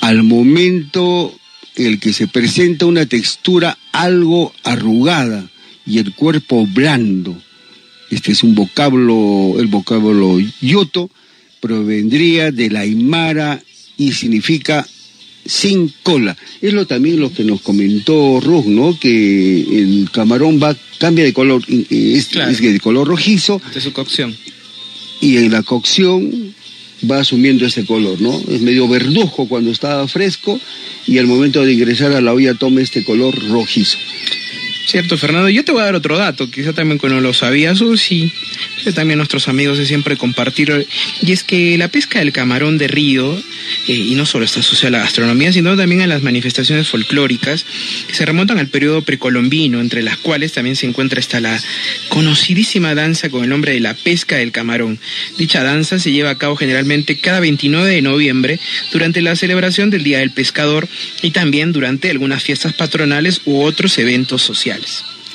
Al 0.00 0.24
momento 0.24 1.38
en 1.76 1.86
el 1.86 2.00
que 2.00 2.12
se 2.12 2.26
presenta 2.26 2.86
una 2.86 3.06
textura 3.06 3.78
algo 3.92 4.52
arrugada 4.64 5.48
y 5.86 5.98
el 5.98 6.12
cuerpo 6.12 6.66
blando. 6.66 7.40
Este 8.10 8.32
es 8.32 8.42
un 8.42 8.54
vocablo, 8.54 9.54
el 9.60 9.66
vocablo 9.68 10.38
yoto 10.60 11.08
provendría 11.60 12.50
de 12.50 12.70
la 12.70 12.80
aymara 12.80 13.62
y 13.96 14.12
significa 14.12 14.86
sin 15.46 15.92
cola. 16.02 16.36
Es 16.60 16.72
lo 16.72 16.86
también 16.86 17.20
lo 17.20 17.32
que 17.32 17.44
nos 17.44 17.60
comentó 17.60 18.40
Ruz, 18.40 18.66
¿no? 18.66 18.98
Que 18.98 19.60
el 19.60 20.08
camarón 20.12 20.60
va, 20.62 20.76
cambia 20.98 21.24
de 21.24 21.32
color, 21.32 21.62
es, 21.68 22.34
es 22.34 22.60
de 22.60 22.80
color 22.80 23.08
rojizo. 23.08 23.60
De 23.74 23.80
su 23.80 23.92
cocción. 23.92 24.36
Y 25.20 25.38
en 25.38 25.52
la 25.52 25.62
cocción 25.62 26.54
va 27.10 27.20
asumiendo 27.20 27.66
ese 27.66 27.84
color, 27.84 28.20
¿no? 28.20 28.38
Es 28.48 28.60
medio 28.60 28.88
verdujo 28.88 29.48
cuando 29.48 29.70
está 29.70 30.06
fresco 30.08 30.58
y 31.06 31.18
al 31.18 31.26
momento 31.26 31.64
de 31.64 31.72
ingresar 31.72 32.12
a 32.12 32.20
la 32.20 32.32
olla 32.32 32.54
toma 32.54 32.80
este 32.80 33.04
color 33.04 33.34
rojizo. 33.48 33.98
Cierto, 34.86 35.18
Fernando. 35.18 35.48
Yo 35.48 35.64
te 35.64 35.72
voy 35.72 35.80
a 35.80 35.86
dar 35.86 35.96
otro 35.96 36.16
dato, 36.16 36.48
quizá 36.48 36.72
también 36.72 36.98
cuando 36.98 37.20
lo 37.20 37.34
sabías, 37.34 37.80
o 37.80 37.96
sí, 37.96 38.32
también 38.94 39.18
nuestros 39.18 39.48
amigos 39.48 39.78
de 39.78 39.84
siempre 39.84 40.16
compartir, 40.16 40.86
y 41.20 41.32
es 41.32 41.42
que 41.42 41.76
la 41.76 41.88
pesca 41.88 42.20
del 42.20 42.32
camarón 42.32 42.78
de 42.78 42.86
río, 42.86 43.36
eh, 43.88 43.92
y 43.92 44.14
no 44.14 44.26
solo 44.26 44.44
está 44.44 44.60
asociada 44.60 44.88
a 44.88 44.98
la 45.00 45.04
gastronomía, 45.04 45.52
sino 45.52 45.76
también 45.76 46.02
a 46.02 46.06
las 46.06 46.22
manifestaciones 46.22 46.86
folclóricas 46.86 47.66
que 48.06 48.14
se 48.14 48.24
remontan 48.24 48.60
al 48.60 48.68
periodo 48.68 49.02
precolombino, 49.02 49.80
entre 49.80 50.04
las 50.04 50.18
cuales 50.18 50.52
también 50.52 50.76
se 50.76 50.86
encuentra 50.86 51.18
esta 51.18 51.40
la 51.40 51.60
conocidísima 52.08 52.94
danza 52.94 53.28
con 53.28 53.42
el 53.42 53.50
nombre 53.50 53.72
de 53.72 53.80
la 53.80 53.94
pesca 53.94 54.36
del 54.36 54.52
camarón. 54.52 55.00
Dicha 55.36 55.64
danza 55.64 55.98
se 55.98 56.12
lleva 56.12 56.30
a 56.30 56.38
cabo 56.38 56.54
generalmente 56.54 57.18
cada 57.18 57.40
29 57.40 57.90
de 57.90 58.02
noviembre 58.02 58.60
durante 58.92 59.20
la 59.20 59.34
celebración 59.34 59.90
del 59.90 60.04
Día 60.04 60.20
del 60.20 60.30
Pescador 60.30 60.88
y 61.22 61.32
también 61.32 61.72
durante 61.72 62.08
algunas 62.08 62.44
fiestas 62.44 62.72
patronales 62.72 63.40
u 63.46 63.62
otros 63.62 63.98
eventos 63.98 64.42
sociales. 64.42 64.75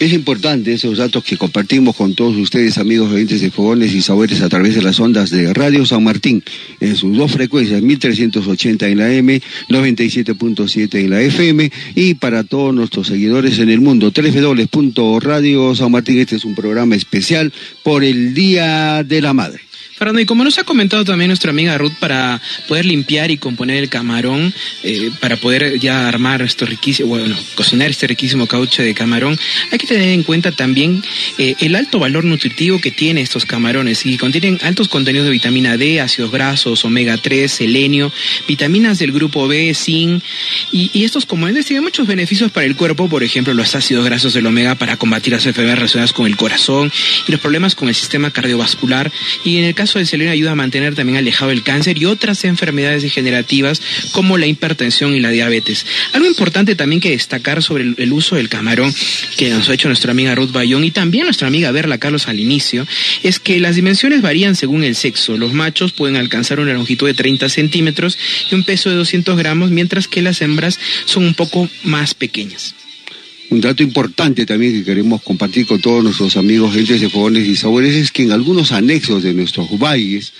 Es 0.01 0.13
importante 0.13 0.73
esos 0.73 0.97
datos 0.97 1.23
que 1.23 1.37
compartimos 1.37 1.95
con 1.95 2.15
todos 2.15 2.35
ustedes, 2.35 2.79
amigos 2.79 3.11
oyentes 3.11 3.39
de 3.39 3.51
Fogones 3.51 3.93
y 3.93 4.01
Sabores, 4.01 4.41
a 4.41 4.49
través 4.49 4.73
de 4.73 4.81
las 4.81 4.99
ondas 4.99 5.29
de 5.29 5.53
Radio 5.53 5.85
San 5.85 6.03
Martín, 6.03 6.43
en 6.79 6.95
sus 6.95 7.15
dos 7.15 7.31
frecuencias, 7.31 7.83
1380 7.83 8.87
en 8.87 8.97
la 8.97 9.13
M, 9.13 9.39
97.7 9.69 10.95
en 10.95 11.09
la 11.11 11.21
FM, 11.21 11.71
y 11.93 12.15
para 12.15 12.43
todos 12.43 12.73
nuestros 12.73 13.05
seguidores 13.05 13.59
en 13.59 13.69
el 13.69 13.79
mundo, 13.79 14.11
www.radio 14.11 15.75
San 15.75 15.91
Martín. 15.91 16.17
Este 16.17 16.37
es 16.37 16.45
un 16.45 16.55
programa 16.55 16.95
especial 16.95 17.53
por 17.83 18.03
el 18.03 18.33
Día 18.33 19.03
de 19.03 19.21
la 19.21 19.33
Madre. 19.33 19.70
Fernando, 20.01 20.19
y 20.19 20.25
como 20.25 20.43
nos 20.43 20.57
ha 20.57 20.63
comentado 20.63 21.05
también 21.05 21.27
nuestra 21.27 21.51
amiga 21.51 21.77
Ruth, 21.77 21.93
para 21.99 22.41
poder 22.67 22.85
limpiar 22.85 23.29
y 23.29 23.37
componer 23.37 23.77
el 23.77 23.87
camarón, 23.87 24.51
eh, 24.81 25.11
para 25.19 25.37
poder 25.37 25.77
ya 25.77 26.07
armar 26.07 26.41
esto 26.41 26.65
riquísimo, 26.65 27.09
bueno, 27.09 27.37
cocinar 27.53 27.91
este 27.91 28.07
riquísimo 28.07 28.47
cauche 28.47 28.81
de 28.81 28.95
camarón, 28.95 29.37
hay 29.69 29.77
que 29.77 29.85
tener 29.85 30.09
en 30.09 30.23
cuenta 30.23 30.51
también 30.53 31.03
eh, 31.37 31.53
el 31.59 31.75
alto 31.75 31.99
valor 31.99 32.23
nutritivo 32.23 32.81
que 32.81 32.89
tiene 32.89 33.21
estos 33.21 33.45
camarones 33.45 34.03
y 34.07 34.17
contienen 34.17 34.57
altos 34.63 34.87
contenidos 34.87 35.27
de 35.27 35.33
vitamina 35.33 35.77
D, 35.77 36.01
ácidos 36.01 36.31
grasos, 36.31 36.83
omega 36.83 37.15
3, 37.17 37.51
selenio, 37.51 38.11
vitaminas 38.47 38.97
del 38.97 39.11
grupo 39.11 39.47
B, 39.47 39.71
zinc, 39.75 40.23
y, 40.71 40.89
y 40.95 41.03
estos 41.03 41.27
componentes 41.27 41.67
tienen 41.67 41.83
muchos 41.83 42.07
beneficios 42.07 42.49
para 42.49 42.65
el 42.65 42.75
cuerpo, 42.75 43.07
por 43.07 43.21
ejemplo, 43.21 43.53
los 43.53 43.75
ácidos 43.75 44.03
grasos 44.05 44.33
del 44.33 44.47
omega 44.47 44.73
para 44.73 44.97
combatir 44.97 45.33
las 45.33 45.45
enfermedades 45.45 45.77
relacionadas 45.77 46.11
con 46.11 46.25
el 46.25 46.37
corazón 46.37 46.91
y 47.27 47.31
los 47.31 47.39
problemas 47.39 47.75
con 47.75 47.87
el 47.87 47.93
sistema 47.93 48.31
cardiovascular, 48.31 49.11
y 49.45 49.59
en 49.59 49.65
el 49.65 49.75
caso 49.75 49.90
el 49.99 50.07
selenio 50.07 50.33
ayuda 50.33 50.51
a 50.51 50.55
mantener 50.55 50.95
también 50.95 51.17
alejado 51.17 51.51
el 51.51 51.63
cáncer 51.63 51.97
y 51.97 52.05
otras 52.05 52.43
enfermedades 52.45 53.03
degenerativas 53.03 53.81
como 54.11 54.37
la 54.37 54.47
hipertensión 54.47 55.15
y 55.15 55.19
la 55.19 55.29
diabetes. 55.29 55.85
Algo 56.13 56.27
importante 56.27 56.75
también 56.75 57.01
que 57.01 57.11
destacar 57.11 57.63
sobre 57.63 57.83
el, 57.97 58.13
uso 58.13 58.35
del 58.35 58.49
camarón 58.49 58.93
que 59.37 59.49
nos 59.49 59.69
ha 59.69 59.73
hecho 59.73 59.87
nuestra 59.87 60.11
amiga 60.11 60.35
Ruth 60.35 60.51
Bayón 60.51 60.83
y 60.83 60.91
también 60.91 61.25
nuestra 61.25 61.47
amiga 61.47 61.71
Berla 61.71 61.97
Carlos 61.97 62.27
al 62.27 62.39
inicio 62.39 62.85
es 63.23 63.39
que 63.39 63.59
las 63.59 63.75
dimensiones 63.75 64.21
varían 64.21 64.55
según 64.55 64.83
el 64.83 64.95
sexo. 64.95 65.37
Los 65.37 65.53
machos 65.53 65.91
pueden 65.91 66.17
alcanzar 66.17 66.59
una 66.59 66.73
longitud 66.73 67.07
de 67.07 67.13
30 67.13 67.49
centímetros 67.49 68.17
y 68.49 68.55
un 68.55 68.63
peso 68.63 68.89
de 68.89 68.95
200 68.95 69.37
gramos, 69.37 69.71
mientras 69.71 70.07
que 70.07 70.21
las 70.21 70.41
hembras 70.41 70.79
son 71.05 71.25
un 71.25 71.33
poco 71.33 71.69
más 71.83 72.13
pequeñas. 72.13 72.75
Un 73.51 73.59
dato 73.59 73.83
importante 73.83 74.45
también 74.45 74.71
que 74.71 74.85
queremos 74.85 75.21
compartir 75.21 75.67
con 75.67 75.81
todos 75.81 76.01
nuestros 76.01 76.37
amigos 76.37 76.73
gentes 76.73 77.01
de 77.01 77.09
fogones 77.09 77.45
y 77.45 77.57
sabores 77.57 77.93
es 77.95 78.09
que 78.09 78.23
en 78.23 78.31
algunos 78.31 78.71
anexos 78.71 79.23
de 79.23 79.33
nuestros 79.33 79.77
valles 79.77 80.31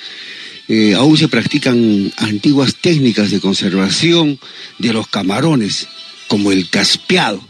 eh, 0.70 0.94
aún 0.94 1.18
se 1.18 1.28
practican 1.28 2.14
antiguas 2.16 2.76
técnicas 2.76 3.30
de 3.30 3.42
conservación 3.42 4.40
de 4.78 4.94
los 4.94 5.10
camarones, 5.10 5.90
como 6.30 6.54
el 6.54 6.70
caspeado. 6.70 7.44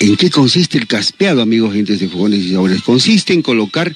¿En 0.00 0.16
qué 0.16 0.30
consiste 0.30 0.78
el 0.78 0.88
caspeado, 0.88 1.40
amigos 1.40 1.72
gentes 1.72 2.00
de 2.00 2.08
fogones 2.08 2.40
y 2.40 2.50
sabores? 2.50 2.82
Consiste 2.82 3.34
en 3.34 3.42
colocar 3.42 3.94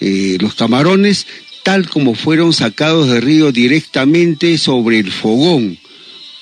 eh, 0.00 0.36
los 0.38 0.54
camarones 0.54 1.26
tal 1.62 1.88
como 1.88 2.14
fueron 2.14 2.52
sacados 2.52 3.08
de 3.08 3.22
río 3.22 3.52
directamente 3.52 4.58
sobre 4.58 4.98
el 4.98 5.10
fogón, 5.10 5.78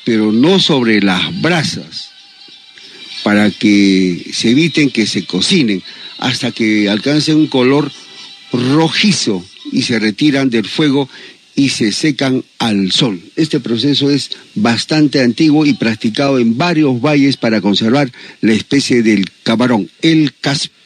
pero 0.03 0.33
no 0.33 0.59
sobre 0.59 1.01
las 1.01 1.41
brasas 1.41 2.14
para 3.25 3.51
que 3.51 4.31
se 4.33 4.51
eviten 4.51 4.91
que 4.91 5.07
se 5.07 5.25
cocinen 5.25 5.83
hasta 6.19 6.53
que 6.53 6.89
alcancen 6.89 7.37
un 7.37 7.47
color 7.49 7.91
rojizo 8.53 9.45
y 9.73 9.83
se 9.83 9.99
retiran 9.99 10.51
del 10.51 10.69
fuego 10.69 11.09
y 11.57 11.71
se 11.71 11.91
secan 11.91 12.45
al 12.59 12.93
sol. 12.93 13.21
Este 13.35 13.61
proceso 13.61 14.11
es 14.11 14.31
bastante 14.55 15.23
antiguo 15.23 15.65
y 15.65 15.73
practicado 15.73 16.39
en 16.39 16.59
varios 16.59 17.01
valles 17.01 17.37
para 17.37 17.61
conservar 17.61 18.13
la 18.43 18.53
especie 18.53 19.03
del 19.03 19.25
camarón, 19.43 19.89
el 20.03 20.35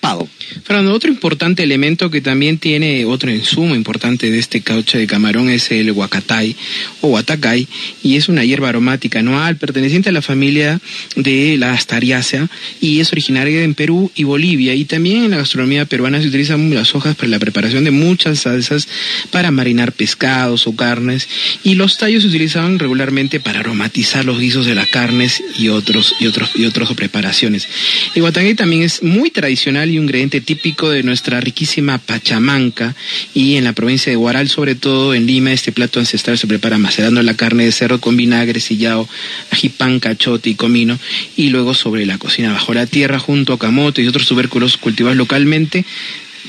caspado. 0.08 0.28
Fernando, 0.64 0.92
otro 0.92 1.10
importante 1.10 1.62
elemento 1.62 2.10
que 2.10 2.20
también 2.20 2.58
tiene 2.58 3.04
otro 3.04 3.30
insumo 3.30 3.74
importante 3.74 4.30
de 4.30 4.38
este 4.38 4.60
caucho 4.60 4.98
de 4.98 5.06
camarón 5.06 5.48
es 5.50 5.70
el 5.70 5.92
huacatay 5.92 6.56
o 7.00 7.08
huatacay 7.08 7.66
y 8.02 8.16
es 8.16 8.28
una 8.28 8.44
hierba 8.44 8.68
aromática 8.68 9.20
anual 9.20 9.56
perteneciente 9.56 10.08
a 10.08 10.12
la 10.12 10.22
familia 10.22 10.80
de 11.16 11.56
la 11.58 11.72
astariácea 11.72 12.48
y 12.80 13.00
es 13.00 13.12
originaria 13.12 13.62
en 13.62 13.74
Perú 13.74 14.10
y 14.14 14.24
Bolivia 14.24 14.74
y 14.74 14.84
también 14.84 15.24
en 15.24 15.30
la 15.32 15.38
gastronomía 15.38 15.84
peruana 15.84 16.20
se 16.20 16.28
utilizan 16.28 16.74
las 16.74 16.94
hojas 16.94 17.16
para 17.16 17.28
la 17.28 17.38
preparación 17.38 17.84
de 17.84 17.90
muchas 17.90 18.40
salsas 18.40 18.88
para 19.30 19.50
marinar 19.50 19.92
pescados 19.92 20.66
o 20.66 20.74
carnes 20.74 21.28
y 21.62 21.74
los 21.74 21.98
tallos 21.98 22.22
se 22.22 22.28
utilizaban 22.28 22.78
regularmente 22.78 23.40
para 23.40 23.60
aromatizar 23.60 24.24
los 24.24 24.38
guisos 24.38 24.66
de 24.66 24.74
las 24.74 24.88
carnes 24.88 25.42
y 25.58 25.68
otros 25.68 26.14
y 26.20 26.26
otros 26.26 26.50
y 26.54 26.64
otras 26.64 26.92
preparaciones. 26.94 27.68
El 28.14 28.22
huatacay 28.22 28.54
también 28.54 28.82
es 28.82 29.02
muy 29.02 29.30
tradicional 29.30 29.90
y 29.90 29.97
un 29.98 30.04
ingrediente 30.04 30.40
típico 30.40 30.90
de 30.90 31.02
nuestra 31.02 31.40
riquísima 31.40 31.98
pachamanca 31.98 32.94
y 33.34 33.56
en 33.56 33.64
la 33.64 33.72
provincia 33.72 34.10
de 34.10 34.16
Huaral, 34.16 34.48
sobre 34.48 34.74
todo 34.74 35.14
en 35.14 35.26
Lima, 35.26 35.52
este 35.52 35.72
plato 35.72 36.00
ancestral 36.00 36.38
se 36.38 36.46
prepara 36.46 36.78
macerando 36.78 37.22
la 37.22 37.34
carne 37.34 37.64
de 37.64 37.72
cerdo 37.72 38.00
con 38.00 38.16
vinagre, 38.16 38.60
sillao, 38.60 39.08
ajipán, 39.50 40.00
cachote 40.00 40.50
y 40.50 40.54
comino 40.54 40.98
y 41.36 41.50
luego 41.50 41.74
sobre 41.74 42.06
la 42.06 42.18
cocina 42.18 42.52
bajo 42.52 42.74
la 42.74 42.86
tierra 42.86 43.18
junto 43.18 43.52
a 43.52 43.58
camote 43.58 44.02
y 44.02 44.08
otros 44.08 44.26
tubérculos 44.26 44.76
cultivados 44.76 45.16
localmente 45.16 45.84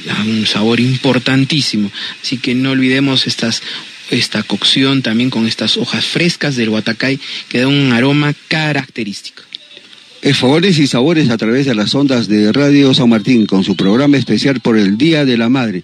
da 0.06 0.22
un 0.24 0.46
sabor 0.46 0.80
importantísimo. 0.80 1.92
Así 2.22 2.38
que 2.38 2.56
no 2.56 2.72
olvidemos 2.72 3.28
esta 3.28 4.44
cocción 4.44 5.02
también 5.02 5.30
con 5.30 5.48
estas 5.48 5.78
hojas 5.78 6.06
frescas 6.06 6.56
del 6.56 6.70
huatacay 6.70 7.20
que 7.50 7.60
da 7.60 7.68
un 7.68 7.92
aroma 7.92 8.34
característico. 8.48 9.49
Favores 10.22 10.80
y 10.80 10.88
sabores 10.88 11.30
a 11.30 11.38
través 11.38 11.66
de 11.66 11.76
las 11.76 11.96
ondas 11.96 12.28
de 12.28 12.52
Radio 12.52 12.94
San 12.94 13.10
Martín 13.10 13.46
con 13.46 13.64
su 13.64 13.76
programa 13.76 14.18
especial 14.18 14.60
por 14.60 14.78
el 14.78 14.98
Día 14.98 15.26
de 15.26 15.38
la 15.38 15.50
Madre. 15.50 15.84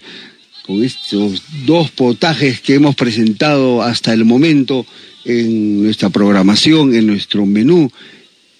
Con 0.65 0.83
estos 0.83 1.41
dos 1.65 1.89
potajes 1.91 2.61
que 2.61 2.75
hemos 2.75 2.95
presentado 2.95 3.81
hasta 3.81 4.13
el 4.13 4.23
momento 4.23 4.85
en 5.23 5.83
nuestra 5.83 6.09
programación, 6.09 6.93
en 6.93 7.07
nuestro 7.07 7.45
menú, 7.45 7.91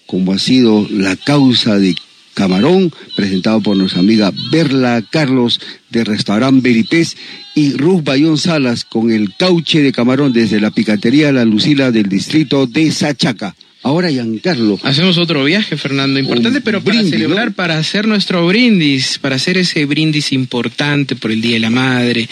como 0.06 0.34
ha 0.34 0.40
sido 0.40 0.88
la 0.90 1.16
causa 1.16 1.78
de 1.78 1.96
camarón, 2.34 2.92
presentado 3.16 3.62
por 3.62 3.78
nuestra 3.78 4.00
amiga 4.00 4.32
Berla 4.52 5.04
Carlos 5.10 5.60
de 5.90 6.04
Restaurant 6.04 6.62
Beripés 6.62 7.16
y 7.54 7.74
Ruth 7.74 8.04
Bayón 8.04 8.38
Salas 8.38 8.86
con 8.86 9.12
el 9.12 9.34
cauche 9.36 9.82
de 9.82 9.92
camarón 9.92 10.34
desde 10.34 10.60
la 10.60 10.72
picatería 10.72 11.32
La 11.32 11.46
Lucila 11.46 11.92
del 11.92 12.10
distrito 12.10 12.66
de 12.66 12.92
Sachaca. 12.92 13.56
Ahora, 13.86 14.10
Giancarlo. 14.10 14.80
Hacemos 14.82 15.20
otro 15.20 15.44
viaje, 15.44 15.78
Fernando, 15.78 16.20
importante, 16.20 16.60
pero 16.60 16.84
para 16.84 17.04
celebrar, 17.04 17.54
para 17.54 17.78
hacer 17.78 18.08
nuestro 18.08 18.48
brindis, 18.48 19.20
para 19.20 19.36
hacer 19.36 19.60
ese 19.60 19.86
brindis 19.86 20.32
importante 20.32 21.16
por 21.16 21.32
el 21.32 21.40
Día 21.40 21.54
de 21.54 21.60
la 21.60 21.70
Madre. 21.70 22.28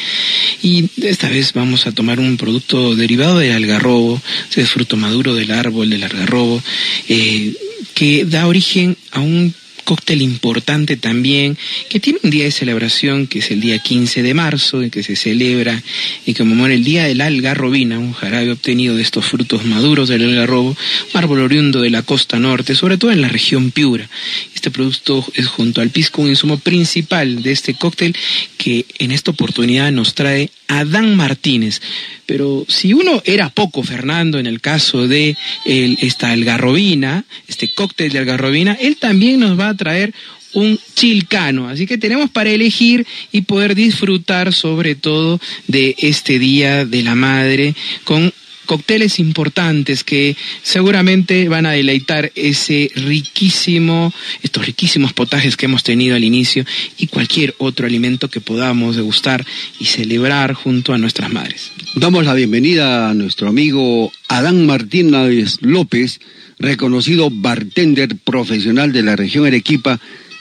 Y 0.64 0.90
esta 1.04 1.30
vez 1.30 1.54
vamos 1.54 1.86
a 1.86 1.92
tomar 1.92 2.20
un 2.20 2.38
producto 2.38 2.96
derivado 2.96 3.38
del 3.38 3.52
algarrobo, 3.52 4.20
ese 4.50 4.66
fruto 4.66 4.98
maduro 4.98 5.36
del 5.36 5.52
árbol 5.52 5.92
del 5.92 6.02
algarrobo, 6.02 6.60
eh, 7.08 7.54
que 7.94 8.26
da 8.26 8.48
origen 8.48 8.98
a 9.12 9.20
un 9.20 9.54
cóctel 9.84 10.22
importante 10.22 10.98
también, 10.98 11.58
que 11.90 12.00
tiene 12.00 12.20
un 12.24 12.30
día 12.30 12.46
de 12.46 12.52
celebración, 12.52 13.28
que 13.28 13.40
es 13.40 13.52
el 13.52 13.62
día 13.62 13.80
15 13.80 14.24
de 14.24 14.34
marzo, 14.34 14.82
en 14.82 14.90
que 14.90 15.04
se 15.04 15.16
celebra 15.16 15.82
y 16.26 16.34
conmemora 16.34 16.74
el 16.74 16.84
Día 16.84 17.04
de 17.04 17.16
la 17.16 17.28
Algarrobina, 17.28 18.00
un 18.00 18.14
jarabe 18.14 18.52
obtenido 18.52 18.96
de 18.96 19.02
estos 19.02 19.26
frutos 19.26 19.66
maduros 19.66 20.10
del 20.10 20.24
algarrobo, 20.24 20.70
un 20.70 21.18
árbol 21.18 21.42
oriundo 21.42 21.82
de 21.82 21.90
la 21.90 22.02
costa 22.02 22.40
norte, 22.40 22.76
sobre 22.76 22.98
todo 22.98 23.12
en 23.12 23.22
la 23.22 23.30
región 23.30 23.72
Piura. 23.72 24.10
Este 24.56 24.72
producto 24.72 25.26
es 25.34 25.48
junto 25.48 25.82
al 25.82 25.90
pisco 25.90 26.22
un 26.22 26.30
insumo 26.30 26.58
principal 26.58 27.44
de 27.44 27.52
este 27.52 27.74
cóctel 27.74 28.16
que 28.64 28.86
en 29.00 29.12
esta 29.12 29.32
oportunidad 29.32 29.92
nos 29.92 30.14
trae 30.14 30.50
Adán 30.70 31.18
Martínez. 31.18 31.82
Pero 32.26 32.66
si 32.70 32.94
uno 32.94 33.22
era 33.26 33.50
poco, 33.50 33.84
Fernando, 33.84 34.40
en 34.40 34.48
el 34.48 34.62
caso 34.62 35.06
de 35.06 35.36
esta 35.66 36.32
algarrobina, 36.32 37.26
este 37.50 37.74
cóctel 37.74 38.14
de 38.14 38.20
algarrobina, 38.20 38.78
él 38.80 38.96
también 38.96 39.42
nos 39.42 39.60
va 39.60 39.68
a 39.68 39.76
traer 39.76 40.14
un 40.54 40.80
chilcano. 40.96 41.68
Así 41.68 41.86
que 41.86 41.98
tenemos 41.98 42.30
para 42.30 42.52
elegir 42.52 43.06
y 43.34 43.42
poder 43.42 43.76
disfrutar 43.76 44.54
sobre 44.54 44.96
todo 44.96 45.42
de 45.68 45.96
este 45.98 46.40
Día 46.40 46.86
de 46.86 47.04
la 47.04 47.16
Madre 47.16 47.76
con 48.06 48.32
cócteles 48.74 49.20
importantes 49.20 50.04
que 50.04 50.36
seguramente 50.64 51.48
van 51.48 51.68
a 51.68 51.74
deleitar 51.74 52.32
ese 52.34 52.90
riquísimo, 52.96 54.12
estos 54.42 54.66
riquísimos 54.66 55.14
potajes 55.14 55.56
que 55.56 55.68
hemos 55.68 55.84
tenido 55.84 56.16
al 56.16 56.24
inicio 56.24 56.66
y 56.98 57.06
cualquier 57.06 57.54
otro 57.60 57.86
alimento 57.86 58.32
que 58.32 58.42
podamos 58.42 58.96
degustar 58.96 59.46
y 59.80 59.86
celebrar 59.86 60.56
junto 60.56 60.92
a 60.92 60.98
nuestras 60.98 61.32
madres. 61.32 61.72
Damos 61.94 62.26
la 62.26 62.34
bienvenida 62.34 63.12
a 63.12 63.14
nuestro 63.14 63.48
amigo 63.48 64.12
Adán 64.28 64.66
Martínez 64.66 65.60
López, 65.62 66.20
reconocido 66.58 67.30
bartender 67.30 68.16
profesional 68.18 68.92
de 68.92 69.04
la 69.04 69.16
región 69.16 69.46
Arequipa 69.46 70.00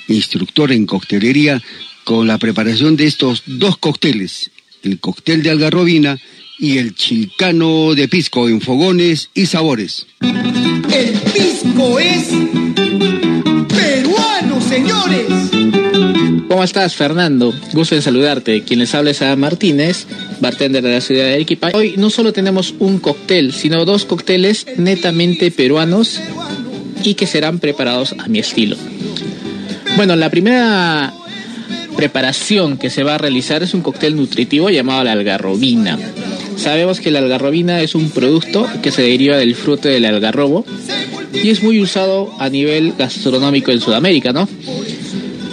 instructor 0.09 0.73
en 0.73 0.87
coctelería, 0.87 1.63
con 2.05 2.27
la 2.27 2.39
preparación 2.39 2.97
de 2.97 3.05
estos 3.05 3.43
dos 3.45 3.77
cócteles, 3.77 4.51
el 4.83 5.01
cóctel 5.01 5.43
de 5.43 5.51
algarrobina 5.51 6.19
y 6.63 6.79
el 6.79 6.95
chilcano 6.95 7.93
de 7.97 8.07
pisco 8.07 8.49
en 8.49 8.61
fogones 8.61 9.31
y 9.35 9.47
sabores. 9.47 10.07
El 10.21 11.19
pisco 11.33 11.99
es 11.99 12.29
peruano, 13.67 14.61
señores. 14.61 15.27
¿Cómo 16.47 16.63
estás, 16.63 16.95
Fernando? 16.95 17.53
Gusto 17.73 17.97
en 17.97 18.03
saludarte. 18.03 18.63
Quien 18.63 18.79
les 18.79 18.95
habla 18.95 19.11
es 19.11 19.21
Adam 19.23 19.41
Martínez, 19.41 20.07
bartender 20.39 20.85
de 20.85 20.93
la 20.93 21.01
ciudad 21.01 21.25
de 21.25 21.35
Arequipa. 21.35 21.73
Hoy 21.75 21.95
no 21.97 22.11
solo 22.11 22.33
tenemos 22.33 22.75
un 22.79 23.01
cóctel, 23.01 23.53
sino 23.53 23.85
dos 23.85 24.05
cócteles 24.05 24.65
netamente 24.77 25.51
peruanos 25.51 26.21
y 27.03 27.15
que 27.15 27.27
serán 27.27 27.59
preparados 27.59 28.15
a 28.17 28.29
mi 28.29 28.39
estilo. 28.39 28.77
Bueno, 29.97 30.15
la 30.15 30.31
primera 30.31 31.13
preparación 31.97 32.79
que 32.79 32.89
se 32.89 33.03
va 33.03 33.17
a 33.17 33.19
realizar 33.19 33.65
es 33.65 33.75
un 33.75 33.83
cóctel 33.83 34.15
nutritivo 34.15 34.71
llamado 34.71 35.03
la 35.03 35.13
algarrobina. 35.13 35.99
Sabemos 36.63 37.01
que 37.01 37.11
la 37.11 37.19
algarrobina 37.19 37.83
es 37.83 37.97
un 37.97 38.11
producto 38.11 38.69
que 38.83 38.93
se 38.93 39.03
deriva 39.03 39.37
del 39.37 39.57
fruto 39.57 39.89
del 39.89 40.05
algarrobo 40.05 40.65
y 41.35 41.51
es 41.51 41.61
muy 41.61 41.81
usado 41.81 42.33
a 42.39 42.49
nivel 42.49 42.95
gastronómico 42.97 43.73
en 43.73 43.81
Sudamérica, 43.81 44.33
¿no? 44.33 44.49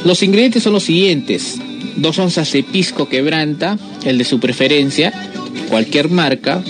Los 0.05 0.21
ingredientes 0.21 0.61
son 0.61 0.73
los 0.73 0.83
siguientes: 0.83 1.55
dos 1.95 2.19
onzas 2.19 2.51
de 2.51 2.61
pisco 2.61 3.09
quebranta, 3.09 3.79
el 4.05 4.19
de 4.19 4.23
su 4.23 4.39
preferencia, 4.39 5.11
cualquier 5.67 6.09
marca, 6.09 6.63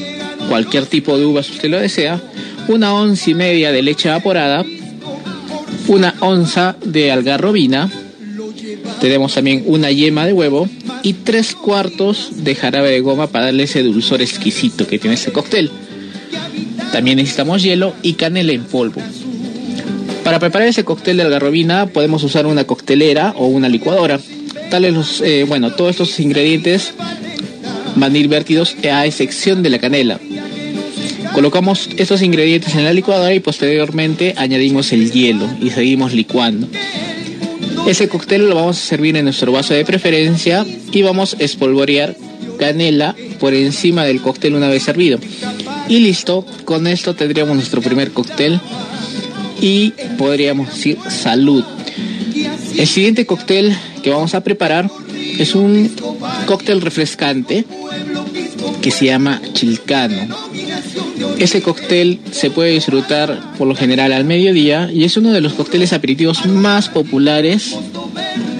cualquier 0.47 0.85
tipo 0.85 1.17
de 1.17 1.25
uvas 1.25 1.47
si 1.47 1.53
usted 1.55 1.69
lo 1.69 1.79
desea, 1.81 2.21
una 2.69 2.93
onza 2.93 3.31
y 3.31 3.33
media 3.33 3.73
de 3.73 3.81
leche 3.81 4.07
evaporada, 4.07 4.63
una 5.89 6.15
onza 6.21 6.77
de 6.85 7.11
algarrobina, 7.11 7.91
tenemos 9.01 9.33
también 9.33 9.63
una 9.65 9.91
yema 9.91 10.25
de 10.25 10.31
huevo 10.31 10.69
y 11.03 11.13
tres 11.13 11.55
cuartos 11.55 12.43
de 12.43 12.55
jarabe 12.55 12.91
de 12.91 13.01
goma 13.01 13.27
para 13.27 13.45
darle 13.45 13.63
ese 13.63 13.83
dulzor 13.83 14.21
exquisito 14.21 14.87
que 14.87 14.99
tiene 14.99 15.15
este 15.15 15.31
cóctel. 15.31 15.71
También 16.91 17.17
necesitamos 17.17 17.63
hielo 17.63 17.93
y 18.01 18.13
canela 18.13 18.51
en 18.51 18.63
polvo. 18.63 19.01
Para 20.23 20.39
preparar 20.39 20.67
ese 20.67 20.83
cóctel 20.83 21.17
de 21.17 21.23
algarrobina 21.23 21.87
podemos 21.87 22.23
usar 22.23 22.45
una 22.45 22.65
coctelera 22.65 23.33
o 23.35 23.47
una 23.47 23.69
licuadora. 23.69 24.19
Tales 24.69 24.93
los, 24.93 25.21
eh, 25.21 25.45
bueno, 25.47 25.71
todos 25.71 25.91
estos 25.91 26.19
ingredientes 26.19 26.93
van 27.95 28.13
a 28.13 28.17
ir 28.17 28.27
vertidos 28.27 28.75
a 28.91 29.05
excepción 29.05 29.63
de 29.63 29.69
la 29.69 29.79
canela. 29.79 30.19
Colocamos 31.33 31.89
estos 31.97 32.21
ingredientes 32.21 32.75
en 32.75 32.83
la 32.83 32.93
licuadora 32.93 33.33
y 33.33 33.39
posteriormente 33.39 34.33
añadimos 34.37 34.91
el 34.91 35.11
hielo 35.11 35.47
y 35.61 35.69
seguimos 35.69 36.13
licuando. 36.13 36.67
Ese 37.87 38.07
cóctel 38.07 38.47
lo 38.49 38.55
vamos 38.55 38.77
a 38.77 38.81
servir 38.81 39.15
en 39.17 39.25
nuestro 39.25 39.51
vaso 39.51 39.73
de 39.73 39.85
preferencia 39.85 40.65
y 40.91 41.01
vamos 41.01 41.35
a 41.39 41.43
espolvorear 41.43 42.15
canela 42.59 43.15
por 43.39 43.53
encima 43.53 44.03
del 44.03 44.21
cóctel 44.21 44.55
una 44.55 44.69
vez 44.69 44.83
servido. 44.83 45.19
Y 45.87 45.99
listo, 45.99 46.45
con 46.65 46.85
esto 46.87 47.15
tendríamos 47.15 47.55
nuestro 47.55 47.81
primer 47.81 48.11
cóctel 48.11 48.59
y 49.61 49.91
podríamos 50.17 50.69
decir 50.69 50.97
salud. 51.09 51.63
El 52.77 52.87
siguiente 52.87 53.25
cóctel 53.25 53.75
que 54.03 54.11
vamos 54.11 54.35
a 54.35 54.43
preparar 54.43 54.89
es 55.37 55.55
un 55.55 55.91
cóctel 56.45 56.81
refrescante 56.81 57.65
que 58.81 58.91
se 58.91 59.05
llama 59.05 59.41
chilcano. 59.53 60.48
Ese 61.37 61.61
cóctel 61.61 62.19
se 62.31 62.51
puede 62.51 62.71
disfrutar 62.71 63.53
por 63.57 63.67
lo 63.67 63.75
general 63.75 64.11
al 64.11 64.25
mediodía 64.25 64.89
y 64.91 65.03
es 65.03 65.17
uno 65.17 65.31
de 65.31 65.41
los 65.41 65.53
cócteles 65.53 65.93
aperitivos 65.93 66.45
más 66.45 66.89
populares 66.89 67.77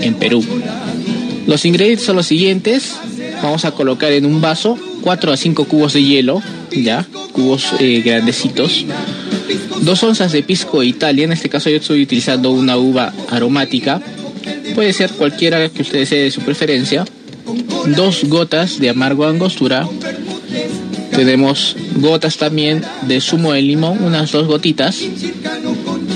en 0.01 0.14
Perú. 0.16 0.43
Los 1.45 1.66
ingredientes 1.66 2.05
son 2.05 2.16
los 2.16 2.28
siguientes. 2.28 2.95
Vamos 3.41 3.66
a 3.66 3.72
colocar 3.72 4.12
en 4.12 4.26
un 4.26 4.41
vaso 4.41 4.78
4 5.01 5.32
a 5.32 5.38
5 5.38 5.66
cubos 5.66 5.93
de 5.93 6.03
hielo, 6.03 6.41
ya, 6.72 7.05
cubos 7.32 7.74
eh, 7.80 8.01
grandecitos. 8.05 8.86
Dos 9.82 10.03
onzas 10.03 10.32
de 10.32 10.43
pisco 10.43 10.84
Italia, 10.84 11.24
en 11.26 11.32
este 11.32 11.49
caso 11.49 11.70
yo 11.70 11.78
estoy 11.78 12.03
utilizando 12.03 12.51
una 12.51 12.78
uva 12.78 13.14
aromática. 13.30 14.01
Puede 14.76 14.93
ser 14.93 15.12
cualquiera 15.12 15.70
que 15.70 15.82
usted 15.82 15.99
desee 15.99 16.24
de 16.24 16.32
su 16.32 16.41
preferencia. 16.41 17.05
Dos 17.95 18.26
gotas 18.26 18.80
de 18.80 18.89
amargo 18.89 19.26
angostura, 19.26 19.88
tenemos 21.12 21.76
gotas 22.02 22.38
también 22.38 22.84
de 23.04 23.22
zumo 23.22 23.54
de 23.54 23.62
limón, 23.62 24.04
unas 24.04 24.32
dos 24.32 24.47
gotitas. 24.47 25.02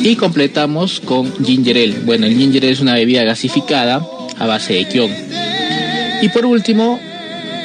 Y 0.01 0.15
completamos 0.15 0.99
con 0.99 1.31
ginger 1.43 1.77
ale. 1.77 1.99
Bueno, 2.05 2.25
el 2.25 2.35
ginger 2.37 2.63
ale 2.63 2.73
es 2.73 2.79
una 2.79 2.95
bebida 2.95 3.23
gasificada 3.23 4.05
a 4.37 4.45
base 4.45 4.73
de 4.73 4.87
kion. 4.87 5.11
Y 6.21 6.29
por 6.29 6.45
último, 6.45 6.99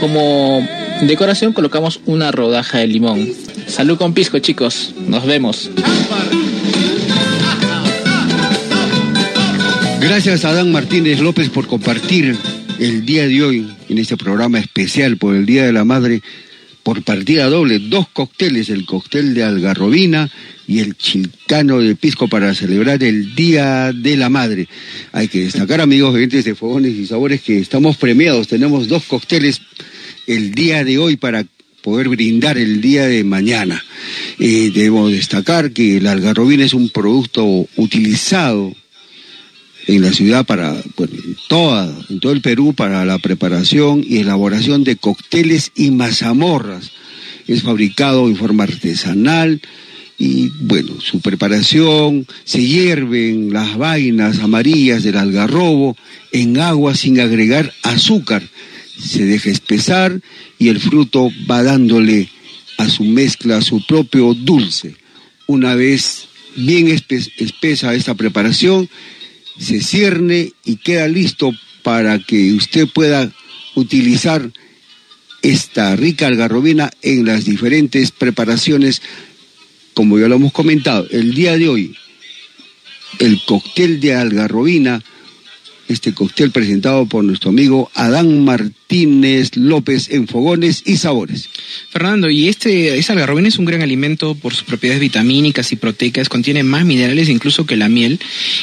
como 0.00 0.66
decoración 1.02 1.52
colocamos 1.52 2.00
una 2.06 2.30
rodaja 2.30 2.78
de 2.78 2.86
limón. 2.86 3.28
Salud 3.66 3.98
con 3.98 4.14
pisco, 4.14 4.38
chicos. 4.38 4.94
Nos 5.06 5.26
vemos. 5.26 5.70
Gracias 10.00 10.44
a 10.44 10.50
Adán 10.50 10.72
Martínez 10.72 11.20
López 11.20 11.50
por 11.50 11.66
compartir 11.66 12.36
el 12.78 13.04
día 13.04 13.26
de 13.26 13.42
hoy 13.42 13.68
en 13.88 13.98
este 13.98 14.16
programa 14.16 14.58
especial 14.58 15.16
por 15.16 15.34
el 15.34 15.44
Día 15.44 15.66
de 15.66 15.72
la 15.72 15.84
Madre 15.84 16.22
por 16.88 17.02
partida 17.02 17.50
doble, 17.50 17.80
dos 17.80 18.08
cócteles, 18.08 18.70
el 18.70 18.86
cóctel 18.86 19.34
de 19.34 19.44
algarrobina 19.44 20.30
y 20.66 20.78
el 20.78 20.96
chilcano 20.96 21.80
de 21.80 21.94
pisco 21.94 22.28
para 22.28 22.54
celebrar 22.54 23.04
el 23.04 23.34
Día 23.34 23.92
de 23.92 24.16
la 24.16 24.30
Madre. 24.30 24.68
Hay 25.12 25.28
que 25.28 25.40
destacar, 25.40 25.82
amigos 25.82 26.14
oyentes 26.14 26.46
de 26.46 26.54
Fogones 26.54 26.94
y 26.94 27.06
Sabores, 27.06 27.42
que 27.42 27.58
estamos 27.58 27.98
premiados. 27.98 28.48
Tenemos 28.48 28.88
dos 28.88 29.04
cócteles 29.04 29.60
el 30.26 30.52
día 30.52 30.82
de 30.82 30.96
hoy 30.96 31.18
para 31.18 31.44
poder 31.82 32.08
brindar 32.08 32.56
el 32.56 32.80
día 32.80 33.06
de 33.06 33.22
mañana. 33.22 33.84
Eh, 34.38 34.70
debemos 34.72 35.12
destacar 35.12 35.72
que 35.72 36.00
la 36.00 36.12
algarrobina 36.12 36.64
es 36.64 36.72
un 36.72 36.88
producto 36.88 37.68
utilizado 37.76 38.74
en 39.88 40.02
la 40.02 40.12
ciudad 40.12 40.44
para, 40.44 40.76
en 40.76 42.20
todo 42.20 42.32
el 42.32 42.42
Perú 42.42 42.74
para 42.74 43.04
la 43.06 43.18
preparación 43.18 44.04
y 44.06 44.18
elaboración 44.18 44.84
de 44.84 44.96
cócteles 44.96 45.72
y 45.74 45.90
mazamorras. 45.90 46.92
Es 47.46 47.62
fabricado 47.62 48.28
en 48.28 48.36
forma 48.36 48.64
artesanal 48.64 49.62
y 50.18 50.50
bueno, 50.60 51.00
su 51.00 51.20
preparación 51.20 52.26
se 52.44 52.66
hierven 52.66 53.50
las 53.52 53.78
vainas 53.78 54.40
amarillas 54.40 55.04
del 55.04 55.16
algarrobo 55.16 55.96
en 56.32 56.58
agua 56.58 56.94
sin 56.94 57.18
agregar 57.18 57.72
azúcar. 57.82 58.42
Se 59.00 59.24
deja 59.24 59.48
espesar 59.48 60.20
y 60.58 60.68
el 60.68 60.80
fruto 60.80 61.30
va 61.50 61.62
dándole 61.62 62.28
a 62.76 62.90
su 62.90 63.04
mezcla 63.04 63.62
su 63.62 63.86
propio 63.86 64.34
dulce. 64.34 64.96
Una 65.46 65.74
vez 65.74 66.28
bien 66.56 66.88
espesa 66.88 67.94
esta 67.94 68.14
preparación, 68.14 68.88
se 69.58 69.80
cierne 69.80 70.52
y 70.64 70.76
queda 70.76 71.08
listo 71.08 71.52
para 71.82 72.18
que 72.18 72.52
usted 72.52 72.88
pueda 72.88 73.32
utilizar 73.74 74.50
esta 75.42 75.94
rica 75.96 76.26
algarrobina 76.26 76.90
en 77.02 77.24
las 77.24 77.44
diferentes 77.44 78.10
preparaciones, 78.10 79.02
como 79.94 80.18
ya 80.18 80.28
lo 80.28 80.36
hemos 80.36 80.52
comentado. 80.52 81.06
El 81.10 81.34
día 81.34 81.56
de 81.56 81.68
hoy, 81.68 81.96
el 83.18 83.40
cóctel 83.46 84.00
de 84.00 84.14
algarrobina 84.14 85.02
este 85.88 86.14
cóctel 86.14 86.50
presentado 86.50 87.06
por 87.06 87.24
nuestro 87.24 87.50
amigo 87.50 87.90
Adán 87.94 88.44
Martínez 88.44 89.56
López 89.56 90.10
en 90.10 90.28
Fogones 90.28 90.82
y 90.86 90.96
Sabores. 90.96 91.48
Fernando, 91.90 92.30
y 92.30 92.48
este, 92.48 92.98
esa 92.98 93.14
algarrobina 93.14 93.48
es 93.48 93.58
un 93.58 93.64
gran 93.64 93.82
alimento 93.82 94.34
por 94.34 94.54
sus 94.54 94.64
propiedades 94.64 95.00
vitamínicas 95.00 95.72
y 95.72 95.76
proteicas, 95.76 96.28
contiene 96.28 96.62
más 96.62 96.84
minerales 96.84 97.28
incluso 97.28 97.66
que 97.66 97.76
la 97.76 97.88
miel, 97.88 98.20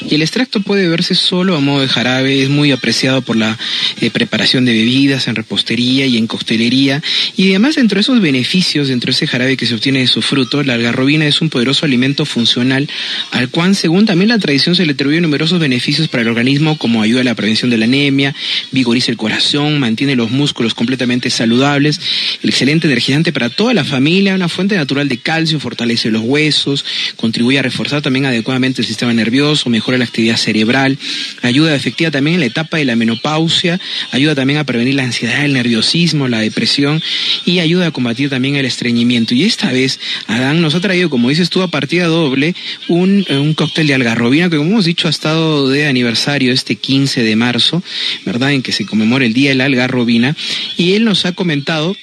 y 0.10 0.16
el 0.16 0.22
extracto 0.22 0.62
puede 0.62 0.84
beberse 0.84 1.16
solo 1.16 1.56
a 1.56 1.60
modo 1.60 1.82
de 1.82 1.88
jarabe, 1.88 2.42
es 2.42 2.50
muy 2.50 2.72
apreciado 2.72 3.22
por 3.22 3.36
la 3.36 3.58
eh, 4.02 4.10
preparación 4.12 4.66
de 4.66 4.74
bebidas 4.74 5.28
en 5.28 5.36
repostería 5.36 6.06
y 6.06 6.18
en 6.18 6.28
coctelería, 6.28 7.02
y 7.36 7.50
además 7.50 7.76
dentro 7.76 7.96
de 7.96 8.02
esos 8.02 8.22
beneficios, 8.22 8.88
dentro 8.88 9.08
de 9.08 9.14
ese 9.14 9.28
jarabe 9.28 9.58
que 9.58 9.66
se 9.66 9.76
obtiene 9.76 10.00
de 10.00 10.08
su 10.08 10.22
fruto, 10.22 10.64
la 10.64 10.76
algarrobina 10.76 11.26
es 11.26 11.42
un 11.42 11.50
poderoso 11.50 11.86
alimento 11.86 12.26
funcional 12.26 12.88
al 13.32 13.50
cual, 13.50 13.76
según 13.76 14.06
también 14.06 14.30
la 14.30 14.40
tradición, 14.40 14.76
se 14.76 14.86
le 14.86 14.94
atribuye 14.94 15.22
numerosos 15.22 15.60
beneficios 15.60 16.08
para 16.08 16.22
el 16.22 16.30
organismo 16.30 16.78
como 16.78 17.02
ayuda 17.02 17.14
a 17.20 17.24
la 17.24 17.36
prevención 17.36 17.70
de 17.70 17.78
la 17.78 17.86
anemia, 17.86 18.36
vigoriza 18.72 19.11
el 19.11 19.18
corazón, 19.18 19.80
mantiene 19.80 20.16
los 20.16 20.32
músculos 20.32 20.74
completamente 20.74 21.30
saludables, 21.30 21.99
el 22.41 22.49
excelente 22.49 22.88
energizante 22.88 23.34
para 23.34 23.49
toda 23.49 23.74
la 23.74 23.84
familia, 23.84 24.36
una 24.36 24.49
fuente 24.49 24.76
natural 24.76 25.07
de 25.09 25.18
calcio, 25.18 25.59
fortalece 25.59 26.09
los 26.11 26.24
huesos, 26.24 26.86
contribuye 27.16 27.59
a 27.59 27.61
reforzar 27.61 28.01
también 28.01 28.26
adecuadamente 28.26 28.82
el 28.82 28.88
sistema 28.88 29.13
nervioso, 29.13 29.70
mejora 29.70 29.97
la 29.97 30.05
actividad 30.05 30.38
cerebral, 30.38 30.97
ayuda 31.41 31.76
efectiva 31.76 32.11
también 32.11 32.36
en 32.36 32.39
la 32.41 32.47
etapa 32.47 32.78
de 32.78 32.86
la 32.86 32.95
menopausia, 32.95 33.80
ayuda 34.11 34.36
también 34.36 34.59
a 34.59 34.63
prevenir 34.63 34.95
la 34.95 35.03
ansiedad, 35.03 35.45
el 35.45 35.53
nerviosismo, 35.53 36.28
la 36.28 36.39
depresión 36.39 37.01
y 37.45 37.59
ayuda 37.59 37.88
a 37.88 37.91
combatir 37.91 38.30
también 38.30 38.55
el 38.55 38.66
estreñimiento. 38.66 39.34
Y 39.36 39.43
esta 39.43 39.72
vez 39.72 39.99
Adán 40.28 40.61
nos 40.61 40.76
ha 40.76 40.82
traído, 40.82 41.09
como 41.09 41.30
dices 41.30 41.49
tú, 41.49 41.61
a 41.61 41.70
partida 41.70 42.07
doble, 42.07 42.55
un, 42.88 43.26
un 43.30 43.53
cóctel 43.53 43.88
de 43.88 43.93
algarrobina 43.93 44.49
que 44.49 44.57
como 44.57 44.72
hemos 44.72 44.86
dicho 44.86 45.07
ha 45.07 45.11
estado 45.11 45.70
de 45.70 45.88
aniversario 45.88 46.51
este 46.51 46.76
15 46.76 47.05
de 47.06 47.36
marzo, 47.36 47.84
¿verdad? 48.26 48.53
En 48.53 48.62
que 48.62 48.72
se 48.72 48.86
conmemora 48.86 49.26
el 49.26 49.34
Día 49.34 49.49
de 49.49 49.56
la 49.56 49.66
Algarrobina. 49.66 50.36
Y 50.78 50.93
él 50.93 51.06
nos 51.06 51.26
ha 51.26 51.34
comentado 51.34 51.95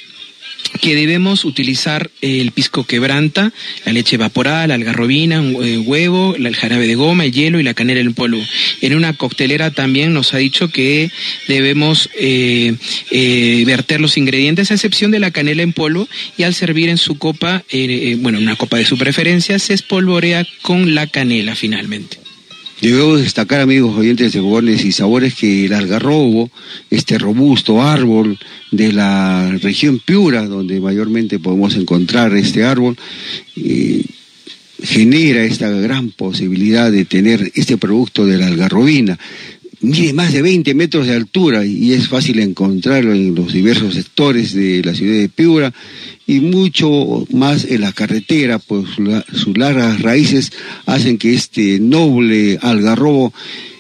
que 0.81 0.95
debemos 0.95 1.45
utilizar 1.45 2.11
el 2.21 2.51
pisco 2.53 2.85
quebranta, 2.85 3.53
la 3.85 3.93
leche 3.93 4.17
evaporada, 4.17 4.67
la 4.67 4.75
algarrobina, 4.75 5.41
un 5.41 5.63
eh, 5.63 5.79
huevo, 5.79 6.35
el 6.35 6.57
jarabe 6.57 6.87
de 6.87 6.95
goma, 6.95 7.25
el 7.25 7.33
hielo 7.33 7.61
y 7.61 7.63
la 7.63 7.75
canela 7.75 8.01
en 8.01 8.15
polvo. 8.15 8.43
En 8.81 8.95
una 8.95 9.13
coctelera 9.13 9.71
también 9.71 10.15
nos 10.15 10.35
ha 10.35 10.39
dicho 10.39 10.69
que 10.69 11.11
debemos 11.47 12.09
eh, 12.19 12.75
eh, 13.11 13.63
verter 13.67 14.01
los 14.01 14.17
ingredientes 14.17 14.71
a 14.71 14.75
excepción 14.75 15.11
de 15.11 15.21
la 15.21 15.31
canela 15.31 15.63
en 15.63 15.73
polvo 15.73 16.09
y 16.37 16.45
al 16.45 16.55
servir 16.55 16.89
en 16.89 16.99
su 16.99 17.19
copa, 17.19 17.65
bueno, 18.19 18.39
una 18.39 18.57
copa 18.57 18.77
de 18.77 18.85
su 18.85 18.97
preferencia, 18.97 19.59
se 19.59 19.75
espolvorea 19.75 20.47
con 20.63 20.95
la 20.95 21.07
canela 21.07 21.55
finalmente. 21.55 22.22
Debemos 22.83 23.21
destacar, 23.21 23.61
amigos 23.61 23.97
oyentes 23.97 24.33
de 24.33 24.41
Fogones 24.41 24.85
y 24.85 24.91
Sabores, 24.91 25.37
que 25.37 25.67
el 25.67 25.73
algarrobo, 25.73 26.51
este 26.91 27.17
robusto 27.17 27.81
árbol 27.81 28.41
de 28.73 28.93
la 28.93 29.57
región 29.63 30.01
Piura, 30.05 30.47
donde 30.47 30.81
mayormente 30.81 31.39
podemos 31.39 31.77
encontrar 31.77 32.35
este 32.35 32.65
árbol, 32.65 32.99
eh, 33.55 34.05
genera 34.83 35.45
esta 35.45 35.71
gran 35.71 36.11
posibilidad 36.11 36.91
de 36.91 37.05
tener 37.05 37.53
este 37.55 37.77
producto 37.77 38.27
de 38.27 38.39
la 38.39 38.49
algarrobina 38.49 39.17
mide 39.83 40.13
más 40.13 40.33
de 40.33 40.43
20 40.43 40.75
metros 40.75 41.07
de 41.07 41.15
altura 41.15 41.65
y 41.65 41.93
es 41.93 42.09
fácil 42.09 42.39
encontrarlo 42.39 43.13
en 43.13 43.35
los 43.35 43.53
diversos 43.53 43.95
sectores 43.95 44.55
de 44.55 44.83
la 44.83 44.95
ciudad 44.95 45.19
de 45.19 45.29
Piura 45.29 45.73
y 46.27 46.41
mucho 46.41 47.27
más 47.33 47.65
en 47.65 47.81
la 47.81 47.93
carretera, 47.93 48.59
pues 48.59 48.87
sus 49.35 49.59
largas 49.59 50.01
raíces 50.01 50.53
hacen 50.87 51.19
que 51.19 51.35
este 51.35 51.81
noble 51.81 52.59
algarrobo 52.63 53.35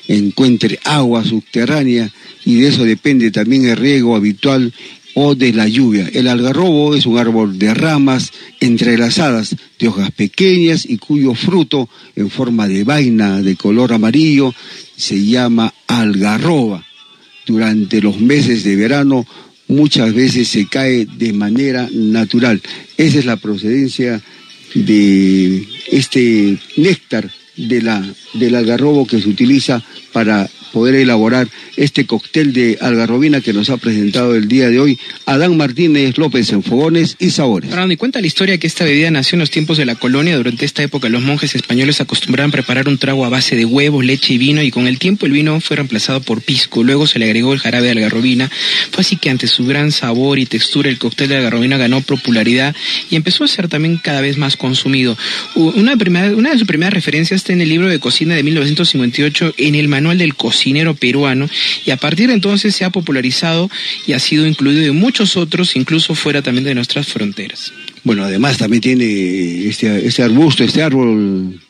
encuentre 0.09 0.80
agua 0.84 1.24
subterránea 1.24 2.11
y 2.44 2.57
de 2.57 2.68
eso 2.68 2.84
depende 2.84 3.30
también 3.30 3.64
el 3.66 3.76
riego 3.76 4.16
habitual 4.16 4.74
o 5.14 5.34
de 5.34 5.53
la 5.53 5.68
lluvia. 5.68 6.09
El 6.12 6.26
algarrobo 6.26 6.94
es 6.94 7.07
un 7.07 7.18
árbol 7.18 7.59
de 7.59 7.74
ramas 7.74 8.32
entrelazadas, 8.61 9.55
de 9.78 9.88
hojas 9.88 10.11
pequeñas 10.11 10.84
y 10.84 10.98
cuyo 10.98 11.34
fruto 11.34 11.88
en 12.16 12.30
forma 12.30 12.66
de 12.66 12.82
vaina 12.82 13.40
de 13.40 13.57
color 13.57 13.92
amarillo 13.92 14.55
se 15.03 15.24
llama 15.24 15.74
algarroba. 15.88 16.84
Durante 17.44 18.00
los 18.00 18.20
meses 18.20 18.62
de 18.62 18.76
verano 18.76 19.26
muchas 19.66 20.14
veces 20.14 20.48
se 20.48 20.68
cae 20.68 21.07
de 21.07 21.32
manera 21.32 21.88
natural. 21.92 22.62
Esa 22.96 23.18
es 23.18 23.24
la 23.24 23.36
procedencia 23.36 24.22
de 24.74 25.66
este 25.90 26.57
néctar 26.76 27.28
de 27.57 27.82
la, 27.82 28.05
del 28.34 28.55
algarrobo 28.55 29.05
que 29.05 29.20
se 29.20 29.28
utiliza 29.28 29.82
para 30.12 30.48
poder 30.72 30.94
elaborar 30.96 31.48
este 31.76 32.06
cóctel 32.06 32.52
de 32.52 32.78
algarrobina 32.80 33.40
que 33.40 33.52
nos 33.52 33.70
ha 33.70 33.76
presentado 33.76 34.34
el 34.34 34.48
día 34.48 34.68
de 34.70 34.80
hoy 34.80 34.98
Adán 35.26 35.56
Martínez 35.56 36.18
López 36.18 36.50
en 36.52 36.62
Fogones 36.62 37.16
y 37.20 37.30
Sabores. 37.30 37.70
Fernando, 37.70 37.94
y 37.94 37.96
cuenta 37.96 38.20
la 38.20 38.26
historia 38.26 38.58
que 38.58 38.66
esta 38.66 38.84
bebida 38.84 39.10
nació 39.10 39.36
en 39.36 39.40
los 39.40 39.50
tiempos 39.50 39.76
de 39.76 39.84
la 39.84 39.94
colonia. 39.94 40.36
Durante 40.36 40.64
esta 40.64 40.82
época 40.82 41.08
los 41.08 41.22
monjes 41.22 41.54
españoles 41.54 42.00
acostumbraban 42.00 42.50
preparar 42.50 42.88
un 42.88 42.98
trago 42.98 43.24
a 43.24 43.28
base 43.28 43.54
de 43.54 43.64
huevos, 43.64 44.04
leche 44.04 44.34
y 44.34 44.38
vino 44.38 44.62
y 44.62 44.70
con 44.70 44.86
el 44.86 44.98
tiempo 44.98 45.26
el 45.26 45.32
vino 45.32 45.60
fue 45.60 45.76
reemplazado 45.76 46.20
por 46.22 46.40
pisco. 46.40 46.82
Luego 46.82 47.06
se 47.06 47.18
le 47.18 47.26
agregó 47.26 47.52
el 47.52 47.60
jarabe 47.60 47.86
de 47.86 47.92
algarrobina. 47.92 48.50
Fue 48.90 49.02
así 49.02 49.16
que 49.16 49.30
ante 49.30 49.46
su 49.46 49.66
gran 49.66 49.92
sabor 49.92 50.38
y 50.38 50.46
textura 50.46 50.88
el 50.88 50.98
cóctel 50.98 51.28
de 51.28 51.36
algarrobina 51.36 51.76
ganó 51.76 52.00
popularidad 52.00 52.74
y 53.10 53.16
empezó 53.16 53.44
a 53.44 53.48
ser 53.48 53.68
también 53.68 53.98
cada 53.98 54.22
vez 54.22 54.38
más 54.38 54.56
consumido. 54.56 55.16
Una, 55.54 55.96
primera, 55.96 56.34
una 56.34 56.50
de 56.50 56.58
sus 56.58 56.66
primeras 56.66 56.94
referencias 56.94 57.42
está 57.42 57.52
en 57.52 57.60
el 57.60 57.68
libro 57.68 57.88
de 57.88 57.98
cocina 57.98 58.34
de 58.34 58.42
1958 58.42 59.54
en 59.58 59.74
el 59.74 59.88
manual 59.88 60.18
del 60.18 60.34
cocinero 60.34 60.61
peruano 60.98 61.48
y 61.84 61.90
a 61.90 61.96
partir 61.96 62.28
de 62.28 62.34
entonces 62.34 62.74
se 62.74 62.84
ha 62.84 62.90
popularizado 62.90 63.70
y 64.06 64.12
ha 64.12 64.18
sido 64.18 64.46
incluido 64.46 64.82
en 64.90 64.96
muchos 64.96 65.36
otros, 65.36 65.76
incluso 65.76 66.14
fuera 66.14 66.42
también 66.42 66.64
de 66.64 66.74
nuestras 66.74 67.08
fronteras. 67.08 67.72
Bueno, 68.04 68.24
además 68.24 68.58
también 68.58 68.80
tiene 68.80 69.66
este, 69.66 70.06
este 70.06 70.22
arbusto, 70.22 70.64
este 70.64 70.82
árbol, 70.82 71.60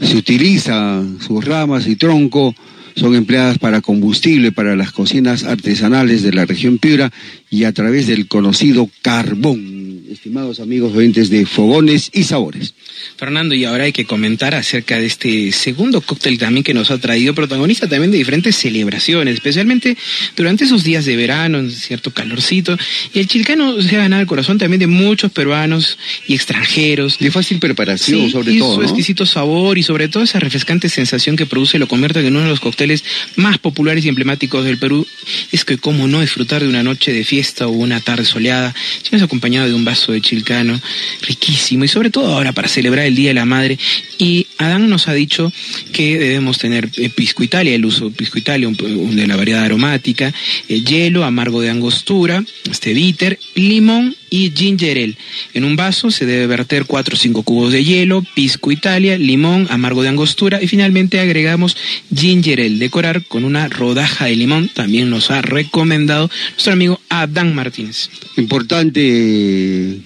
se 0.00 0.16
utiliza 0.16 1.02
sus 1.26 1.44
ramas 1.44 1.86
y 1.86 1.96
tronco, 1.96 2.54
son 2.94 3.14
empleadas 3.14 3.58
para 3.58 3.80
combustible 3.80 4.52
para 4.52 4.76
las 4.76 4.92
cocinas 4.92 5.44
artesanales 5.44 6.22
de 6.22 6.32
la 6.32 6.44
región 6.44 6.78
Piura 6.78 7.10
y 7.50 7.64
a 7.64 7.72
través 7.72 8.06
del 8.06 8.28
conocido 8.28 8.88
carbón, 9.02 9.81
estimados 10.12 10.60
amigos 10.60 10.94
oyentes 10.94 11.30
de 11.30 11.46
Fogones 11.46 12.10
y 12.12 12.24
Sabores. 12.24 12.74
Fernando, 13.16 13.54
y 13.54 13.64
ahora 13.64 13.84
hay 13.84 13.92
que 13.92 14.04
comentar 14.04 14.54
acerca 14.54 14.98
de 14.98 15.06
este 15.06 15.52
segundo 15.52 16.00
cóctel 16.00 16.38
también 16.38 16.62
que 16.62 16.74
nos 16.74 16.90
ha 16.90 16.98
traído 16.98 17.34
protagonista 17.34 17.88
también 17.88 18.10
de 18.10 18.18
diferentes 18.18 18.56
celebraciones, 18.56 19.34
especialmente 19.34 19.96
durante 20.36 20.64
esos 20.64 20.84
días 20.84 21.04
de 21.04 21.16
verano, 21.16 21.58
en 21.58 21.70
cierto 21.70 22.12
calorcito. 22.12 22.76
Y 23.14 23.20
el 23.20 23.26
chilcano 23.26 23.80
se 23.80 23.96
ha 23.96 24.00
ganado 24.00 24.20
el 24.20 24.28
corazón 24.28 24.58
también 24.58 24.80
de 24.80 24.86
muchos 24.86 25.32
peruanos 25.32 25.98
y 26.26 26.34
extranjeros. 26.34 27.18
De 27.18 27.30
fácil 27.30 27.58
preparación, 27.58 28.30
sobre 28.30 28.52
y 28.52 28.58
todo. 28.58 28.76
su 28.76 28.82
exquisito 28.82 29.24
sabor 29.24 29.78
y 29.78 29.82
sobre 29.82 30.08
todo 30.08 30.22
esa 30.22 30.40
refrescante 30.40 30.88
sensación 30.88 31.36
que 31.36 31.46
produce 31.46 31.78
lo 31.78 31.88
convierte 31.88 32.20
en 32.20 32.36
uno 32.36 32.44
de 32.44 32.50
los 32.50 32.60
cócteles 32.60 33.04
más 33.36 33.58
populares 33.58 34.04
y 34.04 34.08
emblemáticos 34.08 34.64
del 34.64 34.78
Perú. 34.78 35.06
Es 35.52 35.64
que 35.64 35.78
cómo 35.78 36.06
no 36.06 36.20
disfrutar 36.20 36.62
de 36.62 36.68
una 36.68 36.82
noche 36.82 37.12
de 37.12 37.24
fiesta 37.24 37.66
o 37.66 37.70
una 37.70 38.00
tarde 38.00 38.24
soleada, 38.24 38.74
si 39.02 39.10
no 39.12 39.18
es 39.18 39.24
acompañado 39.24 39.68
de 39.68 39.74
un 39.74 39.84
vaso 39.84 40.01
de 40.10 40.20
chilcano 40.20 40.80
riquísimo 41.20 41.84
y 41.84 41.88
sobre 41.88 42.10
todo 42.10 42.34
ahora 42.34 42.52
para 42.52 42.66
celebrar 42.66 43.06
el 43.06 43.14
Día 43.14 43.28
de 43.28 43.34
la 43.34 43.44
Madre. 43.44 43.78
Y 44.18 44.48
Adán 44.58 44.90
nos 44.90 45.06
ha 45.06 45.12
dicho 45.12 45.52
que 45.92 46.18
debemos 46.18 46.58
tener 46.58 46.90
eh, 46.96 47.10
pisco 47.10 47.44
Italia, 47.44 47.74
el 47.74 47.84
uso 47.84 48.08
de 48.08 48.16
pisco 48.16 48.38
Italia, 48.38 48.68
de 48.70 49.26
la 49.28 49.36
variedad 49.36 49.62
aromática, 49.62 50.34
eh, 50.68 50.80
hielo, 50.80 51.24
amargo 51.24 51.60
de 51.60 51.70
angostura, 51.70 52.44
este 52.68 52.92
bitter, 52.92 53.38
limón 53.54 54.16
y 54.32 54.50
ginger 54.50 54.96
ale. 54.96 55.16
En 55.52 55.64
un 55.64 55.76
vaso 55.76 56.10
se 56.10 56.24
debe 56.24 56.46
verter 56.46 56.86
4 56.86 57.14
o 57.14 57.18
5 57.18 57.42
cubos 57.42 57.70
de 57.70 57.84
hielo, 57.84 58.24
pisco 58.34 58.72
Italia, 58.72 59.18
limón, 59.18 59.66
amargo 59.70 60.02
de 60.02 60.08
angostura 60.08 60.60
y 60.62 60.66
finalmente 60.66 61.20
agregamos 61.20 61.76
ginger 62.12 62.60
ale. 62.60 62.78
Decorar 62.78 63.26
con 63.26 63.44
una 63.44 63.68
rodaja 63.68 64.24
de 64.24 64.36
limón, 64.36 64.70
también 64.72 65.10
nos 65.10 65.30
ha 65.30 65.42
recomendado 65.42 66.30
nuestro 66.52 66.72
amigo 66.72 66.98
Adán 67.10 67.54
Martínez. 67.54 68.08
Importante 68.38 69.98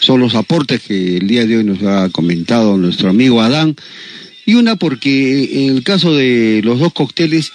son 0.00 0.20
los 0.20 0.34
aportes 0.34 0.82
que 0.82 1.16
el 1.16 1.26
día 1.26 1.46
de 1.46 1.56
hoy 1.56 1.64
nos 1.64 1.82
ha 1.84 2.10
comentado 2.10 2.76
nuestro 2.76 3.08
amigo 3.08 3.40
Adán. 3.40 3.74
Y 4.44 4.56
una 4.56 4.76
porque 4.76 5.64
en 5.64 5.76
el 5.76 5.82
caso 5.82 6.14
de 6.14 6.60
los 6.62 6.78
dos 6.80 6.92
cócteles 6.92 7.50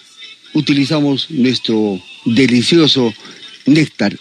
utilizamos 0.53 1.29
nuestro 1.29 2.01
delicioso 2.25 3.13
néctar 3.67 4.17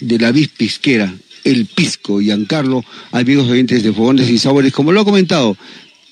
de 0.00 0.18
la 0.18 0.32
vid 0.32 0.50
pisquera, 0.56 1.14
el 1.44 1.66
pisco, 1.66 2.20
Giancarlo, 2.20 2.84
amigos 3.12 3.48
oyentes 3.48 3.82
de 3.82 3.92
Fogones 3.92 4.28
y 4.28 4.38
Sabores, 4.38 4.72
como 4.72 4.92
lo 4.92 5.00
ha 5.00 5.04
comentado, 5.04 5.56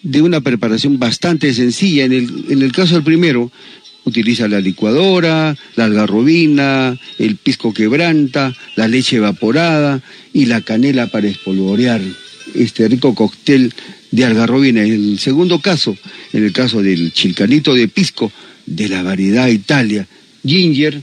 de 0.03 0.23
una 0.23 0.41
preparación 0.41 0.99
bastante 0.99 1.53
sencilla. 1.55 2.05
En 2.05 2.13
el, 2.13 2.45
en 2.51 2.63
el 2.63 2.73
caso 2.73 2.95
del 2.95 3.03
primero, 3.03 3.51
utiliza 4.05 4.49
la 4.49 4.61
licuadora, 4.61 5.57
la 5.77 5.85
algarrobina, 5.85 6.99
el 7.19 7.37
pisco 7.37 7.73
quebranta, 7.73 8.55
la 8.77 8.87
leche 8.87 9.17
evaporada 9.17 10.03
y 10.33 10.47
la 10.47 10.61
canela 10.61 11.09
para 11.09 11.29
espolvorear 11.29 12.01
este 12.55 12.87
rico 12.89 13.15
cóctel 13.15 13.73
de 14.11 14.25
algarrobina. 14.25 14.83
En 14.85 14.93
el 14.93 15.19
segundo 15.19 15.61
caso, 15.61 15.97
en 16.33 16.45
el 16.45 16.53
caso 16.53 16.83
del 16.83 17.13
chilcanito 17.13 17.75
de 17.75 17.89
pisco, 17.89 18.31
de 18.67 18.89
la 18.89 19.03
variedad 19.03 19.49
Italia. 19.49 20.07
Ginger, 20.47 21.03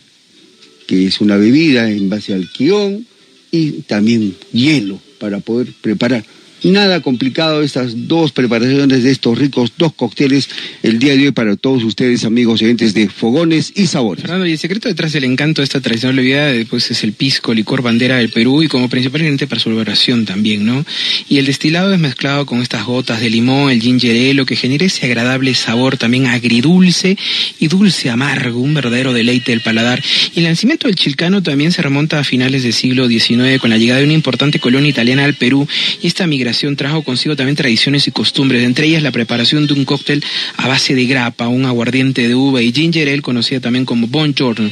que 0.91 1.07
es 1.07 1.21
una 1.21 1.37
bebida 1.37 1.89
en 1.89 2.09
base 2.09 2.33
al 2.33 2.51
quión, 2.51 3.05
y 3.49 3.83
también 3.83 4.35
hielo 4.51 4.99
para 5.19 5.39
poder 5.39 5.69
preparar 5.79 6.25
Nada 6.63 7.01
complicado 7.01 7.63
estas 7.63 8.07
dos 8.07 8.31
preparaciones 8.31 9.01
de 9.01 9.09
estos 9.09 9.35
ricos 9.35 9.73
dos 9.79 9.93
cócteles 9.93 10.47
el 10.83 10.99
día 10.99 11.15
de 11.15 11.25
hoy 11.25 11.31
para 11.31 11.55
todos 11.55 11.83
ustedes, 11.83 12.23
amigos 12.23 12.61
y 12.61 12.65
oyentes 12.65 12.93
de 12.93 13.09
Fogones 13.09 13.73
y 13.75 13.87
Sabores. 13.87 14.21
Fernando, 14.21 14.45
y 14.45 14.51
el 14.51 14.59
secreto 14.59 14.87
detrás 14.87 15.11
del 15.13 15.23
encanto 15.23 15.61
de 15.61 15.63
esta 15.63 15.81
tradicional 15.81 16.17
bebida 16.17 16.51
pues, 16.69 16.91
es 16.91 17.03
el 17.03 17.13
pisco, 17.13 17.55
licor 17.55 17.81
bandera 17.81 18.17
del 18.17 18.29
Perú 18.29 18.61
y 18.61 18.67
como 18.67 18.89
principal 18.89 19.21
ingrediente 19.21 19.47
para 19.47 19.59
su 19.59 19.69
elaboración 19.69 20.25
también, 20.25 20.63
¿no? 20.63 20.85
Y 21.27 21.39
el 21.39 21.47
destilado 21.47 21.91
es 21.95 21.99
mezclado 21.99 22.45
con 22.45 22.61
estas 22.61 22.85
gotas 22.85 23.21
de 23.21 23.31
limón, 23.31 23.71
el 23.71 23.81
ginger 23.81 24.35
lo 24.35 24.45
que 24.45 24.55
genera 24.55 24.85
ese 24.85 25.07
agradable 25.07 25.55
sabor 25.55 25.97
también 25.97 26.27
agridulce 26.27 27.17
y 27.59 27.67
dulce 27.69 28.11
amargo, 28.11 28.59
un 28.59 28.75
verdadero 28.75 29.13
deleite 29.13 29.51
del 29.51 29.61
paladar. 29.61 30.03
Y 30.35 30.41
el 30.41 30.45
nacimiento 30.45 30.87
del 30.87 30.95
chilcano 30.95 31.41
también 31.41 31.71
se 31.71 31.81
remonta 31.81 32.19
a 32.19 32.23
finales 32.23 32.61
del 32.61 32.73
siglo 32.73 33.07
XIX 33.07 33.59
con 33.59 33.71
la 33.71 33.77
llegada 33.77 33.99
de 33.99 34.05
una 34.05 34.13
importante 34.13 34.59
colonia 34.59 34.89
italiana 34.89 35.25
al 35.25 35.33
Perú 35.33 35.67
y 36.01 36.07
esta 36.07 36.27
migración 36.27 36.50
trajo 36.75 37.03
consigo 37.03 37.35
también 37.35 37.55
tradiciones 37.55 38.07
y 38.07 38.11
costumbres, 38.11 38.63
entre 38.63 38.87
ellas 38.87 39.03
la 39.03 39.11
preparación 39.11 39.67
de 39.67 39.73
un 39.73 39.85
cóctel 39.85 40.23
a 40.57 40.67
base 40.67 40.95
de 40.95 41.05
grapa, 41.05 41.47
un 41.47 41.65
aguardiente 41.65 42.27
de 42.27 42.35
uva 42.35 42.61
y 42.61 42.71
ginger 42.71 43.09
ale, 43.09 43.21
conocida 43.21 43.59
también 43.59 43.85
como 43.85 44.07
Buongiorno. 44.07 44.69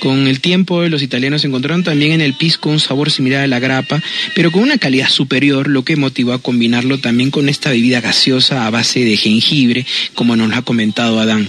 Con 0.00 0.26
el 0.26 0.40
tiempo 0.40 0.82
los 0.88 1.02
italianos 1.02 1.44
encontraron 1.44 1.84
también 1.84 2.12
en 2.12 2.20
el 2.20 2.34
pisco 2.34 2.70
un 2.70 2.80
sabor 2.80 3.10
similar 3.10 3.42
a 3.42 3.46
la 3.46 3.58
grapa, 3.60 4.02
pero 4.34 4.50
con 4.50 4.62
una 4.62 4.78
calidad 4.78 5.08
superior, 5.08 5.68
lo 5.68 5.84
que 5.84 5.96
motivó 5.96 6.32
a 6.32 6.42
combinarlo 6.42 6.98
también 6.98 7.30
con 7.30 7.48
esta 7.48 7.70
bebida 7.70 8.00
gaseosa 8.00 8.66
a 8.66 8.70
base 8.70 9.04
de 9.04 9.16
jengibre, 9.16 9.86
como 10.14 10.36
nos 10.36 10.52
ha 10.54 10.62
comentado 10.62 11.20
Adán. 11.20 11.48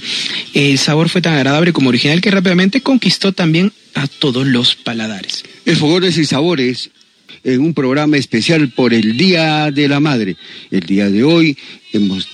El 0.53 0.77
sabor 0.77 1.09
fue 1.09 1.21
tan 1.21 1.33
agradable 1.33 1.73
como 1.73 1.89
original 1.89 2.21
que 2.21 2.31
rápidamente 2.31 2.81
conquistó 2.81 3.31
también 3.31 3.71
a 3.93 4.07
todos 4.07 4.47
los 4.47 4.75
paladares. 4.75 5.43
El 5.65 5.77
Fogones 5.77 6.17
y 6.17 6.25
Sabores 6.25 6.89
en 7.43 7.61
un 7.61 7.73
programa 7.73 8.17
especial 8.17 8.69
por 8.69 8.93
el 8.93 9.17
Día 9.17 9.71
de 9.71 9.87
la 9.87 9.99
Madre. 9.99 10.37
El 10.71 10.81
día 10.81 11.09
de 11.09 11.23
hoy 11.23 11.57
hemos 11.91 12.27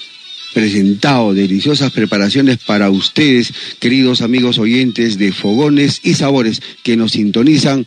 presentado 0.53 1.34
deliciosas 1.34 1.91
preparaciones 1.91 2.57
para 2.57 2.89
ustedes, 2.89 3.53
queridos 3.80 4.22
amigos 4.22 4.57
oyentes 4.57 5.18
de 5.18 5.32
Fogones 5.32 6.01
y 6.03 6.16
Sabores, 6.16 6.62
que 6.84 6.97
nos 6.97 7.14
sintonizan 7.14 7.86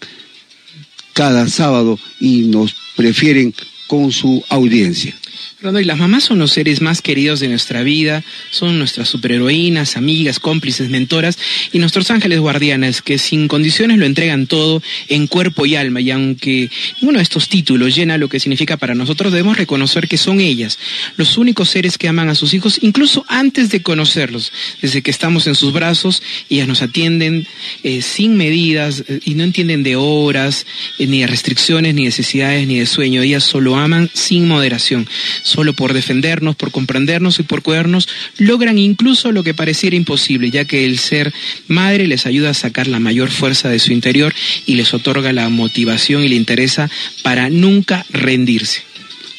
cada 1.13 1.49
sábado 1.49 1.99
y 2.21 2.43
nos 2.43 2.75
prefieren 2.97 3.55
con 3.87 4.13
su 4.13 4.45
audiencia 4.49 5.15
y 5.63 5.85
las 5.85 5.99
mamás 5.99 6.25
son 6.25 6.41
los 6.41 6.51
seres 6.51 6.81
más 6.81 7.03
queridos 7.03 7.39
de 7.39 7.47
nuestra 7.47 7.85
vida, 7.85 8.25
son 8.51 8.81
nuestras 8.81 9.09
superheroínas, 9.09 9.97
amigas, 9.97 10.41
cómplices, 10.41 10.91
mentoras 10.91 11.39
y 11.71 11.79
nuestros 11.79 12.11
ángeles 12.11 12.41
guardianes 12.41 13.01
que 13.01 13.17
sin 13.17 13.47
condiciones 13.47 13.99
lo 13.99 14.05
entregan 14.05 14.49
todo 14.49 14.83
en 15.09 15.29
cuerpo 15.29 15.65
y 15.65 15.77
alma. 15.77 16.01
Y 16.01 16.11
aunque 16.11 16.69
ninguno 17.01 17.19
de 17.19 17.23
estos 17.23 17.49
títulos 17.49 17.95
llena 17.95 18.19
lo 18.19 18.29
que 18.29 18.41
significa 18.41 18.77
para 18.77 18.97
nosotros, 18.97 19.33
debemos 19.33 19.57
reconocer 19.57 20.09
que 20.09 20.19
son 20.19 20.41
ellas 20.41 20.81
los 21.17 21.39
únicos 21.39 21.71
seres 21.71 21.97
que 21.97 22.09
aman 22.09 22.29
a 22.29 22.35
sus 22.35 22.55
hijos, 22.55 22.81
incluso 22.83 23.25
antes 23.29 23.71
de 23.71 23.83
conocerlos. 23.83 24.53
Desde 24.81 25.01
que 25.01 25.13
estamos 25.13 25.47
en 25.47 25.55
sus 25.55 25.73
brazos, 25.73 26.25
ellas 26.51 26.67
nos 26.67 26.83
atienden 26.83 27.47
eh, 27.85 28.03
sin 28.03 28.37
medidas 28.37 29.05
eh, 29.07 29.21
y 29.25 29.35
no 29.35 29.45
entienden 29.45 29.85
de 29.85 29.95
horas, 29.95 30.67
eh, 30.99 31.07
ni 31.07 31.21
de 31.21 31.29
restricciones, 31.29 31.95
ni 31.95 32.03
necesidades, 32.03 32.67
ni 32.67 32.81
de 32.81 32.87
sueño. 32.87 33.23
Ellas 33.23 33.45
solo 33.45 33.77
aman 33.77 34.11
sin 34.13 34.49
moderación 34.49 35.07
solo 35.53 35.75
por 35.75 35.93
defendernos, 35.93 36.57
por 36.57 36.71
comprendernos 36.71 37.39
y 37.39 37.43
por 37.43 37.63
cuidarnos, 37.63 38.09
logran 38.39 38.79
incluso 38.79 39.33
lo 39.33 39.45
que 39.45 39.55
pareciera 39.55 39.95
imposible, 39.95 40.51
ya 40.51 40.65
que 40.65 40.87
el 40.87 40.99
ser 40.99 41.33
madre 41.69 42.07
les 42.07 42.27
ayuda 42.27 42.51
a 42.51 42.55
sacar 42.55 42.87
la 42.87 43.01
mayor 43.01 43.31
fuerza 43.31 43.69
de 43.69 43.79
su 43.79 43.93
interior 43.93 44.33
y 44.67 44.77
les 44.77 44.95
otorga 44.95 45.33
la 45.33 45.49
motivación 45.51 46.25
y 46.25 46.29
la 46.29 46.35
interesa 46.37 46.91
para 47.23 47.51
nunca 47.51 48.07
rendirse. 48.11 48.83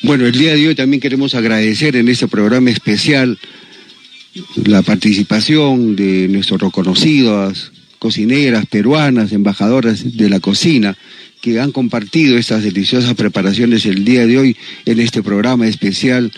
Bueno, 0.03 0.25
el 0.25 0.33
día 0.33 0.53
de 0.53 0.67
hoy 0.67 0.75
también 0.75 1.01
queremos 1.01 1.33
agradecer 1.33 1.95
en 1.95 2.09
este 2.09 2.27
programa 2.27 2.69
especial 2.69 3.39
la 4.55 4.81
participación 4.81 5.95
de 5.95 6.27
nuestros 6.27 6.61
reconocidas 6.61 7.71
cocineras 7.99 8.65
peruanas, 8.65 9.31
embajadoras 9.31 10.17
de 10.17 10.29
la 10.29 10.41
cocina, 10.41 10.97
que 11.43 11.59
han 11.59 11.73
compartido 11.73 12.37
estas 12.37 12.63
deliciosas 12.63 13.15
preparaciones 13.15 13.85
el 13.85 14.05
día 14.05 14.25
de 14.25 14.37
hoy 14.37 14.57
en 14.85 15.01
este 15.01 15.21
programa 15.21 15.67
especial 15.67 16.31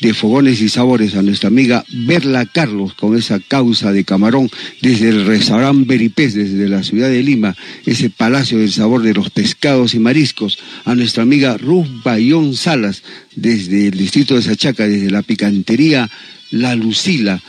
de 0.00 0.14
Fogones 0.14 0.60
y 0.60 0.68
Sabores 0.68 1.16
a 1.16 1.22
nuestra 1.22 1.48
amiga 1.48 1.84
Berla 1.90 2.46
Carlos 2.46 2.94
con 2.94 3.18
esa 3.18 3.40
causa 3.40 3.90
de 3.90 4.04
camarón 4.04 4.48
desde 4.80 5.08
el 5.08 5.26
restaurante 5.26 5.84
Beripés, 5.88 6.34
desde 6.34 6.68
la 6.68 6.84
ciudad 6.84 7.08
de 7.08 7.24
Lima, 7.24 7.56
ese 7.84 8.10
palacio 8.10 8.58
del 8.58 8.70
sabor 8.70 9.02
de 9.02 9.14
los 9.14 9.28
pescados 9.30 9.92
y 9.94 9.98
mariscos, 9.98 10.60
a 10.84 10.94
nuestra 10.94 11.24
amiga 11.24 11.58
Ruth 11.58 11.88
Bayón 12.04 12.54
Salas 12.54 13.02
desde 13.34 13.88
el 13.88 13.98
distrito 13.98 14.36
de 14.36 14.42
Sachaca, 14.42 14.86
desde 14.86 15.10
la 15.10 15.22
picantería 15.22 16.08
La 16.52 16.76
Lucila, 16.76 17.42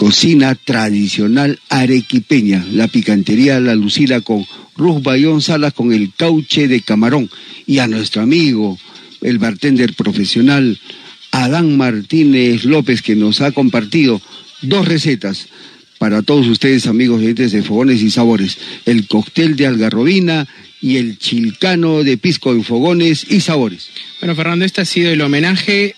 cocina 0.00 0.54
tradicional 0.54 1.60
arequipeña, 1.68 2.64
la 2.72 2.88
picantería 2.88 3.60
La 3.60 3.74
Lucila 3.74 4.22
con 4.22 4.46
Ruz 4.74 5.02
Bayón 5.02 5.42
Salas 5.42 5.74
con 5.74 5.92
el 5.92 6.14
cauche 6.16 6.68
de 6.68 6.80
camarón 6.80 7.28
y 7.66 7.80
a 7.80 7.86
nuestro 7.86 8.22
amigo, 8.22 8.78
el 9.20 9.38
bartender 9.38 9.92
profesional 9.92 10.78
Adán 11.32 11.76
Martínez 11.76 12.64
López 12.64 13.02
que 13.02 13.14
nos 13.14 13.42
ha 13.42 13.52
compartido 13.52 14.22
dos 14.62 14.88
recetas 14.88 15.48
para 15.98 16.22
todos 16.22 16.46
ustedes 16.46 16.86
amigos 16.86 17.20
de 17.20 17.62
Fogones 17.62 18.00
y 18.00 18.10
Sabores, 18.10 18.56
el 18.86 19.06
cóctel 19.06 19.54
de 19.54 19.66
algarrobina 19.66 20.48
y 20.80 20.96
el 20.96 21.18
chilcano 21.18 22.04
de 22.04 22.16
pisco 22.16 22.52
en 22.52 22.64
Fogones 22.64 23.26
y 23.28 23.40
Sabores. 23.40 23.90
Bueno, 24.18 24.34
Fernando, 24.34 24.64
este 24.64 24.80
ha 24.80 24.86
sido 24.86 25.10
el 25.10 25.20
homenaje 25.20 25.94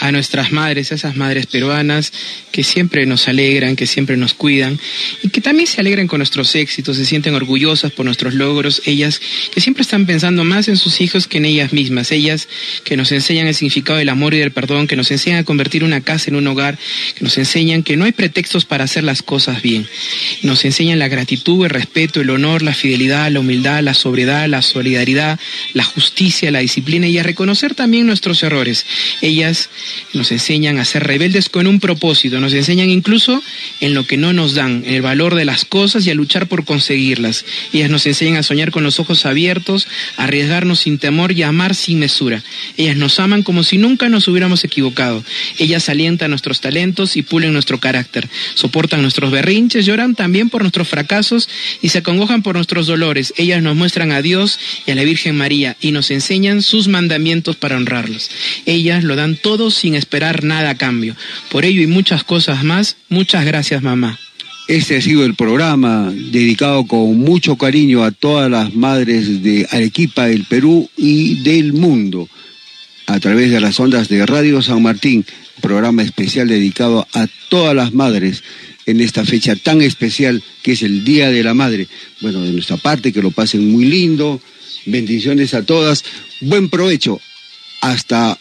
a 0.00 0.10
nuestras 0.10 0.50
madres, 0.50 0.90
a 0.90 0.94
esas 0.94 1.14
madres 1.14 1.46
peruanas 1.46 2.12
que 2.50 2.64
siempre 2.64 3.06
nos 3.06 3.28
alegran, 3.28 3.76
que 3.76 3.86
siempre 3.86 4.16
nos 4.16 4.34
cuidan 4.34 4.80
y 5.22 5.28
que 5.28 5.42
también 5.42 5.66
se 5.66 5.80
alegran 5.80 6.08
con 6.08 6.18
nuestros 6.18 6.54
éxitos, 6.54 6.96
se 6.96 7.04
sienten 7.04 7.34
orgullosas 7.34 7.92
por 7.92 8.06
nuestros 8.06 8.34
logros, 8.34 8.82
ellas 8.86 9.20
que 9.52 9.60
siempre 9.60 9.82
están 9.82 10.06
pensando 10.06 10.42
más 10.42 10.68
en 10.68 10.78
sus 10.78 11.00
hijos 11.02 11.28
que 11.28 11.38
en 11.38 11.44
ellas 11.44 11.74
mismas, 11.74 12.12
ellas 12.12 12.48
que 12.82 12.96
nos 12.96 13.12
enseñan 13.12 13.46
el 13.46 13.54
significado 13.54 13.98
del 13.98 14.08
amor 14.08 14.32
y 14.32 14.38
del 14.38 14.52
perdón, 14.52 14.86
que 14.86 14.96
nos 14.96 15.10
enseñan 15.10 15.40
a 15.40 15.44
convertir 15.44 15.84
una 15.84 16.00
casa 16.00 16.30
en 16.30 16.36
un 16.36 16.46
hogar, 16.46 16.78
que 17.14 17.22
nos 17.22 17.36
enseñan 17.36 17.82
que 17.82 17.96
no 17.96 18.06
hay 18.06 18.12
pretextos 18.12 18.64
para 18.64 18.84
hacer 18.84 19.04
las 19.04 19.22
cosas 19.22 19.60
bien, 19.60 19.86
nos 20.42 20.64
enseñan 20.64 20.98
la 20.98 21.08
gratitud, 21.08 21.64
el 21.64 21.70
respeto, 21.70 22.22
el 22.22 22.30
honor, 22.30 22.62
la 22.62 22.74
fidelidad, 22.74 23.30
la 23.30 23.40
humildad, 23.40 23.82
la 23.82 23.94
sobriedad, 23.94 24.48
la 24.48 24.62
solidaridad, 24.62 25.38
la 25.74 25.84
justicia, 25.84 26.50
la 26.50 26.60
disciplina 26.60 27.06
y 27.06 27.18
a 27.18 27.22
reconocer 27.22 27.74
también 27.74 28.06
nuestros 28.06 28.42
errores. 28.42 28.86
Ellas 29.20 29.68
nos 30.12 30.32
enseñan 30.32 30.78
a 30.78 30.84
ser 30.84 31.04
rebeldes 31.04 31.48
con 31.48 31.66
un 31.66 31.80
propósito, 31.80 32.40
nos 32.40 32.52
enseñan 32.52 32.90
incluso 32.90 33.42
en 33.80 33.94
lo 33.94 34.06
que 34.06 34.16
no 34.16 34.32
nos 34.32 34.54
dan, 34.54 34.82
en 34.86 34.94
el 34.94 35.02
valor 35.02 35.34
de 35.34 35.44
las 35.44 35.64
cosas 35.64 36.06
y 36.06 36.10
a 36.10 36.14
luchar 36.14 36.46
por 36.46 36.64
conseguirlas. 36.64 37.44
Ellas 37.72 37.90
nos 37.90 38.06
enseñan 38.06 38.36
a 38.36 38.42
soñar 38.42 38.70
con 38.70 38.84
los 38.84 39.00
ojos 39.00 39.26
abiertos, 39.26 39.86
a 40.16 40.24
arriesgarnos 40.24 40.80
sin 40.80 40.98
temor 40.98 41.32
y 41.32 41.42
a 41.42 41.48
amar 41.48 41.74
sin 41.74 41.98
mesura. 41.98 42.42
Ellas 42.76 42.96
nos 42.96 43.20
aman 43.20 43.42
como 43.42 43.62
si 43.62 43.78
nunca 43.78 44.08
nos 44.08 44.28
hubiéramos 44.28 44.64
equivocado. 44.64 45.24
Ellas 45.58 45.88
alientan 45.88 46.30
nuestros 46.30 46.60
talentos 46.60 47.16
y 47.16 47.22
pulen 47.22 47.52
nuestro 47.52 47.78
carácter, 47.78 48.28
soportan 48.54 49.02
nuestros 49.02 49.30
berrinches, 49.30 49.86
lloran 49.86 50.14
también 50.14 50.50
por 50.50 50.62
nuestros 50.62 50.88
fracasos 50.88 51.48
y 51.82 51.88
se 51.88 51.98
acongojan 51.98 52.42
por 52.42 52.56
nuestros 52.56 52.86
dolores. 52.86 53.34
Ellas 53.36 53.62
nos 53.62 53.76
muestran 53.76 54.12
a 54.12 54.22
Dios 54.22 54.58
y 54.86 54.90
a 54.90 54.94
la 54.94 55.04
Virgen 55.04 55.36
María 55.36 55.76
y 55.80 55.92
nos 55.92 56.10
enseñan 56.10 56.62
sus 56.62 56.88
mandamientos 56.88 57.56
para 57.56 57.76
honrarlos. 57.76 58.30
Ellas 58.66 59.04
lo 59.04 59.16
dan 59.16 59.36
todo 59.36 59.70
sin 59.80 59.94
esperar 59.94 60.44
nada 60.44 60.70
a 60.70 60.74
cambio. 60.76 61.16
Por 61.50 61.64
ello 61.64 61.80
y 61.82 61.86
muchas 61.86 62.22
cosas 62.24 62.62
más, 62.64 62.96
muchas 63.08 63.44
gracias 63.44 63.82
mamá. 63.82 64.18
Este 64.68 64.96
ha 64.96 65.02
sido 65.02 65.24
el 65.24 65.34
programa 65.34 66.12
dedicado 66.14 66.86
con 66.86 67.18
mucho 67.18 67.56
cariño 67.56 68.04
a 68.04 68.12
todas 68.12 68.48
las 68.48 68.72
madres 68.74 69.42
de 69.42 69.66
Arequipa, 69.70 70.26
del 70.26 70.44
Perú 70.44 70.88
y 70.96 71.42
del 71.42 71.72
mundo, 71.72 72.28
a 73.06 73.18
través 73.18 73.50
de 73.50 73.60
las 73.60 73.80
ondas 73.80 74.08
de 74.08 74.24
Radio 74.24 74.62
San 74.62 74.80
Martín, 74.80 75.24
programa 75.60 76.02
especial 76.02 76.46
dedicado 76.46 77.08
a 77.14 77.26
todas 77.48 77.74
las 77.74 77.92
madres 77.92 78.44
en 78.86 79.00
esta 79.00 79.24
fecha 79.24 79.56
tan 79.56 79.82
especial 79.82 80.42
que 80.62 80.72
es 80.72 80.82
el 80.82 81.04
Día 81.04 81.30
de 81.30 81.42
la 81.42 81.54
Madre. 81.54 81.88
Bueno, 82.20 82.42
de 82.42 82.52
nuestra 82.52 82.76
parte, 82.76 83.12
que 83.12 83.22
lo 83.22 83.32
pasen 83.32 83.72
muy 83.72 83.86
lindo, 83.86 84.40
bendiciones 84.86 85.52
a 85.54 85.64
todas, 85.64 86.04
buen 86.40 86.68
provecho. 86.68 87.20
Hasta 87.80 88.38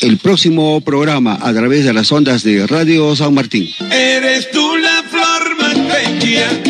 el 0.00 0.18
próximo 0.18 0.80
programa 0.80 1.38
a 1.40 1.52
través 1.52 1.84
de 1.84 1.92
las 1.92 2.10
ondas 2.12 2.42
de 2.42 2.66
Radio 2.66 3.14
San 3.16 3.34
Martín. 3.34 3.68
Eres 3.90 4.50
tú 4.50 4.76
la 4.76 5.02
flor 5.10 5.56
más 5.58 5.76
bella 5.76 6.67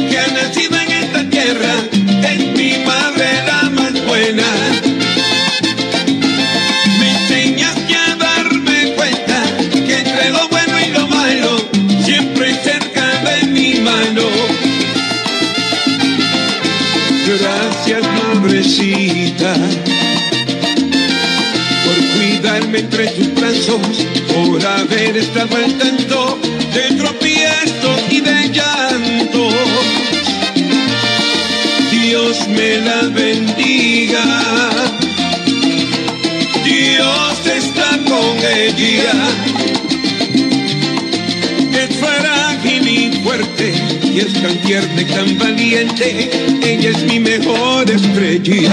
entre 22.99 23.15
tus 23.15 23.35
brazos 23.35 24.07
por 24.35 24.67
haber 24.67 25.17
estado 25.17 25.57
al 25.57 25.73
tanto 25.75 26.39
de 26.75 26.97
tropiezos 26.97 28.01
y 28.11 28.21
de 28.21 28.49
llantos. 28.51 29.55
Dios 31.93 32.49
me 32.49 32.79
la 32.79 33.03
bendiga. 33.09 34.25
Dios 36.65 37.47
está 37.47 37.99
con 38.09 38.37
ella. 38.39 39.13
Es 41.73 41.97
frágil 41.97 42.89
y 42.89 43.23
fuerte 43.23 43.75
y 44.03 44.21
es 44.21 44.33
tan 44.43 44.57
tierna 44.63 45.03
y 45.03 45.05
tan 45.05 45.39
valiente. 45.39 46.31
Ella 46.65 46.91
es 46.91 47.05
mi 47.05 47.21
mejor 47.21 47.89
estrella. 47.89 48.73